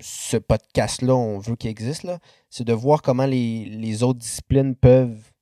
[0.00, 5.32] ce podcast-là, on veut qu'il existe, là, c'est de voir comment les, autres disciplines peuvent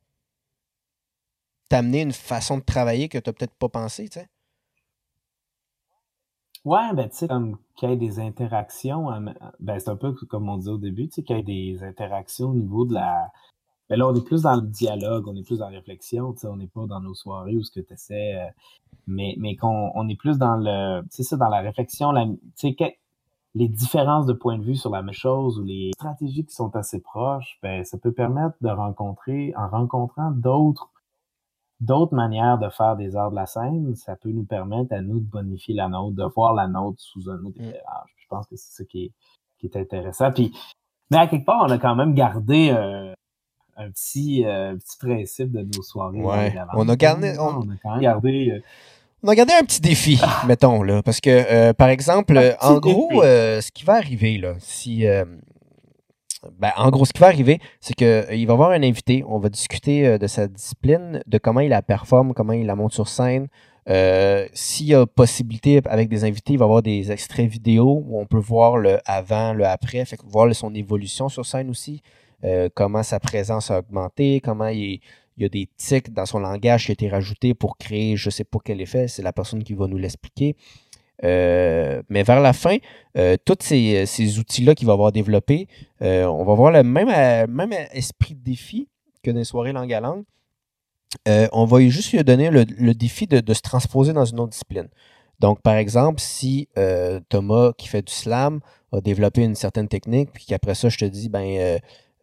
[1.68, 4.26] t'amener une façon de travailler que tu n'as peut-être pas pensé, tu sais.
[6.66, 9.20] Ouais, ben tu sais, comme qu'il y ait des interactions, euh,
[9.60, 11.84] ben c'est un peu comme on dit au début, tu sais, qu'il y ait des
[11.84, 13.30] interactions au niveau de la,
[13.88, 16.56] mais là, on est plus dans le dialogue, on est plus dans la réflexion, on
[16.56, 18.50] n'est pas dans nos soirées où ce que tu essaies, euh,
[19.06, 22.26] mais, mais qu'on on est plus dans le, c'est ça, dans la réflexion, la,
[23.54, 26.74] les différences de point de vue sur la même chose ou les stratégies qui sont
[26.76, 30.90] assez proches, ben, ça peut permettre de rencontrer, en rencontrant d'autres
[31.80, 35.20] d'autres manières de faire des arts de la scène, ça peut nous permettre à nous
[35.20, 37.68] de bonifier la nôtre, de voir la nôtre sous un autre mm.
[37.68, 38.10] éclairage.
[38.16, 39.12] Je pense que c'est ça qui est,
[39.58, 40.32] qui est intéressant.
[40.32, 40.52] Puis,
[41.10, 43.12] mais à quelque part, on a quand même gardé euh,
[43.76, 46.22] un petit, euh, petit principe de nos soirées.
[46.74, 47.36] On a gardé.
[47.38, 47.60] On...
[47.60, 48.50] a quand même gardé.
[48.50, 48.60] Euh,
[49.22, 51.02] on a gardé un petit défi, mettons, là.
[51.02, 55.04] Parce que, euh, par exemple, en gros, ce qui va arriver, là, si.
[56.58, 59.24] Ben, en gros, ce qui va arriver, c'est qu'il va y avoir un invité.
[59.26, 62.92] On va discuter de sa discipline, de comment il la performe, comment il la monte
[62.92, 63.48] sur scène.
[64.52, 68.20] S'il y a possibilité avec des invités, il va y avoir des extraits vidéo où
[68.20, 72.02] on peut voir le avant, le après, voir son évolution sur scène aussi.
[72.44, 75.00] Euh, comment sa présence a augmenté, comment il,
[75.38, 78.30] y a des tics dans son langage qui ont été rajoutés pour créer je ne
[78.30, 80.56] sais pas quel effet, c'est la personne qui va nous l'expliquer.
[81.22, 82.76] Mais vers la fin,
[83.44, 85.68] tous ces, outils-là qu'il va avoir développés,
[86.00, 87.08] on va avoir le même,
[87.50, 88.88] même esprit de défi
[89.22, 90.24] que dans les soirées langue à langue.
[91.26, 94.88] on va juste lui donner le, défi de, se transposer dans une autre discipline.
[95.38, 96.68] Donc, par exemple, si
[97.28, 98.60] Thomas, qui fait du slam,
[98.92, 101.78] a développé une certaine technique, puis qu'après ça, je te dis, ben,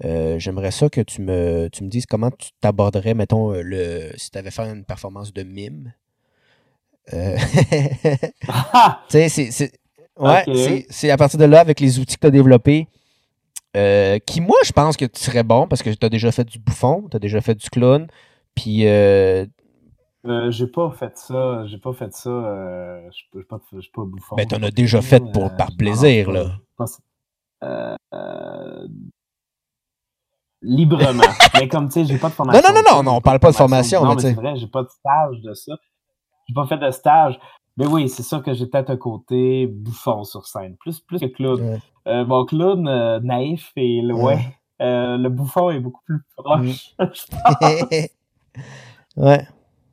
[0.05, 4.11] euh, j'aimerais ça que tu me, tu me dises comment tu t'aborderais, mettons, euh, le,
[4.17, 5.93] si tu avais fait une performance de mime.
[7.11, 7.35] Euh,
[9.09, 9.71] tu sais, c'est.
[10.15, 10.43] Ouais,
[10.89, 12.87] c'est à partir de là, avec les outils que tu as développés,
[13.73, 16.59] qui, moi, je pense que tu serais bon parce que tu as déjà fait du
[16.59, 18.07] bouffon, tu as déjà fait du clown,
[18.55, 18.81] puis.
[18.81, 24.35] j'ai pas fait ça, j'ai pas fait ça, je suis pas, pas, bouffon.
[24.37, 26.51] Mais t'en as déjà fait pour, par plaisir, là.
[27.63, 28.87] Euh,
[30.61, 31.23] librement.
[31.53, 32.61] mais comme tu sais, j'ai pas de formation.
[32.61, 34.03] Non, non, non, non, non on parle pas de formation.
[34.03, 35.73] Non, mais c'est vrai, j'ai pas de stage de ça.
[36.47, 37.39] J'ai pas fait de stage.
[37.77, 41.25] Mais oui, c'est sûr que j'ai peut-être un côté bouffon sur scène, plus, plus que
[41.25, 41.79] clown.
[42.07, 44.37] Euh, mon clown euh, naïf et loin.
[44.81, 46.93] Euh, le bouffon est beaucoup plus proche.
[49.17, 49.47] ouais.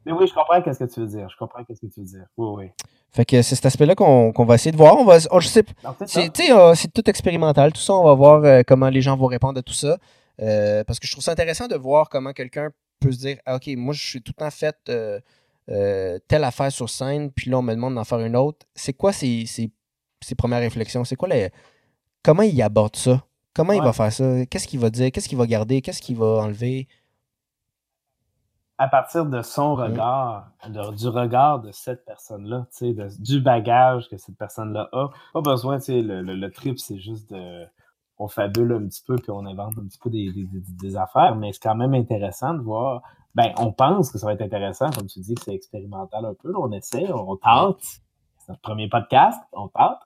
[0.04, 1.28] Mais oui, je comprends ce que tu veux dire.
[1.30, 2.26] Je comprends ce que tu veux dire.
[2.36, 2.70] Oui, oui.
[3.12, 4.96] Fait que c'est cet aspect-là qu'on va essayer de voir.
[4.96, 5.64] On va, oh, je sais,
[6.06, 7.72] c'est tout expérimental.
[7.72, 9.96] Tout ça, on va voir comment les gens vont répondre à tout ça.
[10.42, 13.56] Euh, parce que je trouve ça intéressant de voir comment quelqu'un peut se dire ah,
[13.56, 14.76] OK, moi, je suis tout le temps fait
[15.70, 18.66] euh, telle affaire sur scène, puis là, on me demande d'en faire une autre.
[18.74, 19.46] C'est quoi ses,
[20.36, 21.04] premières réflexions?
[21.04, 21.50] C'est quoi les.
[22.22, 23.24] Comment il aborde ça?
[23.54, 24.46] Comment il va faire ça?
[24.46, 25.10] Qu'est-ce qu'il va dire?
[25.10, 25.80] Qu'est-ce qu'il va garder?
[25.80, 26.86] Qu'est-ce qu'il va enlever?
[28.78, 29.80] À partir de son mmh.
[29.80, 30.50] regard,
[30.96, 32.66] du regard de cette personne-là,
[33.18, 35.10] du bagage que cette personne-là a.
[35.34, 37.66] Pas besoin, le, le, le trip, c'est juste de
[38.20, 41.62] on fabule un petit peu puis on invente un petit peu des, affaires, mais c'est
[41.62, 43.02] quand même intéressant de voir.
[43.34, 46.34] Ben, on pense que ça va être intéressant, comme tu dis que c'est expérimental un
[46.34, 46.52] peu.
[46.56, 47.82] on essaie, on, tente.
[47.82, 49.98] C'est notre premier podcast, on tente.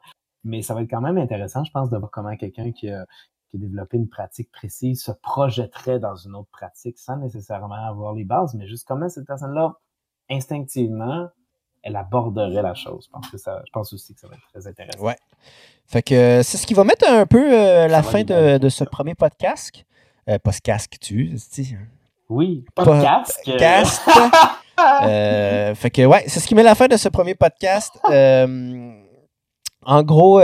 [0.44, 3.06] Mais ça va être quand même intéressant, je pense, de voir comment quelqu'un qui a,
[3.54, 8.52] développé une pratique précise se projetterait dans une autre pratique sans nécessairement avoir les bases,
[8.54, 9.74] mais juste comment cette personne-là,
[10.28, 11.28] instinctivement,
[11.84, 13.04] elle aborderait la chose.
[13.06, 15.04] Je pense, que ça, je pense aussi que ça va être très intéressant.
[15.04, 15.16] Ouais.
[15.86, 18.84] Fait que euh, c'est ce qui va mettre un peu euh, la fin de, ce
[18.84, 19.84] premier podcast.
[20.28, 21.36] Euh, podcast, tu.
[22.28, 23.38] Oui, podcast.
[23.44, 24.02] Podcast.
[25.76, 27.92] fait que ouais, c'est ce qui met la fin de ce premier podcast.
[28.04, 30.40] en gros,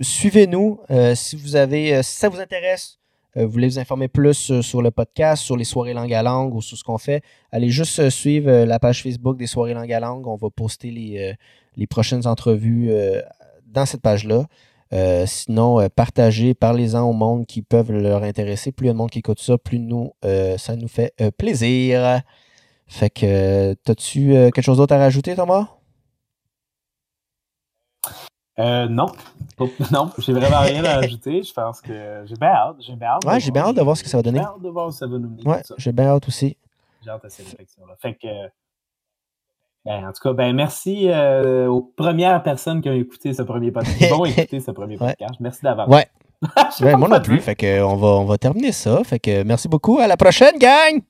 [0.00, 0.80] suivez-nous
[1.14, 2.98] si vous avez, si ça vous intéresse.
[3.34, 6.62] vous voulez vous informer plus sur le podcast, sur les soirées langue à langue ou
[6.62, 10.26] sur ce qu'on fait, allez juste suivre la page Facebook des soirées langue à langue.
[10.26, 11.34] On va poster les,
[11.76, 12.92] les prochaines entrevues
[13.66, 14.46] dans cette page-là.
[14.92, 18.72] Euh, sinon, euh, partagez, parlez-en au monde qui peuvent leur intéresser.
[18.72, 21.14] Plus il y a de monde qui écoute ça, plus nous, euh, ça nous fait
[21.38, 22.20] plaisir.
[22.86, 25.68] Fait que, as-tu quelque chose d'autre à rajouter, Thomas?
[28.58, 29.06] non.
[29.92, 31.42] Non, j'ai vraiment rien à rajouter.
[31.42, 32.76] Je pense que j'ai bien hâte.
[32.80, 33.24] J'ai bien hâte.
[33.24, 34.38] Ouais, j'ai bien hâte de voir ce que ça va donner.
[34.38, 35.46] J'ai bien hâte de voir où ça va nous mener.
[35.46, 36.56] Ouais, j'ai bien hâte aussi.
[37.04, 37.94] J'ai hâte à cette réflexion-là.
[38.00, 38.26] Fait que
[39.84, 43.72] ben, en tout cas, ben merci euh, aux premières personnes qui ont écouté ce premier
[43.72, 43.98] podcast.
[43.98, 44.04] Qui
[44.40, 45.34] écouter ce premier podcast.
[45.40, 45.88] Merci d'avoir.
[45.88, 46.06] Ouais.
[46.96, 47.40] moi non plus.
[47.40, 49.02] Fait que on va, on va terminer ça.
[49.04, 49.98] Fait que merci beaucoup.
[49.98, 51.02] À la prochaine, gang!